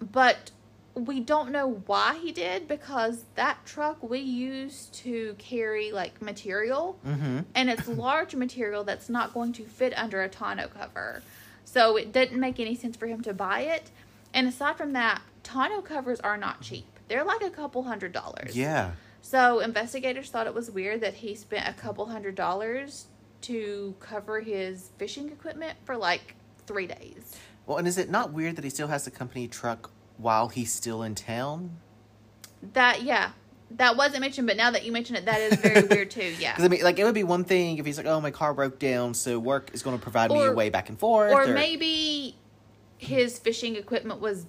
but 0.00 0.50
we 0.94 1.20
don't 1.20 1.50
know 1.50 1.82
why 1.86 2.18
he 2.20 2.32
did 2.32 2.68
because 2.68 3.24
that 3.36 3.64
truck 3.64 4.02
we 4.02 4.18
use 4.18 4.86
to 4.92 5.34
carry 5.38 5.90
like 5.90 6.20
material 6.20 6.98
Mm-hmm. 7.06 7.38
and 7.54 7.70
it's 7.70 7.88
large 7.88 8.34
material 8.34 8.84
that's 8.84 9.08
not 9.08 9.32
going 9.32 9.54
to 9.54 9.64
fit 9.64 9.96
under 9.96 10.22
a 10.22 10.28
tonneau 10.28 10.68
cover. 10.68 11.22
So 11.64 11.96
it 11.96 12.12
didn't 12.12 12.38
make 12.38 12.60
any 12.60 12.74
sense 12.74 12.96
for 12.98 13.06
him 13.06 13.22
to 13.22 13.32
buy 13.32 13.60
it. 13.60 13.90
And 14.34 14.46
aside 14.46 14.76
from 14.76 14.92
that, 14.94 15.22
tonneau 15.42 15.82
covers 15.82 16.20
are 16.20 16.36
not 16.36 16.60
cheap. 16.60 16.86
They're 17.08 17.24
like 17.24 17.42
a 17.42 17.50
couple 17.50 17.82
hundred 17.82 18.12
dollars. 18.12 18.56
Yeah. 18.56 18.92
So 19.20 19.60
investigators 19.60 20.30
thought 20.30 20.46
it 20.46 20.54
was 20.54 20.70
weird 20.70 21.00
that 21.02 21.14
he 21.14 21.34
spent 21.34 21.68
a 21.68 21.72
couple 21.72 22.06
hundred 22.06 22.34
dollars 22.34 23.06
to 23.42 23.94
cover 24.00 24.40
his 24.40 24.90
fishing 24.98 25.28
equipment 25.28 25.76
for 25.84 25.96
like 25.96 26.34
three 26.66 26.86
days. 26.86 27.36
Well, 27.66 27.78
and 27.78 27.86
is 27.86 27.98
it 27.98 28.10
not 28.10 28.32
weird 28.32 28.56
that 28.56 28.64
he 28.64 28.70
still 28.70 28.88
has 28.88 29.04
the 29.04 29.10
company 29.10 29.46
truck 29.46 29.90
while 30.16 30.48
he's 30.48 30.72
still 30.72 31.02
in 31.02 31.14
town? 31.14 31.78
That 32.72 33.02
yeah, 33.02 33.32
that 33.72 33.96
wasn't 33.96 34.20
mentioned, 34.20 34.46
but 34.46 34.56
now 34.56 34.70
that 34.70 34.84
you 34.84 34.92
mention 34.92 35.16
it, 35.16 35.24
that 35.26 35.40
is 35.40 35.58
very 35.58 35.86
weird 35.90 36.10
too. 36.10 36.34
Yeah. 36.38 36.52
Because 36.52 36.64
I 36.64 36.68
mean, 36.68 36.82
like 36.82 36.98
it 36.98 37.04
would 37.04 37.14
be 37.14 37.24
one 37.24 37.44
thing 37.44 37.78
if 37.78 37.86
he's 37.86 37.96
like, 37.96 38.06
"Oh, 38.06 38.20
my 38.20 38.30
car 38.30 38.54
broke 38.54 38.78
down, 38.78 39.14
so 39.14 39.38
work 39.38 39.70
is 39.72 39.82
going 39.82 39.96
to 39.96 40.02
provide 40.02 40.30
me 40.30 40.44
a 40.44 40.52
way 40.52 40.70
back 40.70 40.88
and 40.88 40.98
forth." 40.98 41.32
or 41.32 41.46
maybe 41.48 42.36
his 43.02 43.38
fishing 43.38 43.74
equipment 43.76 44.20
was 44.20 44.46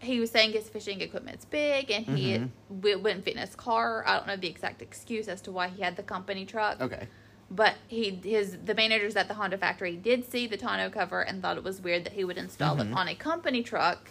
he 0.00 0.18
was 0.20 0.30
saying 0.30 0.52
his 0.52 0.68
fishing 0.68 1.00
equipment's 1.00 1.44
big 1.44 1.90
and 1.90 2.04
he 2.04 2.32
Mhm. 2.34 2.50
w- 2.80 2.98
wouldn't 2.98 3.24
fit 3.24 3.34
in 3.34 3.40
his 3.40 3.54
car 3.54 4.02
i 4.06 4.16
don't 4.16 4.26
know 4.26 4.36
the 4.36 4.48
exact 4.48 4.82
excuse 4.82 5.28
as 5.28 5.40
to 5.42 5.52
why 5.52 5.68
he 5.68 5.82
had 5.82 5.96
the 5.96 6.02
company 6.02 6.44
truck 6.44 6.80
Okay. 6.80 7.06
but 7.50 7.74
he 7.86 8.10
his 8.24 8.58
the 8.64 8.74
managers 8.74 9.14
at 9.16 9.28
the 9.28 9.34
honda 9.34 9.56
factory 9.56 9.96
did 9.96 10.30
see 10.30 10.46
the 10.48 10.56
tonneau 10.56 10.90
cover 10.90 11.20
and 11.22 11.40
thought 11.40 11.56
it 11.56 11.62
was 11.64 11.80
weird 11.80 12.04
that 12.04 12.12
he 12.14 12.24
would 12.24 12.36
install 12.36 12.78
it 12.80 12.88
Mhm. 12.88 12.96
on 12.96 13.06
a 13.08 13.14
company 13.14 13.62
truck 13.62 14.10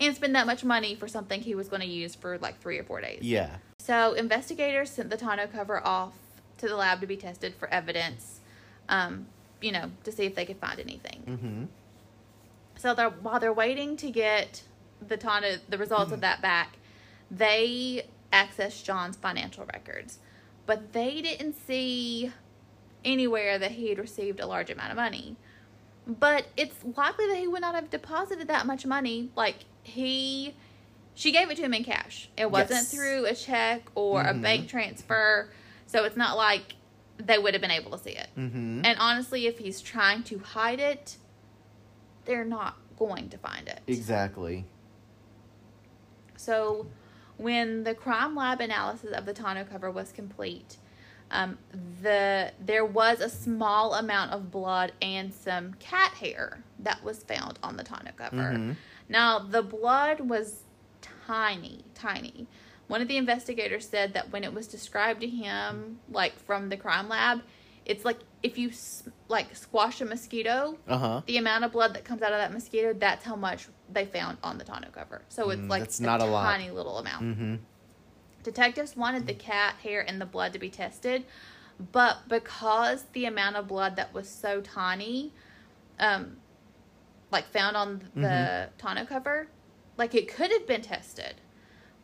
and 0.00 0.14
spend 0.16 0.34
that 0.36 0.46
much 0.46 0.64
money 0.64 0.94
for 0.94 1.08
something 1.08 1.40
he 1.42 1.54
was 1.54 1.68
going 1.68 1.82
to 1.82 1.86
use 1.88 2.14
for 2.14 2.38
like 2.38 2.60
three 2.60 2.78
or 2.78 2.84
four 2.84 3.00
days 3.00 3.20
Yeah. 3.22 3.56
so 3.80 4.12
investigators 4.14 4.90
sent 4.90 5.10
the 5.10 5.16
tonneau 5.16 5.48
cover 5.48 5.84
off 5.86 6.14
to 6.58 6.68
the 6.68 6.76
lab 6.76 7.00
to 7.00 7.06
be 7.06 7.16
tested 7.16 7.54
for 7.56 7.68
evidence 7.68 8.40
um, 8.88 9.26
you 9.60 9.72
know 9.72 9.90
to 10.04 10.10
see 10.12 10.24
if 10.24 10.34
they 10.34 10.46
could 10.46 10.58
find 10.58 10.78
anything 10.80 11.22
Mm-hmm. 11.26 11.64
So 12.76 12.94
they're, 12.94 13.10
while 13.10 13.40
they're 13.40 13.52
waiting 13.52 13.96
to 13.98 14.10
get 14.10 14.62
the 15.06 15.16
tonneau, 15.16 15.56
the 15.68 15.78
results 15.78 16.12
of 16.12 16.20
that 16.20 16.40
back, 16.42 16.76
they 17.30 18.06
accessed 18.32 18.84
John's 18.84 19.16
financial 19.16 19.64
records, 19.72 20.18
but 20.66 20.92
they 20.92 21.20
didn't 21.22 21.54
see 21.54 22.32
anywhere 23.04 23.58
that 23.58 23.72
he 23.72 23.88
had 23.90 23.98
received 23.98 24.40
a 24.40 24.46
large 24.46 24.70
amount 24.70 24.90
of 24.90 24.96
money. 24.96 25.36
But 26.06 26.46
it's 26.56 26.76
likely 26.96 27.26
that 27.28 27.36
he 27.36 27.46
would 27.46 27.60
not 27.62 27.74
have 27.74 27.90
deposited 27.90 28.48
that 28.48 28.66
much 28.66 28.84
money. 28.84 29.30
Like 29.36 29.56
he, 29.82 30.54
she 31.14 31.32
gave 31.32 31.50
it 31.50 31.56
to 31.56 31.62
him 31.62 31.74
in 31.74 31.84
cash. 31.84 32.28
It 32.36 32.50
wasn't 32.50 32.70
Yes. 32.82 32.90
through 32.94 33.24
a 33.26 33.34
check 33.34 33.82
or 33.94 34.22
a 34.22 34.32
Mhm. 34.34 34.42
bank 34.42 34.68
transfer, 34.68 35.50
so 35.86 36.04
it's 36.04 36.16
not 36.16 36.36
like 36.36 36.74
they 37.18 37.38
would 37.38 37.54
have 37.54 37.60
been 37.60 37.70
able 37.70 37.92
to 37.92 37.98
see 37.98 38.10
it. 38.10 38.28
Mm-hmm. 38.36 38.82
And 38.84 38.98
honestly, 38.98 39.46
if 39.46 39.58
he's 39.58 39.80
trying 39.80 40.24
to 40.24 40.38
hide 40.40 40.80
it, 40.80 41.16
they're 42.24 42.44
not 42.44 42.76
going 42.98 43.28
to 43.30 43.38
find 43.38 43.68
it. 43.68 43.80
Exactly. 43.86 44.64
So, 46.36 46.86
when 47.36 47.84
the 47.84 47.94
crime 47.94 48.36
lab 48.36 48.60
analysis 48.60 49.12
of 49.12 49.26
the 49.26 49.32
tonneau 49.32 49.64
cover 49.64 49.90
was 49.90 50.12
complete, 50.12 50.76
um, 51.30 51.58
the 52.02 52.52
there 52.60 52.84
was 52.84 53.20
a 53.20 53.28
small 53.28 53.94
amount 53.94 54.32
of 54.32 54.50
blood 54.50 54.92
and 55.00 55.32
some 55.32 55.74
cat 55.74 56.12
hair 56.12 56.62
that 56.78 57.02
was 57.02 57.22
found 57.24 57.58
on 57.62 57.76
the 57.76 57.82
tonneau 57.84 58.12
cover. 58.16 58.36
Mhm. 58.52 58.76
Now, 59.08 59.38
the 59.38 59.62
blood 59.62 60.20
was 60.20 60.62
tiny, 61.26 61.84
tiny. 61.94 62.46
One 62.86 63.00
of 63.00 63.08
the 63.08 63.16
investigators 63.16 63.88
said 63.88 64.12
that 64.14 64.30
when 64.30 64.44
it 64.44 64.52
was 64.52 64.66
described 64.66 65.20
to 65.22 65.26
him, 65.28 66.00
like 66.10 66.38
from 66.38 66.68
the 66.68 66.76
crime 66.76 67.08
lab, 67.08 67.42
it's 67.86 68.04
like 68.04 68.18
if 68.42 68.58
you 68.58 68.70
like 69.34 69.54
squash 69.56 70.00
a 70.00 70.04
mosquito, 70.04 70.78
Uh 70.86 70.98
huh. 70.98 71.20
the 71.26 71.36
amount 71.38 71.64
of 71.64 71.72
blood 71.72 71.92
that 71.94 72.04
comes 72.04 72.22
out 72.22 72.32
of 72.32 72.38
that 72.38 72.52
mosquito, 72.52 72.92
that's 72.94 73.24
how 73.24 73.34
much 73.34 73.66
they 73.92 74.06
found 74.06 74.38
on 74.42 74.58
the 74.58 74.64
tonneau 74.64 74.90
cover. 74.92 75.22
So 75.28 75.50
it's 75.50 75.62
Mm, 75.62 75.68
like 75.68 75.80
that's 75.82 76.00
not 76.00 76.20
a 76.20 76.24
lot. 76.24 76.44
tiny 76.44 76.70
little 76.70 76.98
amount. 76.98 77.24
Mm-hmm. 77.24 77.54
Detectives 78.44 78.96
wanted 78.96 79.26
the 79.26 79.34
cat 79.34 79.74
hair 79.82 80.00
and 80.06 80.20
the 80.20 80.26
blood 80.26 80.52
to 80.52 80.58
be 80.58 80.70
tested, 80.70 81.24
but 81.92 82.28
because 82.28 83.04
the 83.12 83.24
amount 83.24 83.56
of 83.56 83.66
blood 83.66 83.96
that 83.96 84.14
was 84.14 84.28
so 84.28 84.60
tiny, 84.60 85.32
um, 85.98 86.36
like 87.32 87.46
found 87.46 87.76
on 87.76 88.10
the 88.14 88.20
Mhm. 88.20 88.68
tonneau 88.78 89.04
cover, 89.06 89.48
like 89.96 90.14
it 90.14 90.28
could 90.28 90.50
have 90.52 90.66
been 90.66 90.82
tested, 90.82 91.34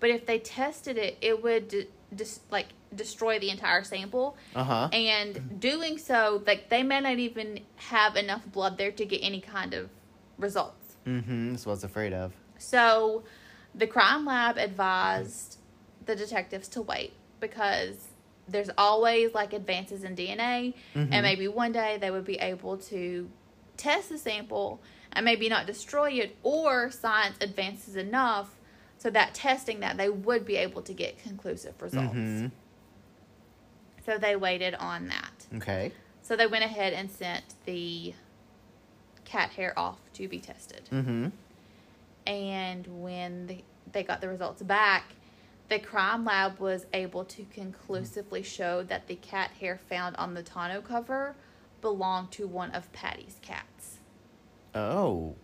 but 0.00 0.10
if 0.10 0.26
they 0.26 0.38
tested 0.40 0.96
it, 0.98 1.16
it 1.20 1.42
would 1.42 1.68
d- 1.68 1.88
just 2.16 2.50
like 2.50 2.68
destroy 2.94 3.38
the 3.38 3.50
entire 3.50 3.84
sample. 3.84 4.36
Uh 4.54 4.64
huh. 4.64 4.88
And 4.92 5.60
doing 5.60 5.98
so, 5.98 6.42
like 6.46 6.68
they 6.68 6.82
may 6.82 7.00
not 7.00 7.18
even 7.18 7.60
have 7.76 8.16
enough 8.16 8.44
blood 8.50 8.78
there 8.78 8.92
to 8.92 9.04
get 9.04 9.18
any 9.22 9.40
kind 9.40 9.74
of 9.74 9.90
results. 10.38 10.96
Mm-hmm. 11.06 11.52
That's 11.52 11.66
what 11.66 11.72
I 11.72 11.74
was 11.74 11.84
afraid 11.84 12.12
of. 12.12 12.32
So 12.58 13.24
the 13.74 13.86
crime 13.86 14.24
lab 14.26 14.56
advised 14.58 15.58
the 16.06 16.16
detectives 16.16 16.68
to 16.68 16.82
wait 16.82 17.12
because 17.38 18.08
there's 18.48 18.70
always 18.76 19.32
like 19.32 19.52
advances 19.52 20.02
in 20.02 20.16
DNA, 20.16 20.74
Mhm. 20.94 21.08
and 21.12 21.22
maybe 21.22 21.46
one 21.46 21.70
day 21.72 21.98
they 22.00 22.10
would 22.10 22.24
be 22.24 22.36
able 22.36 22.76
to 22.78 23.30
test 23.76 24.08
the 24.08 24.18
sample 24.18 24.82
and 25.12 25.24
maybe 25.24 25.48
not 25.48 25.66
destroy 25.66 26.10
it, 26.10 26.36
or 26.42 26.90
science 26.90 27.36
advances 27.40 27.96
enough 27.96 28.56
so 28.98 29.08
that 29.10 29.34
testing 29.34 29.80
that 29.80 29.96
they 29.96 30.08
would 30.10 30.44
be 30.44 30.56
able 30.56 30.82
to 30.82 30.92
get 30.92 31.22
conclusive 31.22 31.80
results. 31.80 32.14
Mm-hmm. 32.14 32.46
So 34.04 34.18
they 34.18 34.36
waited 34.36 34.74
on 34.74 35.08
that. 35.08 35.46
Okay. 35.56 35.92
So 36.22 36.36
they 36.36 36.46
went 36.46 36.64
ahead 36.64 36.92
and 36.92 37.10
sent 37.10 37.44
the 37.64 38.14
cat 39.24 39.50
hair 39.50 39.78
off 39.78 39.98
to 40.14 40.28
be 40.28 40.38
tested. 40.38 40.88
Mm-hmm. 40.90 41.28
And 42.26 43.02
when 43.02 43.46
the, 43.46 43.64
they 43.92 44.02
got 44.02 44.20
the 44.20 44.28
results 44.28 44.62
back, 44.62 45.04
the 45.68 45.78
crime 45.78 46.24
lab 46.24 46.58
was 46.58 46.86
able 46.92 47.24
to 47.24 47.44
conclusively 47.44 48.42
show 48.42 48.82
that 48.84 49.06
the 49.06 49.14
cat 49.16 49.52
hair 49.60 49.78
found 49.88 50.16
on 50.16 50.34
the 50.34 50.42
tonneau 50.42 50.80
cover 50.82 51.36
belonged 51.80 52.30
to 52.32 52.46
one 52.46 52.70
of 52.72 52.92
Patti's 52.92 53.36
cats. 53.40 53.98
Oh. 54.74 55.34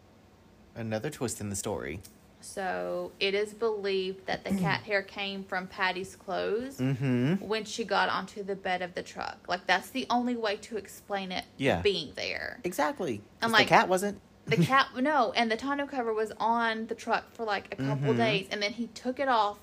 Another 0.74 1.10
twist 1.10 1.40
in 1.40 1.48
the 1.48 1.56
story. 1.56 2.00
So 2.46 3.10
it 3.18 3.34
is 3.34 3.52
believed 3.52 4.26
that 4.26 4.44
the 4.44 4.54
cat 4.56 4.82
hair 4.82 5.02
came 5.02 5.42
from 5.42 5.66
Patti's 5.66 6.14
clothes 6.14 6.78
Mm-hmm. 6.78 7.34
when 7.46 7.64
she 7.64 7.84
got 7.84 8.08
onto 8.08 8.44
the 8.44 8.54
bed 8.54 8.82
of 8.82 8.94
the 8.94 9.02
truck. 9.02 9.38
Like 9.48 9.66
that's 9.66 9.90
the 9.90 10.06
only 10.10 10.36
way 10.36 10.56
to 10.58 10.76
explain 10.76 11.32
it 11.32 11.44
Yeah. 11.56 11.82
being 11.82 12.12
there. 12.14 12.60
Exactly. 12.62 13.20
And, 13.42 13.50
like 13.52 13.66
the 13.66 13.70
cat 13.70 13.88
wasn't. 13.88 14.20
The 14.46 14.58
cat 14.58 14.86
no, 14.96 15.32
and 15.32 15.50
the 15.50 15.56
tonneau 15.56 15.86
cover 15.88 16.14
was 16.14 16.32
on 16.38 16.86
the 16.86 16.94
truck 16.94 17.32
for 17.32 17.44
like 17.44 17.74
a 17.74 17.76
couple 17.82 18.14
Mhm. 18.14 18.16
days, 18.16 18.46
and 18.52 18.62
then 18.62 18.72
he 18.74 18.86
took 18.88 19.18
it 19.18 19.26
off 19.28 19.58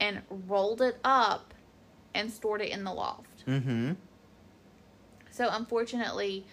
and 0.00 0.22
rolled 0.28 0.82
it 0.82 0.98
up 1.04 1.54
and 2.14 2.32
stored 2.32 2.60
it 2.60 2.70
in 2.70 2.82
the 2.82 2.92
loft. 2.92 3.46
Mm-hmm. 3.46 3.92
So 5.30 5.48
unfortunately, 5.50 6.46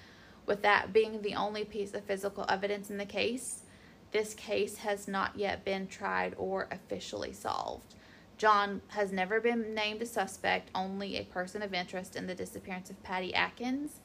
with 0.46 0.62
that 0.62 0.94
being 0.94 1.24
the 1.24 1.34
only 1.34 1.66
piece 1.66 1.94
of 1.96 2.04
physical 2.04 2.46
evidence 2.48 2.92
in 2.92 2.98
the 2.98 3.06
case, 3.06 3.64
this 4.12 4.34
case 4.34 4.78
has 4.78 5.08
not 5.08 5.38
yet 5.38 5.64
been 5.64 5.88
tried 5.88 6.36
or 6.38 6.68
officially 6.72 7.34
solved. 7.34 7.96
John 8.38 8.82
has 8.90 9.12
never 9.12 9.40
been 9.40 9.76
named 9.76 10.02
a 10.02 10.06
suspect, 10.06 10.72
only 10.74 11.18
a 11.18 11.24
person 11.24 11.62
of 11.62 11.74
interest 11.74 12.16
in 12.16 12.28
the 12.28 12.36
disappearance 12.36 12.90
of 12.90 13.02
Patti 13.04 13.34
Adkins. 13.34 14.00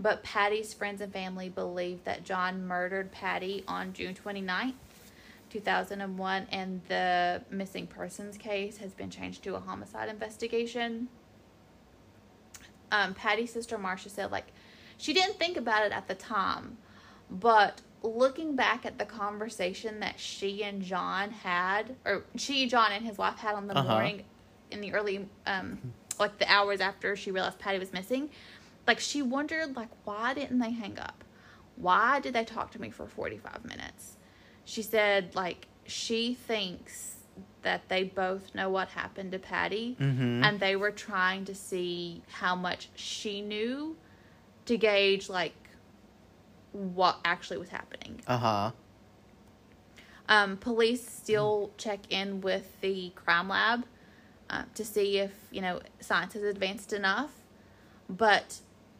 But 0.00 0.22
Patti's 0.22 0.74
friends 0.74 1.00
and 1.00 1.12
family 1.12 1.48
believe 1.48 2.02
that 2.04 2.24
John 2.24 2.66
murdered 2.66 3.12
Patti 3.12 3.62
on 3.68 3.92
June 3.92 4.14
29th, 4.14 4.72
2001, 5.50 6.46
and 6.50 6.80
the 6.88 7.42
missing 7.50 7.86
persons 7.86 8.36
case 8.36 8.78
has 8.78 8.92
been 8.92 9.10
changed 9.10 9.44
to 9.44 9.54
a 9.54 9.60
homicide 9.60 10.08
investigation. 10.08 11.08
Um, 12.90 13.14
Patti's 13.14 13.52
sister 13.52 13.78
Marcia 13.78 14.08
said, 14.08 14.32
like, 14.32 14.46
she 14.96 15.12
didn't 15.12 15.38
think 15.38 15.56
about 15.56 15.84
it 15.84 15.92
at 15.92 16.08
the 16.08 16.14
time, 16.14 16.78
but 17.30 17.82
looking 18.04 18.54
back 18.54 18.84
at 18.86 18.98
the 18.98 19.04
conversation 19.04 20.00
that 20.00 20.20
she 20.20 20.62
and 20.62 20.82
John 20.82 21.30
had, 21.30 21.96
or 22.04 22.24
she, 22.36 22.66
John, 22.68 22.92
and 22.92 23.04
his 23.04 23.16
wife 23.18 23.38
had 23.38 23.54
on 23.54 23.66
the 23.66 23.74
Uh-huh. 23.74 23.92
morning 23.92 24.24
in 24.70 24.80
the 24.80 24.92
early, 24.92 25.28
um, 25.46 25.78
like 26.18 26.38
the 26.38 26.50
hours 26.52 26.80
after 26.80 27.16
she 27.16 27.30
realized 27.30 27.58
Patti 27.58 27.78
was 27.78 27.92
missing, 27.92 28.30
like 28.86 29.00
she 29.00 29.22
wondered, 29.22 29.74
like, 29.76 29.88
why 30.04 30.34
didn't 30.34 30.58
they 30.58 30.70
hang 30.70 30.98
up? 30.98 31.24
Why 31.76 32.20
did 32.20 32.34
they 32.34 32.44
talk 32.44 32.70
to 32.72 32.80
me 32.80 32.90
for 32.90 33.06
45 33.06 33.64
minutes? 33.64 34.16
She 34.64 34.82
said, 34.82 35.34
like, 35.34 35.66
she 35.86 36.34
thinks 36.34 37.16
that 37.62 37.88
they 37.88 38.04
both 38.04 38.54
know 38.54 38.68
what 38.68 38.88
happened 38.88 39.32
to 39.32 39.38
Patti 39.38 39.96
Mm-hmm. 39.98 40.44
and 40.44 40.60
they 40.60 40.76
were 40.76 40.90
trying 40.90 41.44
to 41.46 41.54
see 41.54 42.22
how 42.28 42.54
much 42.54 42.90
she 42.94 43.40
knew 43.40 43.96
to 44.66 44.76
gauge 44.76 45.28
like 45.28 45.54
what 46.74 47.18
actually 47.24 47.58
was 47.58 47.68
happening. 47.68 48.20
Uh-huh. 48.26 48.72
Um, 50.28 50.56
police 50.56 51.06
still 51.06 51.70
check 51.76 52.00
in 52.10 52.40
with 52.40 52.80
the 52.80 53.12
crime 53.14 53.48
lab 53.48 53.84
uh, 54.50 54.64
to 54.74 54.84
see 54.84 55.18
if 55.18 55.32
you 55.50 55.60
know 55.60 55.80
science 56.00 56.34
has 56.34 56.42
advanced 56.42 56.92
enough. 56.92 57.30
But 58.08 58.58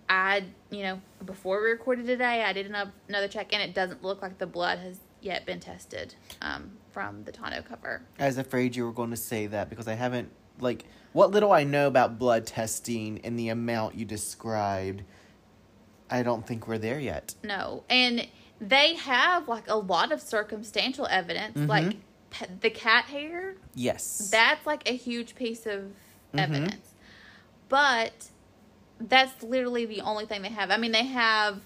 I, 0.08 0.44
you 0.70 0.82
know, 0.82 1.00
before 1.24 1.62
we 1.62 1.70
recorded 1.70 2.06
today, 2.06 2.42
I 2.42 2.52
did 2.52 2.66
ano- 2.66 2.92
another 3.08 3.28
check, 3.28 3.52
and 3.52 3.62
it 3.62 3.74
doesn't 3.74 4.02
look 4.02 4.22
like 4.22 4.38
the 4.38 4.46
blood 4.46 4.78
has 4.78 4.98
yet 5.20 5.46
been 5.46 5.60
tested 5.60 6.14
um, 6.42 6.70
from 6.92 7.24
the 7.24 7.32
tonneau 7.32 7.62
cover. 7.62 8.02
I 8.18 8.26
was 8.26 8.38
afraid 8.38 8.76
you 8.76 8.84
were 8.84 8.92
going 8.92 9.10
to 9.10 9.16
say 9.16 9.46
that 9.46 9.70
because 9.70 9.88
I 9.88 9.94
haven't 9.94 10.30
like 10.60 10.84
what 11.12 11.30
little 11.30 11.52
I 11.52 11.64
know 11.64 11.86
about 11.86 12.18
blood 12.18 12.46
testing 12.46 13.20
and 13.24 13.38
the 13.38 13.48
amount 13.48 13.94
you 13.94 14.04
described. 14.04 15.02
I 16.10 16.22
don't 16.22 16.46
think 16.46 16.68
we're 16.68 16.78
there 16.78 17.00
yet. 17.00 17.34
No, 17.42 17.84
and 17.88 18.26
they 18.60 18.94
have 18.94 19.48
like 19.48 19.68
a 19.68 19.76
lot 19.76 20.12
of 20.12 20.20
circumstantial 20.20 21.06
evidence, 21.06 21.56
Mhm. 21.58 21.68
like 21.68 21.96
p- 22.30 22.46
the 22.60 22.70
cat 22.70 23.06
hair. 23.06 23.54
Yes. 23.74 24.28
That's 24.30 24.64
like 24.66 24.88
a 24.88 24.94
huge 24.96 25.34
piece 25.34 25.66
of 25.66 25.80
Mhm. 26.32 26.40
evidence, 26.40 26.94
but 27.68 28.28
that's 29.00 29.42
literally 29.42 29.86
the 29.86 30.00
only 30.02 30.26
thing 30.26 30.42
they 30.42 30.48
have. 30.50 30.70
I 30.70 30.76
mean, 30.76 30.92
they 30.92 31.04
have 31.06 31.60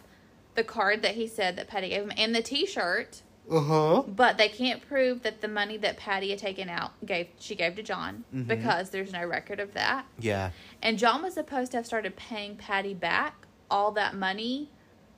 the 0.55 0.65
card 0.65 1.03
that 1.03 1.15
he 1.15 1.27
said 1.27 1.57
that 1.57 1.69
Patti 1.69 1.89
gave 1.91 2.03
him 2.03 2.13
and 2.17 2.35
the 2.35 2.43
T-shirt, 2.43 3.23
uh-huh. 3.51 4.03
but 4.09 4.39
they 4.39 4.49
can't 4.49 4.87
prove 4.87 5.23
that 5.23 5.41
the 5.41 5.49
money 5.49 5.77
that 5.77 5.97
Patti 5.97 6.31
had 6.31 6.39
taken 6.39 6.69
out 6.69 6.93
gave 7.05 7.29
she 7.39 7.55
gave 7.55 7.77
to 7.77 7.83
John 7.83 8.25
Mhm. 8.35 8.47
because 8.49 8.91
there's 8.91 9.13
no 9.13 9.25
record 9.25 9.61
of 9.61 9.75
that. 9.75 10.07
Yeah. 10.19 10.51
And 10.83 10.99
John 10.99 11.23
was 11.23 11.35
supposed 11.35 11.71
to 11.73 11.77
have 11.79 11.87
started 11.87 12.17
paying 12.17 12.57
Patti 12.57 12.95
back 12.95 13.47
all 13.71 13.93
that 13.93 14.15
money 14.15 14.69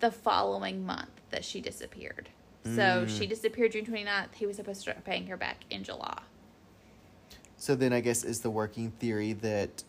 the 0.01 0.11
following 0.11 0.84
month 0.84 1.11
that 1.30 1.44
she 1.44 1.61
disappeared. 1.61 2.28
So 2.64 2.70
Mm. 3.07 3.09
she 3.18 3.26
disappeared 3.26 3.72
June 3.72 3.84
29th. 3.86 4.34
He 4.34 4.46
was 4.46 4.57
supposed 4.57 4.78
to 4.84 4.90
start 4.90 5.05
paying 5.05 5.26
her 5.28 5.36
back 5.36 5.59
in 5.70 5.82
July. 5.84 6.18
So 7.57 7.74
then 7.74 7.92
I 7.92 8.01
guess 8.01 8.24
is 8.24 8.40
the 8.40 8.51
working 8.51 8.90
theory 8.92 9.32
that 9.34 9.84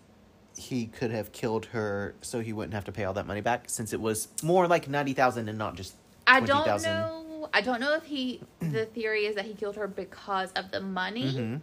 he 0.58 0.86
could 0.88 1.12
have 1.12 1.32
killed 1.32 1.68
her 1.68 2.14
so 2.22 2.40
he 2.42 2.52
wouldn't 2.54 2.74
have 2.74 2.86
to 2.86 2.92
pay 2.92 3.04
all 3.06 3.14
that 3.14 3.26
money 3.26 3.42
back 3.42 3.66
since 3.68 3.94
it 3.94 4.02
was 4.02 4.28
more 4.44 4.68
like 4.68 4.88
90,000 4.90 5.48
and 5.50 5.58
not 5.58 5.76
just 5.76 5.96
I 6.28 6.40
don't 6.42 6.64
20,000. 6.66 6.92
know. 6.94 7.50
I 7.54 7.62
don't 7.62 7.80
know 7.82 7.96
if 7.96 8.04
he. 8.04 8.42
the 8.60 8.86
theory 8.86 9.26
is 9.26 9.36
that 9.36 9.46
he 9.46 9.54
killed 9.54 9.76
her 9.76 9.88
because 9.88 10.52
of 10.54 10.72
the 10.72 10.80
money, 10.80 11.34
Mhm. 11.34 11.62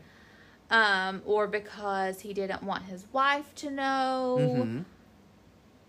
um, 0.74 1.22
or 1.24 1.46
because 1.46 2.20
he 2.20 2.34
didn't 2.34 2.62
want 2.62 2.84
his 2.84 3.06
wife 3.12 3.54
to 3.56 3.70
know. 3.70 4.36
Mhm. 4.40 4.84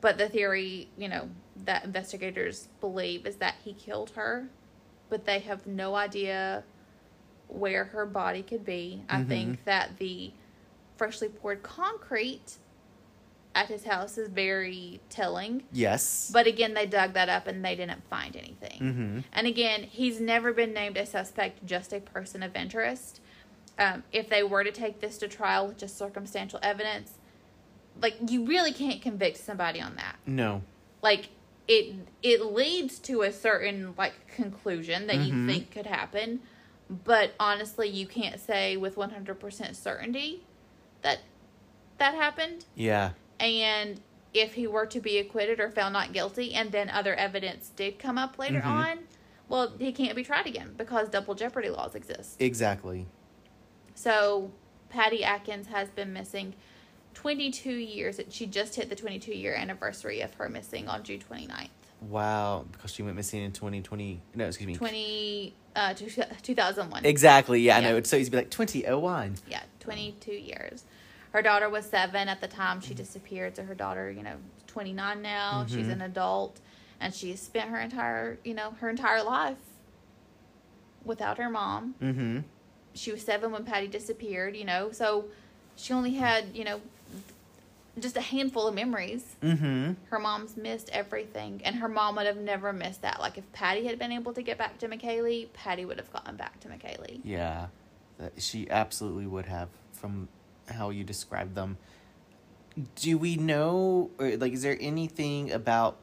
But 0.01 0.17
the 0.17 0.29
theory, 0.29 0.89
you 0.97 1.09
know, 1.09 1.29
that 1.65 1.83
investigators 1.83 2.69
believe 2.79 3.25
is 3.25 3.35
that 3.37 3.55
he 3.63 3.73
killed 3.73 4.11
her, 4.11 4.47
but 5.09 5.25
they 5.25 5.39
have 5.39 5.67
no 5.67 5.95
idea 5.95 6.63
where 7.47 7.85
her 7.85 8.05
body 8.05 8.43
could 8.43 8.63
be. 8.63 9.03
I 9.09 9.21
Mhm. 9.21 9.27
think 9.27 9.65
that 9.65 9.97
the 9.97 10.31
freshly 10.97 11.29
poured 11.29 11.63
concrete 11.63 12.57
at 13.55 13.67
his 13.67 13.83
house 13.85 14.17
is 14.17 14.29
very 14.29 15.01
telling. 15.09 15.63
Yes. 15.71 16.29
But 16.31 16.45
again, 16.47 16.75
they 16.75 16.85
dug 16.85 17.13
that 17.13 17.27
up 17.29 17.47
and 17.47 17.65
they 17.65 17.75
didn't 17.75 18.07
find 18.09 18.35
anything. 18.35 18.79
Mhm. 18.79 19.23
And 19.33 19.47
again, 19.47 19.83
he's 19.83 20.21
never 20.21 20.53
been 20.53 20.71
named 20.73 20.97
a 20.97 21.05
suspect, 21.05 21.65
just 21.65 21.91
a 21.91 21.99
person 21.99 22.43
of 22.43 22.55
interest. 22.55 23.19
Um, 23.77 24.03
if 24.11 24.29
they 24.29 24.43
were 24.43 24.63
to 24.63 24.71
take 24.71 24.99
this 24.99 25.17
to 25.19 25.27
trial 25.27 25.67
with 25.67 25.77
just 25.77 25.97
circumstantial 25.97 26.59
evidence, 26.61 27.13
like 28.01 28.15
you 28.29 28.45
really 28.45 28.71
can't 28.73 29.01
convict 29.01 29.37
somebody 29.37 29.81
on 29.81 29.95
that. 29.95 30.15
No. 30.25 30.61
Like 31.01 31.29
it, 31.67 31.95
it 32.23 32.41
leads 32.45 32.99
to 32.99 33.21
a 33.21 33.31
certain 33.31 33.93
like 33.97 34.13
conclusion 34.35 35.07
that 35.07 35.17
you 35.17 35.33
Mhm. 35.33 35.47
think 35.47 35.71
could 35.71 35.85
happen, 35.85 36.39
but 36.89 37.33
honestly, 37.39 37.87
you 37.87 38.07
can't 38.07 38.39
say 38.39 38.75
with 38.77 38.97
one 38.97 39.11
hundred 39.11 39.39
percent 39.39 39.75
certainty 39.75 40.43
that 41.01 41.19
that 41.97 42.15
happened. 42.15 42.65
Yeah. 42.75 43.11
And 43.39 44.01
if 44.33 44.53
he 44.53 44.67
were 44.67 44.85
to 44.87 44.99
be 44.99 45.17
acquitted 45.17 45.59
or 45.59 45.69
found 45.71 45.93
not 45.93 46.13
guilty, 46.13 46.53
and 46.53 46.71
then 46.71 46.89
other 46.89 47.15
evidence 47.15 47.69
did 47.75 47.97
come 47.99 48.17
up 48.17 48.37
later 48.37 48.61
Mhm. 48.61 48.65
on, 48.65 48.99
well, 49.47 49.73
he 49.79 49.91
can't 49.91 50.15
be 50.15 50.23
tried 50.23 50.45
again 50.47 50.73
because 50.77 51.09
double 51.09 51.33
jeopardy 51.35 51.69
laws 51.69 51.95
exist. 51.95 52.39
Exactly. 52.41 53.07
So 53.95 54.51
Patti 54.89 55.23
Adkins 55.23 55.67
has 55.67 55.89
been 55.89 56.13
missing 56.13 56.53
22 57.13 57.71
years. 57.71 58.19
She 58.29 58.45
just 58.45 58.75
hit 58.75 58.89
the 58.89 58.95
22 58.95 59.33
year 59.33 59.53
anniversary 59.55 60.21
of 60.21 60.33
her 60.35 60.49
missing 60.49 60.87
on 60.87 61.03
June 61.03 61.19
29th. 61.19 61.67
Wow, 62.01 62.65
because 62.71 62.93
she 62.93 63.03
went 63.03 63.15
missing 63.17 63.41
in 63.43 63.51
2020. 63.51 64.21
No, 64.35 64.45
excuse 64.47 64.67
me. 64.67 64.75
20, 64.75 65.53
uh, 65.75 65.93
2001. 65.93 67.05
Exactly. 67.05 67.59
Yeah, 67.61 67.77
I 67.77 67.81
know. 67.81 67.97
It's 67.97 68.09
so 68.09 68.15
easy 68.15 68.25
to 68.25 68.31
be 68.31 68.37
like 68.37 68.49
2001. 68.49 69.35
Yeah, 69.49 69.61
22 69.81 70.31
years. 70.31 70.85
Her 71.33 71.41
daughter 71.41 71.69
was 71.69 71.85
seven 71.85 72.29
at 72.29 72.39
the 72.41 72.47
time 72.47 72.79
she 72.81 72.93
disappeared. 72.93 73.55
So 73.57 73.63
her 73.63 73.75
daughter, 73.75 74.09
you 74.09 74.23
know, 74.23 74.37
twenty 74.65 74.93
nine 74.93 75.21
now. 75.21 75.65
She's 75.67 75.85
Mhm. 75.85 75.91
an 75.93 76.01
adult, 76.01 76.59
and 76.99 77.13
she 77.13 77.35
spent 77.35 77.69
her 77.69 77.79
entire, 77.79 78.39
you 78.43 78.53
know, 78.55 78.71
her 78.79 78.89
entire 78.89 79.21
life 79.21 79.57
without 81.05 81.37
her 81.37 81.49
mom. 81.49 81.95
Mm-hmm. 82.01 82.39
She 82.93 83.11
was 83.11 83.21
seven 83.21 83.51
when 83.51 83.63
Patti 83.63 83.87
disappeared. 83.87 84.55
You 84.55 84.65
know, 84.65 84.91
so 84.91 85.25
she 85.75 85.93
only 85.93 86.15
had, 86.15 86.55
you 86.55 86.63
know, 86.63 86.81
just 87.99 88.17
a 88.17 88.21
handful 88.21 88.67
of 88.67 88.75
memories. 88.75 89.23
Mm-hmm. 89.41 89.93
Her 90.09 90.19
mom's 90.19 90.57
missed 90.57 90.89
everything, 90.91 91.61
and 91.63 91.75
her 91.77 91.87
mom 91.87 92.15
would 92.15 92.25
have 92.25 92.37
never 92.37 92.73
missed 92.73 93.01
that. 93.01 93.19
Like 93.19 93.37
if 93.37 93.51
Patti 93.53 93.85
had 93.85 93.99
been 93.99 94.11
able 94.11 94.33
to 94.33 94.41
get 94.41 94.57
back 94.57 94.77
to 94.79 94.87
McKaylee, 94.87 95.51
Patti 95.53 95.85
would 95.85 95.97
have 95.97 96.11
gotten 96.11 96.35
back 96.35 96.59
to 96.61 96.67
McKaylee. 96.67 97.21
Yeah, 97.23 97.67
she 98.37 98.69
absolutely 98.69 99.27
would 99.27 99.45
have 99.45 99.69
from 99.93 100.27
how 100.69 100.89
you 100.89 101.03
described 101.03 101.55
them. 101.55 101.77
Do 102.95 103.17
we 103.17 103.35
know, 103.35 104.11
or 104.19 104.37
like, 104.37 104.53
is 104.53 104.61
there 104.61 104.77
anything 104.79 105.51
about? 105.51 105.97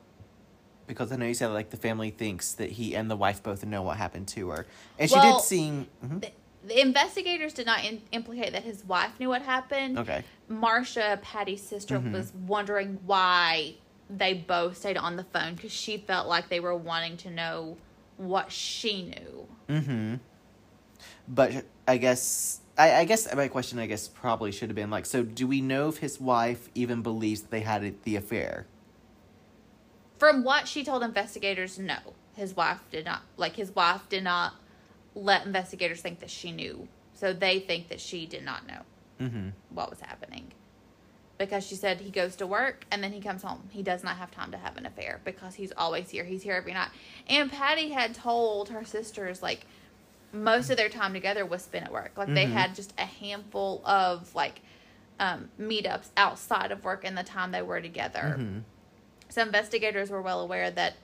Because 0.86 1.10
I 1.10 1.16
know 1.16 1.26
you 1.26 1.34
said 1.34 1.48
like 1.48 1.70
the 1.70 1.76
family 1.76 2.10
thinks 2.10 2.52
that 2.54 2.72
he 2.72 2.94
and 2.94 3.10
the 3.10 3.16
wife 3.16 3.42
both 3.42 3.64
know 3.64 3.82
what 3.82 3.96
happened 3.96 4.28
to 4.28 4.50
her, 4.50 4.66
and 4.98 5.10
she 5.10 5.18
did 5.18 5.40
seem 5.40 5.86
mhm. 6.04 6.20
The, 6.20 6.30
the 6.66 6.80
investigators 6.80 7.52
did 7.52 7.66
not 7.66 7.84
in, 7.84 8.02
implicate 8.12 8.52
that 8.52 8.64
his 8.64 8.84
wife 8.84 9.12
knew 9.18 9.28
what 9.28 9.42
happened. 9.42 9.98
okay. 9.98 10.24
Marcia, 10.48 11.18
Patti's 11.22 11.62
sister, 11.62 11.98
Mhm. 11.98 12.12
was 12.12 12.32
wondering 12.46 12.98
why 13.06 13.74
they 14.08 14.34
both 14.34 14.76
stayed 14.78 14.96
on 14.96 15.16
the 15.16 15.24
phone 15.24 15.54
because 15.54 15.72
she 15.72 15.96
felt 15.96 16.28
like 16.28 16.48
they 16.48 16.60
were 16.60 16.74
wanting 16.76 17.16
to 17.18 17.30
know 17.30 17.76
what 18.16 18.52
she 18.52 19.02
knew. 19.02 19.46
Mm-hmm. 19.68 20.14
But 21.28 21.64
I 21.88 21.96
guess 21.96 22.60
I, 22.78 22.94
I 22.94 23.04
guess 23.04 23.32
my 23.34 23.48
question 23.48 23.78
I 23.78 23.86
guess 23.86 24.06
probably 24.06 24.52
should 24.52 24.68
have 24.68 24.76
been 24.76 24.90
like, 24.90 25.06
so 25.06 25.22
do 25.22 25.46
we 25.46 25.60
know 25.60 25.88
if 25.88 25.98
his 25.98 26.20
wife 26.20 26.68
even 26.74 27.02
believes 27.02 27.42
that 27.42 27.50
they 27.50 27.60
had 27.60 27.94
the 28.04 28.16
affair? 28.16 28.66
From 30.18 30.44
what 30.44 30.68
she 30.68 30.84
told 30.84 31.02
investigators, 31.02 31.78
no. 31.78 31.96
His 32.34 32.54
wife 32.54 32.80
did 32.90 33.04
not. 33.06 33.22
Like, 33.36 33.56
his 33.56 33.74
wife 33.74 34.08
did 34.08 34.24
not 34.24 34.54
let 35.16 35.44
investigators 35.46 36.00
think 36.00 36.20
that 36.20 36.30
she 36.30 36.52
knew. 36.52 36.86
So 37.14 37.32
they 37.32 37.58
think 37.58 37.88
that 37.88 38.00
she 38.00 38.26
did 38.26 38.44
not 38.44 38.66
know 38.68 38.82
Mm-hmm. 39.18 39.48
what 39.70 39.88
was 39.88 40.00
happening. 40.00 40.52
Because 41.38 41.66
she 41.66 41.74
said 41.74 42.00
he 42.02 42.10
goes 42.10 42.36
to 42.36 42.46
work 42.46 42.84
and 42.90 43.02
then 43.02 43.12
he 43.12 43.20
comes 43.20 43.42
home. 43.42 43.62
He 43.70 43.82
does 43.82 44.04
not 44.04 44.16
have 44.16 44.30
time 44.30 44.50
to 44.52 44.58
have 44.58 44.76
an 44.76 44.84
affair 44.84 45.20
because 45.24 45.54
he's 45.54 45.72
always 45.76 46.10
here. 46.10 46.22
He's 46.24 46.42
here 46.42 46.52
every 46.54 46.74
night. 46.74 46.90
And 47.26 47.50
Patti 47.50 47.88
had 47.90 48.14
told 48.14 48.68
her 48.68 48.84
sisters, 48.84 49.42
like, 49.42 49.66
most 50.32 50.68
of 50.70 50.76
their 50.76 50.90
time 50.90 51.14
together 51.14 51.46
was 51.46 51.62
spent 51.62 51.86
at 51.86 51.92
work. 51.92 52.12
Like, 52.16 52.28
they 52.34 52.44
Mhm. 52.44 52.52
had 52.52 52.74
just 52.74 52.92
a 52.98 53.06
handful 53.06 53.80
of, 53.86 54.34
like, 54.34 54.60
um, 55.18 55.48
meetups 55.58 56.10
outside 56.18 56.70
of 56.72 56.84
work 56.84 57.04
in 57.04 57.14
the 57.14 57.22
time 57.22 57.52
they 57.52 57.62
were 57.62 57.80
together. 57.80 58.36
Mm-hmm. 58.38 58.58
So 59.30 59.40
investigators 59.42 60.10
were 60.10 60.20
well 60.20 60.40
aware 60.42 60.70
that, 60.70 60.94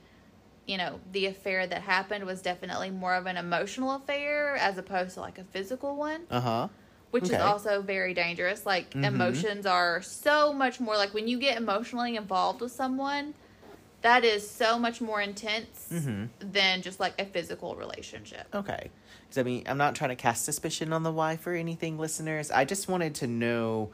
you 0.67 0.77
know, 0.79 1.01
the 1.13 1.27
affair 1.27 1.67
that 1.67 1.83
happened 1.83 2.25
was 2.25 2.41
definitely 2.43 2.91
more 2.91 3.15
of 3.15 3.27
an 3.27 3.37
emotional 3.37 3.93
affair 3.95 4.57
as 4.57 4.79
opposed 4.79 5.15
to 5.15 5.21
like 5.21 5.39
a 5.39 5.45
physical 5.45 5.97
one, 5.97 6.23
Uh 6.31 6.41
huh. 6.41 6.69
which 7.11 7.25
is 7.25 7.35
also 7.41 7.83
very 7.83 8.15
dangerous. 8.15 8.65
Like 8.65 8.91
Mhm. 8.95 9.05
emotions 9.05 9.67
are 9.67 10.01
so 10.03 10.53
much 10.53 10.79
more 10.81 10.97
like 10.97 11.13
when 11.15 11.27
you 11.29 11.39
get 11.39 11.57
emotionally 11.57 12.17
involved 12.17 12.61
with 12.61 12.73
someone, 12.73 13.35
that 14.03 14.25
is 14.25 14.49
so 14.49 14.79
much 14.79 15.01
more 15.01 15.21
intense 15.21 15.89
Mhm. 15.93 16.29
than 16.41 16.83
just 16.83 16.99
like 17.01 17.21
a 17.21 17.25
physical 17.25 17.77
relationship. 17.77 18.47
Okay. 18.55 18.91
Because 19.29 19.39
I 19.39 19.43
mean, 19.43 19.65
I'm 19.67 19.79
not 19.79 19.95
trying 19.95 20.11
to 20.11 20.17
cast 20.17 20.45
suspicion 20.45 20.93
on 20.93 21.03
the 21.03 21.13
wife 21.13 21.47
or 21.47 21.55
anything, 21.55 21.99
listeners. 21.99 22.51
I 22.51 22.65
just 22.65 22.89
wanted 22.89 23.15
to 23.17 23.27
know. 23.27 23.91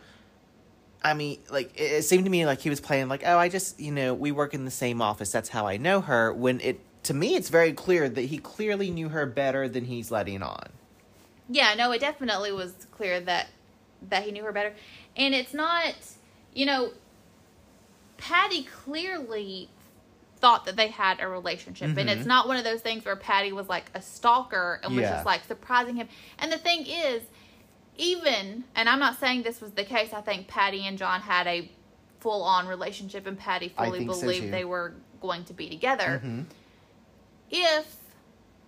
I 1.02 1.14
mean, 1.14 1.38
like 1.50 1.72
it, 1.78 1.92
it 1.92 2.02
seemed 2.04 2.24
to 2.24 2.30
me 2.30 2.44
like 2.46 2.60
he 2.60 2.70
was 2.70 2.80
playing 2.80 3.08
like, 3.08 3.22
oh, 3.24 3.38
I 3.38 3.48
just 3.48 3.78
you 3.80 3.92
know 3.92 4.14
we 4.14 4.32
work 4.32 4.54
in 4.54 4.64
the 4.64 4.70
same 4.70 5.00
office. 5.00 5.30
That's 5.30 5.48
how 5.48 5.66
I 5.66 5.76
know 5.76 6.00
her. 6.00 6.32
When 6.32 6.60
it 6.60 6.80
to 7.04 7.14
me, 7.14 7.36
it's 7.36 7.48
very 7.48 7.72
clear 7.72 8.08
that 8.08 8.22
he 8.22 8.38
clearly 8.38 8.90
knew 8.90 9.08
her 9.10 9.24
better 9.26 9.68
than 9.68 9.84
he's 9.84 10.10
letting 10.10 10.42
on. 10.42 10.70
Yeah, 11.48 11.74
no, 11.74 11.92
it 11.92 12.00
definitely 12.00 12.52
was 12.52 12.74
clear 12.90 13.20
that 13.20 13.46
that 14.10 14.24
he 14.24 14.32
knew 14.32 14.44
her 14.44 14.52
better. 14.52 14.74
And 15.16 15.34
it's 15.34 15.54
not, 15.54 15.94
you 16.54 16.66
know, 16.66 16.92
Patti 18.16 18.64
clearly 18.64 19.68
thought 20.40 20.64
that 20.66 20.76
they 20.76 20.88
had 20.88 21.20
a 21.20 21.26
relationship. 21.28 21.96
And 21.96 22.08
it's 22.08 22.22
Mhm. 22.22 22.26
not 22.26 22.46
one 22.48 22.56
of 22.56 22.64
those 22.64 22.80
things 22.80 23.04
where 23.04 23.16
Patti 23.16 23.52
was 23.52 23.68
like 23.68 23.86
a 23.94 24.00
stalker 24.02 24.80
and 24.84 24.94
was 24.94 25.02
Yeah. 25.02 25.14
just 25.14 25.26
like 25.26 25.44
surprising 25.44 25.96
him. 25.96 26.08
And 26.38 26.52
the 26.52 26.58
thing 26.58 26.86
is, 26.86 27.22
even, 27.98 28.64
and 28.74 28.88
I'm 28.88 28.98
not 29.00 29.18
saying 29.20 29.42
this 29.42 29.60
was 29.60 29.72
the 29.72 29.84
case, 29.84 30.12
I 30.12 30.20
think 30.22 30.48
Patti 30.48 30.86
and 30.86 30.96
John 30.96 31.20
had 31.20 31.46
a 31.46 31.70
full 32.20 32.42
on 32.42 32.66
relationship 32.66 33.26
and 33.26 33.38
Patti 33.38 33.68
fully 33.68 33.98
think 34.00 34.12
so, 34.12 34.20
believed 34.22 34.52
they 34.52 34.64
were 34.64 34.94
going 35.20 35.44
to 35.44 35.52
be 35.52 35.68
together 35.68 36.20
Mhm. 36.24 36.46
if 37.50 37.96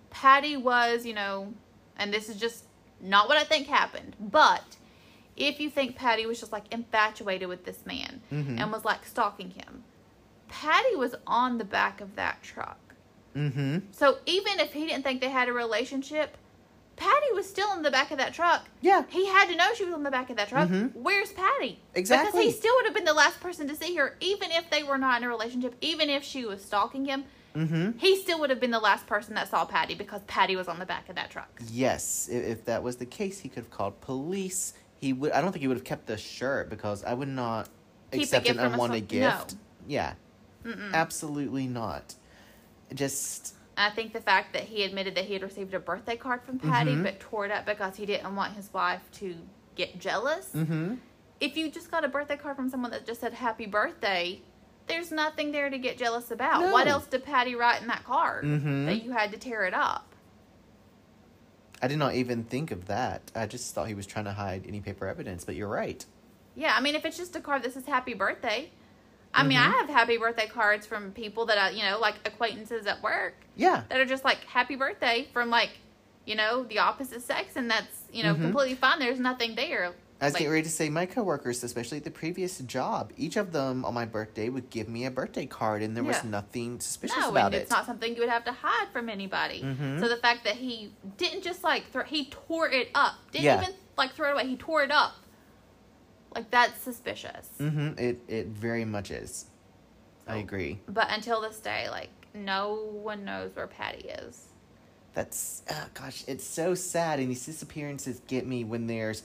Patti 0.09 0.57
was, 0.57 1.05
you 1.05 1.13
know, 1.13 1.53
and 1.97 2.13
this 2.13 2.29
is 2.29 2.37
just 2.37 2.65
not 2.99 3.27
what 3.27 3.37
I 3.37 3.43
think 3.43 3.67
happened, 3.67 4.15
but 4.19 4.63
if 5.37 5.59
you 5.59 5.69
think 5.69 5.95
Patti 5.95 6.25
was 6.25 6.39
just 6.39 6.51
like 6.51 6.65
infatuated 6.71 7.47
with 7.47 7.65
this 7.65 7.85
man 7.85 8.21
Mhm. 8.31 8.59
and 8.59 8.71
was 8.71 8.83
like 8.85 9.05
stalking 9.05 9.51
him, 9.51 9.83
Patti 10.49 10.95
was 10.95 11.15
on 11.25 11.57
the 11.57 11.63
back 11.63 12.01
of 12.01 12.15
that 12.15 12.43
truck. 12.43 12.77
Mm-hmm. 13.35 13.77
So 13.91 14.17
even 14.25 14.59
if 14.59 14.73
he 14.73 14.85
didn't 14.85 15.03
think 15.03 15.21
they 15.21 15.29
had 15.29 15.47
a 15.47 15.53
relationship, 15.53 16.35
Patti 16.97 17.33
was 17.33 17.47
still 17.49 17.73
in 17.73 17.81
the 17.81 17.89
back 17.91 18.11
of 18.11 18.17
that 18.19 18.33
truck. 18.33 18.67
Yeah. 18.81 19.03
He 19.09 19.25
had 19.25 19.47
to 19.47 19.55
know 19.55 19.73
she 19.73 19.85
was 19.85 19.93
on 19.93 20.03
the 20.03 20.11
back 20.11 20.29
of 20.29 20.37
that 20.37 20.49
truck. 20.49 20.69
Mhm. 20.69 20.93
Where's 20.95 21.31
Patti? 21.31 21.79
Exactly. 21.95 22.31
Because 22.43 22.53
he 22.53 22.59
still 22.59 22.73
would 22.75 22.85
have 22.85 22.93
been 22.93 23.05
the 23.05 23.13
last 23.13 23.39
person 23.39 23.67
to 23.69 23.75
see 23.75 23.95
her, 23.95 24.15
even 24.19 24.51
if 24.51 24.69
they 24.69 24.83
were 24.83 24.97
not 24.99 25.17
in 25.21 25.23
a 25.23 25.29
relationship, 25.29 25.75
even 25.81 26.09
if 26.09 26.23
she 26.23 26.45
was 26.45 26.63
stalking 26.63 27.05
him. 27.05 27.23
Mm-hmm. 27.55 27.97
He 27.97 28.15
still 28.21 28.39
would 28.39 28.49
have 28.49 28.59
been 28.59 28.71
the 28.71 28.79
last 28.79 29.07
person 29.07 29.33
that 29.35 29.49
saw 29.49 29.65
Patti 29.65 29.95
because 29.95 30.21
Patti 30.27 30.55
was 30.55 30.67
on 30.67 30.79
the 30.79 30.85
back 30.85 31.09
of 31.09 31.15
that 31.15 31.31
truck. 31.31 31.49
Yes, 31.71 32.29
if, 32.31 32.43
if 32.45 32.65
that 32.65 32.81
was 32.83 32.95
the 32.97 33.05
case, 33.05 33.39
he 33.39 33.49
could 33.49 33.63
have 33.63 33.71
called 33.71 33.99
police. 34.01 34.73
He 35.01 35.11
would. 35.11 35.31
I 35.31 35.41
don't 35.41 35.51
think 35.51 35.61
he 35.61 35.67
would 35.67 35.77
have 35.77 35.83
kept 35.83 36.05
the 36.05 36.17
shirt 36.17 36.69
because 36.69 37.03
I 37.03 37.13
would 37.13 37.27
not 37.27 37.67
Keep 38.11 38.21
accept 38.23 38.47
an 38.47 38.59
unwanted 38.59 39.09
stalk- 39.09 39.19
no. 39.19 39.37
gift. 39.39 39.55
Yeah, 39.87 40.13
Mm-mm. 40.63 40.93
absolutely 40.93 41.67
not. 41.67 42.13
Just 42.93 43.55
I 43.81 43.89
think 43.89 44.13
the 44.13 44.21
fact 44.21 44.53
that 44.53 44.63
he 44.63 44.83
admitted 44.83 45.15
that 45.15 45.25
he 45.25 45.33
had 45.33 45.43
received 45.43 45.73
a 45.73 45.79
birthday 45.79 46.15
card 46.15 46.43
from 46.43 46.59
Patti 46.59 46.91
Mhm. 46.95 47.03
but 47.03 47.19
tore 47.19 47.45
it 47.45 47.51
up 47.51 47.65
because 47.65 47.95
he 47.97 48.05
didn't 48.05 48.35
want 48.35 48.53
his 48.53 48.71
wife 48.73 49.01
to 49.13 49.35
get 49.75 49.99
jealous. 49.99 50.49
mm-hmm. 50.53 50.95
If 51.39 51.57
you 51.57 51.71
just 51.71 51.89
got 51.89 52.03
a 52.05 52.07
birthday 52.07 52.37
card 52.37 52.55
from 52.55 52.69
someone 52.69 52.91
that 52.91 53.05
just 53.07 53.19
said 53.21 53.33
happy 53.33 53.65
birthday, 53.65 54.41
there's 54.87 55.11
nothing 55.11 55.51
there 55.51 55.69
to 55.71 55.77
get 55.79 55.97
jealous 55.97 56.29
about. 56.29 56.61
No. 56.61 56.71
What 56.71 56.87
else 56.87 57.07
did 57.07 57.23
Patti 57.23 57.55
write 57.55 57.81
in 57.81 57.87
that 57.87 58.03
card 58.03 58.45
Mhm. 58.45 58.85
that 58.85 59.03
you 59.03 59.11
had 59.11 59.31
to 59.31 59.37
tear 59.37 59.63
it 59.65 59.73
up? 59.73 60.13
I 61.81 61.87
did 61.87 61.97
not 61.97 62.13
even 62.13 62.43
think 62.43 62.69
of 62.69 62.85
that. 62.85 63.31
I 63.35 63.47
just 63.47 63.73
thought 63.73 63.87
he 63.87 63.95
was 63.95 64.05
trying 64.05 64.25
to 64.25 64.33
hide 64.33 64.65
any 64.67 64.81
paper 64.81 65.07
evidence. 65.07 65.43
But 65.43 65.55
you're 65.55 65.67
right. 65.67 66.05
Yeah, 66.53 66.75
I 66.77 66.81
mean, 66.81 66.93
if 66.93 67.05
it's 67.05 67.17
just 67.17 67.35
a 67.35 67.39
card 67.39 67.63
that 67.63 67.73
says 67.73 67.85
happy 67.87 68.13
birthday, 68.13 68.69
I 69.33 69.43
mean, 69.43 69.57
I 69.57 69.67
Mhm. 69.67 69.71
have 69.73 69.89
happy 69.89 70.17
birthday 70.17 70.47
cards 70.47 70.85
from 70.85 71.11
people 71.13 71.45
that 71.47 71.57
I, 71.57 71.69
you 71.69 71.83
know, 71.83 71.99
like 71.99 72.15
acquaintances 72.25 72.85
at 72.85 73.01
work 73.01 73.35
Yeah. 73.55 73.83
that 73.89 73.99
are 73.99 74.05
just 74.05 74.25
like 74.25 74.43
happy 74.45 74.75
birthday 74.75 75.27
from 75.31 75.49
like, 75.49 75.71
you 76.25 76.35
know, 76.35 76.63
the 76.63 76.79
opposite 76.79 77.21
sex, 77.23 77.55
and 77.55 77.69
that's 77.71 78.03
you 78.11 78.23
know 78.23 78.35
Mhm. 78.35 78.41
completely 78.41 78.75
fine. 78.75 78.99
There's 78.99 79.19
nothing 79.19 79.55
there. 79.55 79.93
I 80.19 80.25
was 80.25 80.33
Like- 80.33 80.39
getting 80.41 80.51
ready 80.51 80.63
to 80.63 80.69
say 80.69 80.87
my 80.89 81.07
coworkers, 81.07 81.63
especially 81.63 81.97
at 81.97 82.03
the 82.03 82.11
previous 82.11 82.59
job, 82.59 83.11
each 83.17 83.37
of 83.37 83.53
them 83.53 83.83
on 83.85 83.95
my 83.95 84.05
birthday 84.05 84.49
would 84.49 84.69
give 84.69 84.87
me 84.87 85.05
a 85.05 85.09
birthday 85.09 85.47
card, 85.47 85.81
and 85.81 85.95
there 85.97 86.03
was 86.03 86.23
nothing 86.23 86.79
suspicious 86.79 87.17
No, 87.17 87.29
about 87.29 87.47
and 87.47 87.55
it. 87.55 87.57
it's 87.63 87.71
not 87.71 87.87
something 87.87 88.13
you 88.13 88.19
would 88.19 88.29
have 88.29 88.43
to 88.45 88.51
hide 88.51 88.89
from 88.93 89.09
anybody. 89.09 89.63
Mhm. 89.63 89.99
So 89.99 90.07
the 90.07 90.17
fact 90.17 90.43
that 90.43 90.57
he 90.57 90.91
didn't 91.17 91.41
just 91.41 91.63
like 91.63 91.89
throw, 91.91 92.03
he 92.03 92.25
tore 92.25 92.69
it 92.69 92.91
up, 92.93 93.15
didn't 93.31 93.45
Yeah. 93.45 93.61
even 93.63 93.73
like 93.97 94.13
throw 94.13 94.29
it 94.29 94.33
away. 94.33 94.45
He 94.47 94.57
tore 94.57 94.83
it 94.83 94.91
up. 94.91 95.15
Like 96.33 96.49
that's 96.51 96.81
suspicious. 96.81 97.49
Mm-hmm. 97.59 97.99
It 97.99 98.19
it 98.27 98.47
very 98.47 98.85
much 98.85 99.11
is. 99.11 99.45
I 100.27 100.37
agree. 100.37 100.79
But 100.87 101.07
until 101.09 101.41
this 101.41 101.59
day, 101.59 101.89
like 101.89 102.09
no 102.33 102.75
one 102.91 103.25
knows 103.25 103.55
where 103.55 103.67
Patti 103.67 104.07
is. 104.07 104.47
That's 105.13 105.63
uh, 105.69 105.85
gosh, 105.93 106.23
it's 106.27 106.45
so 106.45 106.73
sad, 106.73 107.19
and 107.19 107.29
these 107.29 107.45
disappearances 107.45 108.21
get 108.27 108.47
me 108.47 108.63
when 108.63 108.87
there's 108.87 109.23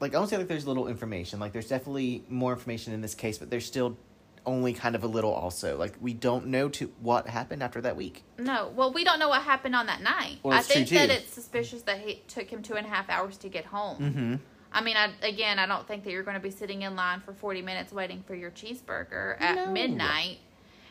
like 0.00 0.10
I 0.10 0.18
don't 0.18 0.28
say 0.28 0.36
like 0.36 0.48
there's 0.48 0.66
little 0.66 0.88
information. 0.88 1.40
Like 1.40 1.52
there's 1.52 1.68
definitely 1.68 2.24
more 2.28 2.52
information 2.52 2.92
in 2.92 3.00
this 3.00 3.14
case, 3.14 3.38
but 3.38 3.48
there's 3.48 3.64
still 3.64 3.96
only 4.44 4.72
kind 4.72 4.94
of 4.94 5.04
a 5.04 5.06
little. 5.06 5.32
Also, 5.32 5.78
like 5.78 5.94
we 6.00 6.12
don't 6.12 6.48
know 6.48 6.68
to 6.70 6.92
what 7.00 7.26
happened 7.26 7.62
after 7.62 7.80
that 7.80 7.96
week. 7.96 8.24
No, 8.38 8.70
well, 8.74 8.92
we 8.92 9.04
don't 9.04 9.18
know 9.18 9.28
what 9.28 9.42
happened 9.42 9.74
on 9.74 9.86
that 9.86 10.02
night. 10.02 10.38
Well, 10.42 10.58
I 10.58 10.62
think 10.62 10.88
that 10.90 11.08
it's 11.08 11.32
suspicious 11.32 11.82
that 11.82 12.06
it 12.06 12.28
took 12.28 12.50
him 12.50 12.62
two 12.62 12.74
and 12.74 12.86
a 12.86 12.90
half 12.90 13.08
hours 13.08 13.38
to 13.38 13.48
get 13.48 13.64
home. 13.64 13.98
Mm-hmm. 13.98 14.34
I 14.72 14.80
mean, 14.82 14.96
I, 14.96 15.10
again, 15.22 15.58
I 15.58 15.66
don't 15.66 15.86
think 15.86 16.04
that 16.04 16.10
you're 16.10 16.22
going 16.22 16.36
to 16.36 16.42
be 16.42 16.50
sitting 16.50 16.82
in 16.82 16.96
line 16.96 17.20
for 17.20 17.32
40 17.34 17.62
minutes 17.62 17.92
waiting 17.92 18.22
for 18.26 18.34
your 18.34 18.50
cheeseburger 18.50 19.40
at 19.40 19.54
No. 19.56 19.72
midnight. 19.72 20.38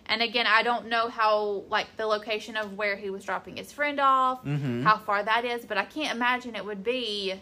And 0.06 0.22
again, 0.22 0.46
I 0.48 0.64
don't 0.64 0.88
know 0.88 1.10
how, 1.10 1.64
like, 1.70 1.96
the 1.98 2.06
location 2.06 2.58
of 2.58 2.78
where 2.78 2.96
he 2.96 3.10
was 3.10 3.24
dropping 3.24 3.58
his 3.58 3.72
friend 3.72 4.00
off, 4.00 4.44
Mhm. 4.44 4.84
how 4.84 4.98
far 4.98 5.24
that 5.24 5.46
is, 5.46 5.66
but 5.66 5.78
I 5.78 5.86
can't 5.86 6.16
imagine 6.16 6.56
it 6.56 6.66
would 6.66 6.84
be 6.84 7.40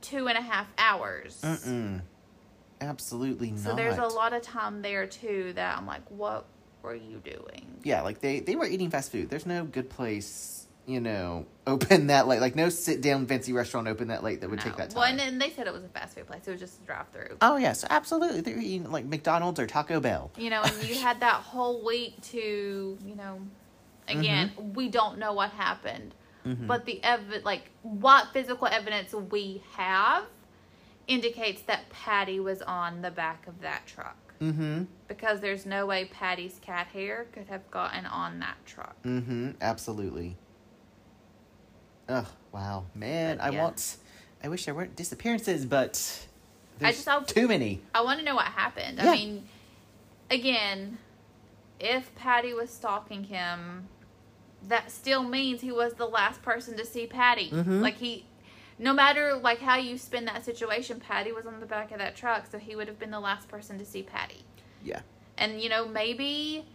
two 0.00 0.26
and 0.28 0.36
a 0.38 0.40
half 0.42 0.66
hours. 0.78 1.40
Mm-mm. 1.42 2.00
Absolutely 2.80 3.50
not. 3.52 3.60
So 3.60 3.74
there's 3.74 3.98
a 3.98 4.06
lot 4.06 4.32
of 4.32 4.42
time 4.42 4.82
there 4.82 5.06
too 5.06 5.52
that 5.54 5.76
I'm 5.78 5.86
like, 5.86 6.02
what 6.10 6.46
were 6.82 6.94
you 6.94 7.18
doing? 7.24 7.80
Yeah, 7.82 8.02
like 8.02 8.20
they 8.20 8.40
they 8.40 8.54
were 8.56 8.66
eating 8.66 8.90
fast 8.90 9.10
food. 9.12 9.30
There's 9.30 9.46
no 9.46 9.64
good 9.64 9.88
place, 9.88 10.65
you 10.86 11.00
know, 11.00 11.46
open 11.66 12.06
that 12.08 12.26
late. 12.28 12.40
Like 12.40 12.54
no 12.56 12.68
sit 12.68 13.00
down 13.00 13.26
fancy 13.26 13.52
restaurant 13.52 13.88
open 13.88 14.08
that 14.08 14.22
late 14.22 14.40
that 14.40 14.48
would 14.50 14.58
No. 14.60 14.64
take 14.64 14.76
that 14.76 14.94
Well, 14.94 15.02
time. 15.04 15.12
and 15.12 15.20
then 15.20 15.38
they 15.38 15.50
said 15.50 15.66
it 15.66 15.72
was 15.72 15.82
a 15.84 15.88
fast 15.88 16.14
food 16.16 16.26
place. 16.26 16.46
It 16.46 16.50
was 16.52 16.60
just 16.60 16.80
a 16.82 16.86
drive 16.86 17.08
through. 17.12 17.36
oh 17.42 17.56
yes, 17.56 17.84
absolutely. 17.90 18.40
They're 18.40 18.58
eating 18.58 18.90
like 18.90 19.04
McDonald's 19.04 19.58
or 19.60 19.66
Taco 19.66 20.00
Bell. 20.00 20.30
You 20.38 20.50
know, 20.50 20.62
and 20.62 20.82
you 20.88 20.94
had 21.00 21.20
that 21.20 21.34
whole 21.42 21.84
week 21.84 22.20
to, 22.32 22.96
you 23.04 23.14
know, 23.16 23.40
again, 24.08 24.52
we 24.74 24.88
don't 24.88 25.18
know 25.18 25.32
what 25.32 25.50
happened. 25.50 26.14
Mhm. 26.46 26.66
But 26.68 26.84
the 26.86 27.02
ev- 27.02 27.42
like 27.44 27.70
what 27.82 28.32
physical 28.32 28.68
evidence 28.68 29.12
we 29.12 29.62
have 29.72 30.24
indicates 31.08 31.62
that 31.62 31.88
Patti 31.90 32.40
was 32.40 32.62
on 32.62 33.02
the 33.02 33.10
back 33.10 33.46
of 33.46 33.60
that 33.62 33.86
truck. 33.86 34.16
Mm-hmm. 34.40 34.84
Because 35.08 35.40
there's 35.40 35.64
no 35.66 35.86
way 35.86 36.04
Patti's 36.04 36.58
cat 36.60 36.88
hair 36.88 37.26
could 37.32 37.46
have 37.48 37.68
gotten 37.70 38.06
on 38.06 38.38
that 38.40 38.56
truck. 38.66 39.00
Mm-hmm. 39.02 39.52
Absolutely. 39.60 40.36
Oh 42.08 42.26
wow, 42.52 42.84
man! 42.94 43.36
But, 43.38 43.44
I 43.44 43.50
yeah. 43.50 43.62
want. 43.62 43.96
I 44.42 44.48
wish 44.48 44.64
there 44.64 44.74
weren't 44.74 44.94
disappearances, 44.96 45.64
but 45.66 45.94
there's 46.78 47.04
just- 47.04 47.08
I- 47.08 47.22
too 47.24 47.48
many. 47.48 47.80
I 47.94 48.02
want 48.02 48.18
to 48.20 48.24
know 48.24 48.34
what 48.34 48.46
happened. 48.46 48.98
Yeah. 48.98 49.10
I 49.10 49.14
mean, 49.16 49.48
again, 50.30 50.98
if 51.80 52.14
Patti 52.14 52.52
was 52.52 52.70
stalking 52.70 53.24
him, 53.24 53.88
that 54.68 54.90
still 54.92 55.22
means 55.22 55.62
he 55.62 55.72
was 55.72 55.94
the 55.94 56.06
last 56.06 56.42
person 56.42 56.76
to 56.76 56.84
see 56.84 57.06
Patti. 57.06 57.50
Mhm. 57.50 57.80
Like 57.80 57.96
he, 57.96 58.24
no 58.78 58.92
matter 58.92 59.34
like 59.34 59.60
how 59.60 59.76
you 59.76 59.98
spin 59.98 60.26
that 60.26 60.44
situation, 60.44 61.00
Patti 61.00 61.32
was 61.32 61.46
on 61.46 61.58
the 61.60 61.66
back 61.66 61.90
of 61.90 61.98
that 61.98 62.14
truck, 62.14 62.46
so 62.50 62.58
he 62.58 62.76
would 62.76 62.86
have 62.88 62.98
been 62.98 63.10
the 63.10 63.20
last 63.20 63.48
person 63.48 63.78
to 63.78 63.84
see 63.84 64.02
Patti. 64.02 64.44
Yeah. 64.84 65.00
And 65.38 65.60
you 65.60 65.68
know, 65.68 65.86
maybe, 65.88 66.66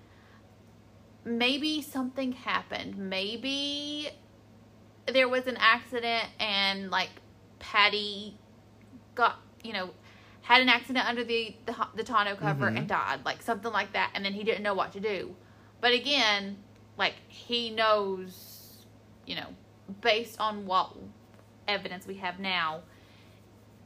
maybe 1.24 1.82
something 1.82 2.32
happened. 2.34 2.98
Maybe 2.98 4.10
there 5.12 5.28
was 5.30 5.48
an 5.48 5.58
accident 5.60 6.26
and 6.40 6.90
like 6.90 7.10
Patti 7.60 8.38
got 9.16 9.38
you 9.64 9.74
know 9.74 9.92
had 10.42 10.62
an 10.62 10.70
accident 10.70 11.06
under 11.08 11.24
the 11.24 11.56
the, 11.66 11.76
the 11.96 12.04
tonneau 12.04 12.36
cover 12.36 12.70
Mhm. 12.72 12.78
and 12.80 12.88
died 12.88 13.20
like 13.26 13.42
something 13.42 13.72
like 13.72 13.94
that 13.94 14.12
and 14.16 14.24
then 14.26 14.34
he 14.34 14.44
didn't 14.44 14.64
know 14.64 14.74
what 14.74 14.92
to 14.94 15.00
do 15.00 15.36
but 15.82 15.94
again 15.94 16.58
like 16.98 17.14
he 17.28 17.70
knows 17.70 18.86
you 19.26 19.36
know 19.36 19.48
based 20.02 20.40
on 20.40 20.66
what 20.66 20.96
evidence 21.68 22.08
we 22.08 22.16
have 22.16 22.40
now 22.40 22.82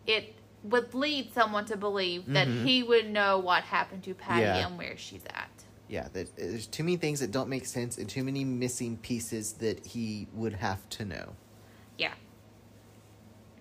it 0.08 0.36
would 0.64 0.94
lead 0.94 1.34
someone 1.34 1.66
to 1.66 1.78
believe 1.78 2.26
that 2.28 2.48
Mhm. 2.48 2.64
he 2.66 2.84
would 2.84 3.10
know 3.10 3.38
what 3.38 3.64
happened 3.64 4.04
to 4.04 4.14
Patti 4.14 4.42
Yeah. 4.42 4.68
and 4.68 4.78
where 4.78 4.98
she's 4.98 5.24
at 5.26 5.55
Yeah, 5.88 6.08
there- 6.14 6.26
there's 6.36 6.68
too 6.68 6.84
many 6.84 6.98
things 6.98 7.20
that 7.20 7.32
don't 7.32 7.50
make 7.50 7.66
sense 7.66 7.98
and 7.98 8.10
too 8.10 8.24
many 8.24 8.44
missing 8.44 8.98
pieces 8.98 9.54
that 9.54 9.86
he 9.86 10.28
would 10.34 10.54
have 10.54 10.88
to 10.90 11.06
know. 11.06 11.36
yeah 11.98 12.14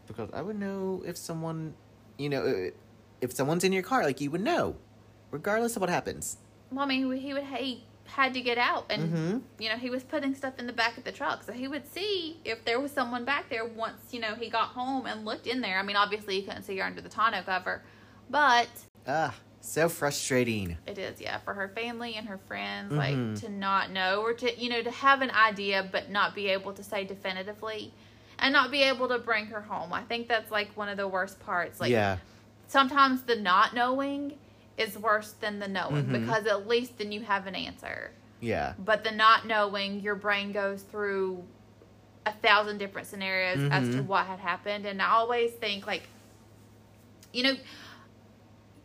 Because 0.06 0.30
I 0.32 0.42
would 0.42 0.58
know 0.58 1.02
if 1.06 1.16
someone, 1.16 1.74
you 2.18 2.28
know, 2.28 2.42
uh, 2.42 2.70
if 3.20 3.32
someone's 3.32 3.64
in 3.64 3.72
your 3.72 3.82
car, 3.82 4.02
like 4.04 4.20
you 4.20 4.30
would 4.30 4.40
know, 4.42 4.76
regardless 5.30 5.76
of 5.76 5.80
what 5.80 5.90
happens. 5.90 6.36
well 6.70 6.84
I 6.84 6.88
mean 6.88 7.12
he 7.20 7.32
would 7.34 7.44
he 7.44 7.84
had 8.06 8.34
to 8.34 8.40
get 8.42 8.58
out 8.58 8.84
and 8.90 9.02
Mm-hmm. 9.12 9.38
you 9.62 9.68
know, 9.70 9.76
he 9.76 9.88
was 9.88 10.02
putting 10.02 10.34
stuff 10.34 10.58
in 10.58 10.66
the 10.66 10.72
back 10.74 10.98
of 10.98 11.04
the 11.04 11.12
truck. 11.12 11.42
So 11.42 11.52
he 11.52 11.68
would 11.68 11.86
see 11.90 12.38
if 12.44 12.64
there 12.64 12.78
was 12.80 12.92
someone 12.92 13.24
back 13.24 13.48
there 13.48 13.64
once, 13.64 14.12
you 14.12 14.20
know, 14.20 14.34
he 14.34 14.48
got 14.50 14.68
home 14.68 15.06
and 15.06 15.24
looked 15.24 15.46
in 15.46 15.60
there. 15.62 15.78
I 15.78 15.82
mean, 15.82 15.96
obviously, 15.96 16.36
you 16.38 16.42
couldn't 16.42 16.64
see 16.64 16.76
her 16.78 16.84
under 16.84 17.00
the 17.00 17.08
tonneau 17.08 17.42
cover, 17.44 17.82
but 18.28 18.68
Ah, 19.06 19.34
so 19.64 19.88
frustrating. 19.88 20.76
it 20.86 20.98
is, 20.98 21.20
yeah, 21.20 21.38
for 21.38 21.54
her 21.54 21.68
family 21.68 22.14
and 22.16 22.28
her 22.28 22.38
friends, 22.38 22.92
Mhm. 22.92 22.96
like 22.96 23.40
to 23.42 23.48
not 23.50 23.90
know 23.90 24.20
or 24.22 24.32
to, 24.34 24.60
you 24.60 24.68
know, 24.68 24.82
to 24.82 24.90
have 24.90 25.22
an 25.22 25.30
idea 25.30 25.88
but 25.90 26.10
not 26.10 26.34
be 26.34 26.48
able 26.48 26.72
to 26.74 26.82
say 26.84 27.04
definitively 27.04 27.92
and 28.38 28.52
not 28.52 28.70
be 28.70 28.82
able 28.82 29.08
to 29.08 29.18
bring 29.18 29.46
her 29.46 29.62
home. 29.62 29.92
I 29.92 30.02
think 30.02 30.28
that's 30.28 30.50
like 30.50 30.76
one 30.76 30.88
of 30.88 30.96
the 30.96 31.08
worst 31.08 31.40
parts. 31.40 31.80
Like, 31.80 31.90
yeah. 31.90 32.18
sometimes 32.66 33.22
the 33.22 33.36
not 33.36 33.74
knowing 33.74 34.34
is 34.76 34.98
worse 34.98 35.32
than 35.40 35.60
the 35.60 35.68
knowing 35.68 36.06
Mhm. 36.06 36.20
because 36.20 36.46
at 36.46 36.66
least 36.66 36.98
then 36.98 37.12
you 37.12 37.20
have 37.22 37.46
an 37.46 37.54
answer. 37.54 38.10
Yeah. 38.40 38.74
But 38.78 39.04
the 39.04 39.12
not 39.12 39.46
knowing, 39.46 40.00
your 40.00 40.14
brain 40.16 40.50
goes 40.52 40.82
through 40.82 41.44
a 42.26 42.32
thousand 42.32 42.78
different 42.78 43.06
scenarios 43.06 43.60
as 43.70 43.88
to 43.94 44.02
Mhm. 44.02 44.06
what 44.06 44.26
had 44.26 44.40
happened. 44.40 44.84
And 44.86 45.00
I 45.00 45.10
always 45.10 45.52
think, 45.52 45.86
like, 45.86 46.02
you 47.32 47.42
know, 47.44 47.56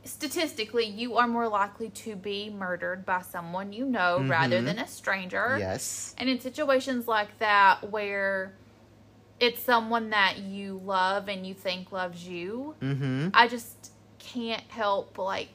statistically, 0.06 0.86
you 0.86 1.18
are 1.18 1.28
more 1.28 1.47
likely 1.47 1.89
to 1.89 2.16
be 2.16 2.50
murdered 2.50 3.06
by 3.06 3.22
someone 3.22 3.74
you 3.74 3.86
know 3.86 4.24
rather 4.28 4.60
Mhm. 4.62 4.66
than 4.66 4.80
a 4.80 4.88
stranger. 4.88 5.58
Yes. 5.60 6.16
And 6.18 6.30
in 6.30 6.39
situations 6.39 7.08
like 7.08 7.38
that, 7.39 7.89
where 7.91 8.54
it's 9.39 9.62
someone 9.62 10.10
that 10.10 10.38
you 10.39 10.82
love 10.84 11.28
and 11.30 11.45
you 11.45 11.54
think 11.54 11.91
loves 11.91 12.28
you, 12.28 12.76
Mm-hmm. 12.82 13.30
I 13.34 13.47
just 13.47 13.91
can't 14.20 14.64
help 14.70 15.18
like 15.18 15.50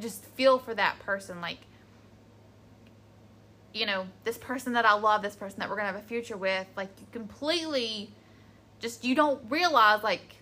just 0.00 0.24
feel 0.24 0.58
for 0.58 0.74
that 0.74 0.98
person 1.00 1.40
like 1.40 1.58
you 3.72 3.86
know 3.86 4.06
this 4.24 4.38
person 4.38 4.72
that 4.72 4.84
I 4.84 4.94
love 4.94 5.22
this 5.22 5.36
person 5.36 5.60
that 5.60 5.68
we're 5.68 5.76
going 5.76 5.86
to 5.88 5.92
have 5.92 6.02
a 6.02 6.06
future 6.06 6.36
with 6.36 6.66
like 6.76 6.88
you 7.00 7.06
completely 7.12 8.12
just 8.80 9.04
you 9.04 9.14
don't 9.14 9.40
realize 9.50 10.02
like 10.02 10.36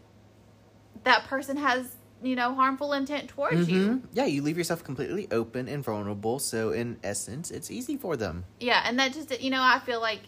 that 1.04 1.24
person 1.26 1.56
has 1.56 1.96
you 2.22 2.36
know 2.36 2.54
harmful 2.54 2.92
intent 2.92 3.28
towards 3.28 3.68
you 3.68 3.80
Mm-hmm. 3.80 4.06
Yeah, 4.12 4.24
you 4.26 4.42
leave 4.42 4.56
yourself 4.58 4.82
completely 4.84 5.26
open 5.30 5.68
and 5.68 5.82
vulnerable, 5.84 6.38
so 6.38 6.70
in 6.70 6.98
essence, 7.02 7.50
it's 7.50 7.70
easy 7.70 7.96
for 7.96 8.16
them. 8.16 8.44
yeah 8.60 8.82
and 8.86 8.98
that 8.98 9.12
just 9.12 9.40
you 9.42 9.50
know 9.50 9.62
I 9.62 9.78
feel 9.80 10.00
like 10.00 10.20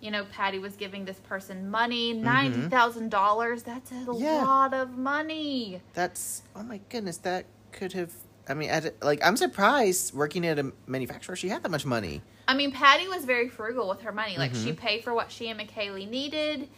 you 0.00 0.10
know 0.10 0.24
Patti 0.30 0.58
was 0.58 0.76
giving 0.76 1.04
this 1.04 1.18
person 1.20 1.70
money 1.70 2.14
Mhm. 2.14 2.68
$90,000 2.70 3.62
that's 3.64 3.90
a 3.92 4.04
Yeah. 4.12 4.44
lot 4.44 4.74
of 4.74 4.96
money 4.98 5.80
That's 5.94 6.42
oh 6.56 6.62
my 6.62 6.80
goodness, 6.88 7.18
that 7.18 7.44
could 7.72 7.92
have. 7.94 8.12
I 8.48 8.52
mean, 8.54 8.68
at 8.68 9.02
like 9.02 9.24
I'm 9.26 9.36
surprised 9.36 10.12
working 10.14 10.46
at 10.46 10.58
a 10.58 10.72
manufacturer 10.86 11.34
she 11.36 11.48
had 11.48 11.62
that 11.62 11.70
much 11.70 11.86
money. 11.86 12.20
I 12.46 12.54
mean, 12.54 12.72
Patti 12.72 13.08
was 13.08 13.24
very 13.24 13.48
frugal 13.48 13.88
with 13.88 14.02
her 14.02 14.12
money. 14.12 14.36
Like 14.36 14.54
she 14.54 14.72
Mhm. 14.72 14.76
paid 14.76 15.02
for 15.04 15.14
what 15.14 15.32
she 15.32 15.48
and 15.48 15.58
McKaylee 15.58 16.08
needed, 16.08 16.68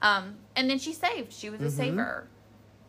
um, 0.00 0.36
and 0.54 0.70
then 0.70 0.78
she 0.78 0.92
saved. 0.92 1.32
She 1.32 1.50
was 1.50 1.60
a 1.60 1.64
Mhm. 1.64 1.70
saver, 1.72 2.28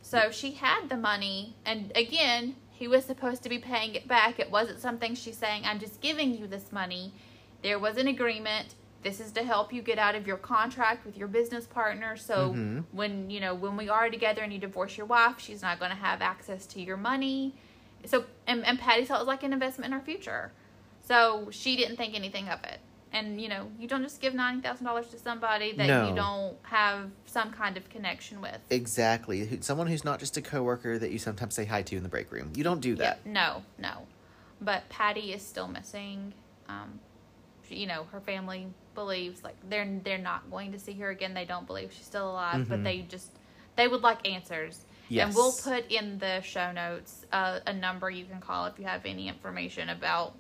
so 0.10 0.32
she 0.32 0.51
had 0.53 0.89
the 0.89 0.97
money. 0.97 1.55
And 1.66 1.91
again, 1.95 2.55
he 2.72 2.88
was 2.88 3.05
supposed 3.05 3.43
to 3.43 3.49
be 3.49 3.60
paying 3.60 3.93
it 3.93 4.07
back. 4.07 4.39
It 4.39 4.49
wasn't 4.49 4.80
something 4.80 5.14
she's 5.14 5.38
saying, 5.38 5.66
"I'm 5.66 5.80
just 5.80 6.01
giving 6.01 6.36
you 6.36 6.47
this 6.47 6.72
money." 6.72 7.14
There 7.62 7.78
was 7.78 7.95
an 7.97 8.07
agreement. 8.07 8.74
This 9.03 9.20
is 9.20 9.32
to 9.34 9.43
help 9.43 9.72
you 9.72 9.84
get 9.84 9.99
out 9.99 10.16
of 10.16 10.26
your 10.26 10.38
contract 10.38 11.05
with 11.05 11.16
your 11.16 11.28
business 11.28 11.68
partner. 11.68 12.18
So 12.18 12.53
Mhm. 12.53 12.86
when 12.91 13.30
you 13.30 13.39
know 13.39 13.53
when 13.53 13.78
we 13.78 13.88
are 13.88 14.10
together 14.10 14.41
and 14.41 14.51
you 14.51 14.57
divorce 14.60 14.97
your 14.97 15.05
wife, 15.05 15.39
she's 15.39 15.62
not 15.62 15.78
going 15.78 15.91
to 15.91 15.97
have 15.97 16.22
access 16.24 16.66
to 16.74 16.82
your 16.82 16.97
money. 16.97 17.53
So 18.05 18.26
and, 18.47 18.66
and 18.66 18.80
Patti 18.80 19.05
saw 19.05 19.16
it 19.18 19.20
was 19.20 19.28
like 19.28 19.43
an 19.43 19.53
investment 19.53 19.93
in 19.93 19.99
her 19.99 20.03
future. 20.03 20.51
So 21.01 21.49
she 21.51 21.76
didn't 21.76 21.97
think 21.97 22.16
anything 22.16 22.49
of 22.49 22.64
it. 22.64 22.80
And 23.12 23.41
you 23.41 23.49
know, 23.49 23.72
you 23.80 23.88
don't 23.88 24.03
just 24.03 24.22
give 24.22 24.34
ninety 24.36 24.62
thousand 24.62 24.86
dollars 24.86 25.07
to 25.07 25.18
somebody 25.20 25.72
that 25.74 25.88
No. 25.88 26.10
you 26.10 26.16
don't 26.16 26.55
have 26.64 27.10
some 27.26 27.51
kind 27.51 27.76
of 27.76 27.89
connection 27.89 28.39
with. 28.41 28.60
Exactly, 28.70 29.60
someone 29.62 29.88
who's 29.88 30.03
not 30.05 30.20
just 30.20 30.38
a 30.38 30.41
coworker 30.41 30.99
that 30.99 31.12
you 31.12 31.18
sometimes 31.18 31.55
say 31.55 31.66
hi 31.66 31.82
to 31.82 31.95
in 31.97 32.03
the 32.03 32.10
break 32.10 32.32
room. 32.32 32.51
You 32.55 32.64
don't 32.64 32.82
do 32.82 32.95
that. 32.95 33.20
Yeah, 33.26 33.32
no, 33.32 33.64
no. 33.80 34.07
But 34.62 34.88
Patti 34.89 35.34
is 35.34 35.41
still 35.41 35.68
missing. 35.68 36.34
Um, 36.68 36.99
she, 37.68 37.78
you 37.78 37.88
know, 37.88 38.03
her 38.12 38.20
family 38.20 38.68
believes 38.93 39.43
like 39.43 39.55
they're 39.70 39.89
they're 40.03 40.18
not 40.20 40.51
going 40.51 40.72
to 40.74 40.80
see 40.80 40.93
her 40.93 41.10
again. 41.10 41.34
They 41.34 41.45
don't 41.45 41.66
believe 41.66 41.91
she's 41.91 42.05
still 42.05 42.30
alive, 42.30 42.70
but 42.70 42.80
Mhm. 42.80 42.84
they 42.84 42.99
just 43.01 43.32
they 43.76 43.88
would 43.88 44.01
like 44.03 44.28
answers. 44.30 44.86
Yes. 45.07 45.26
And 45.28 45.36
we'll 45.36 45.53
put 45.53 45.89
in 45.91 46.20
the 46.20 46.41
show 46.41 46.72
notes 46.72 47.26
uh, 47.32 47.62
a 47.66 47.74
number 47.74 48.12
you 48.12 48.26
can 48.26 48.39
call 48.39 48.68
if 48.68 48.78
you 48.78 48.86
have 48.86 49.03
any 49.07 49.28
information 49.28 49.89
about, 49.89 50.36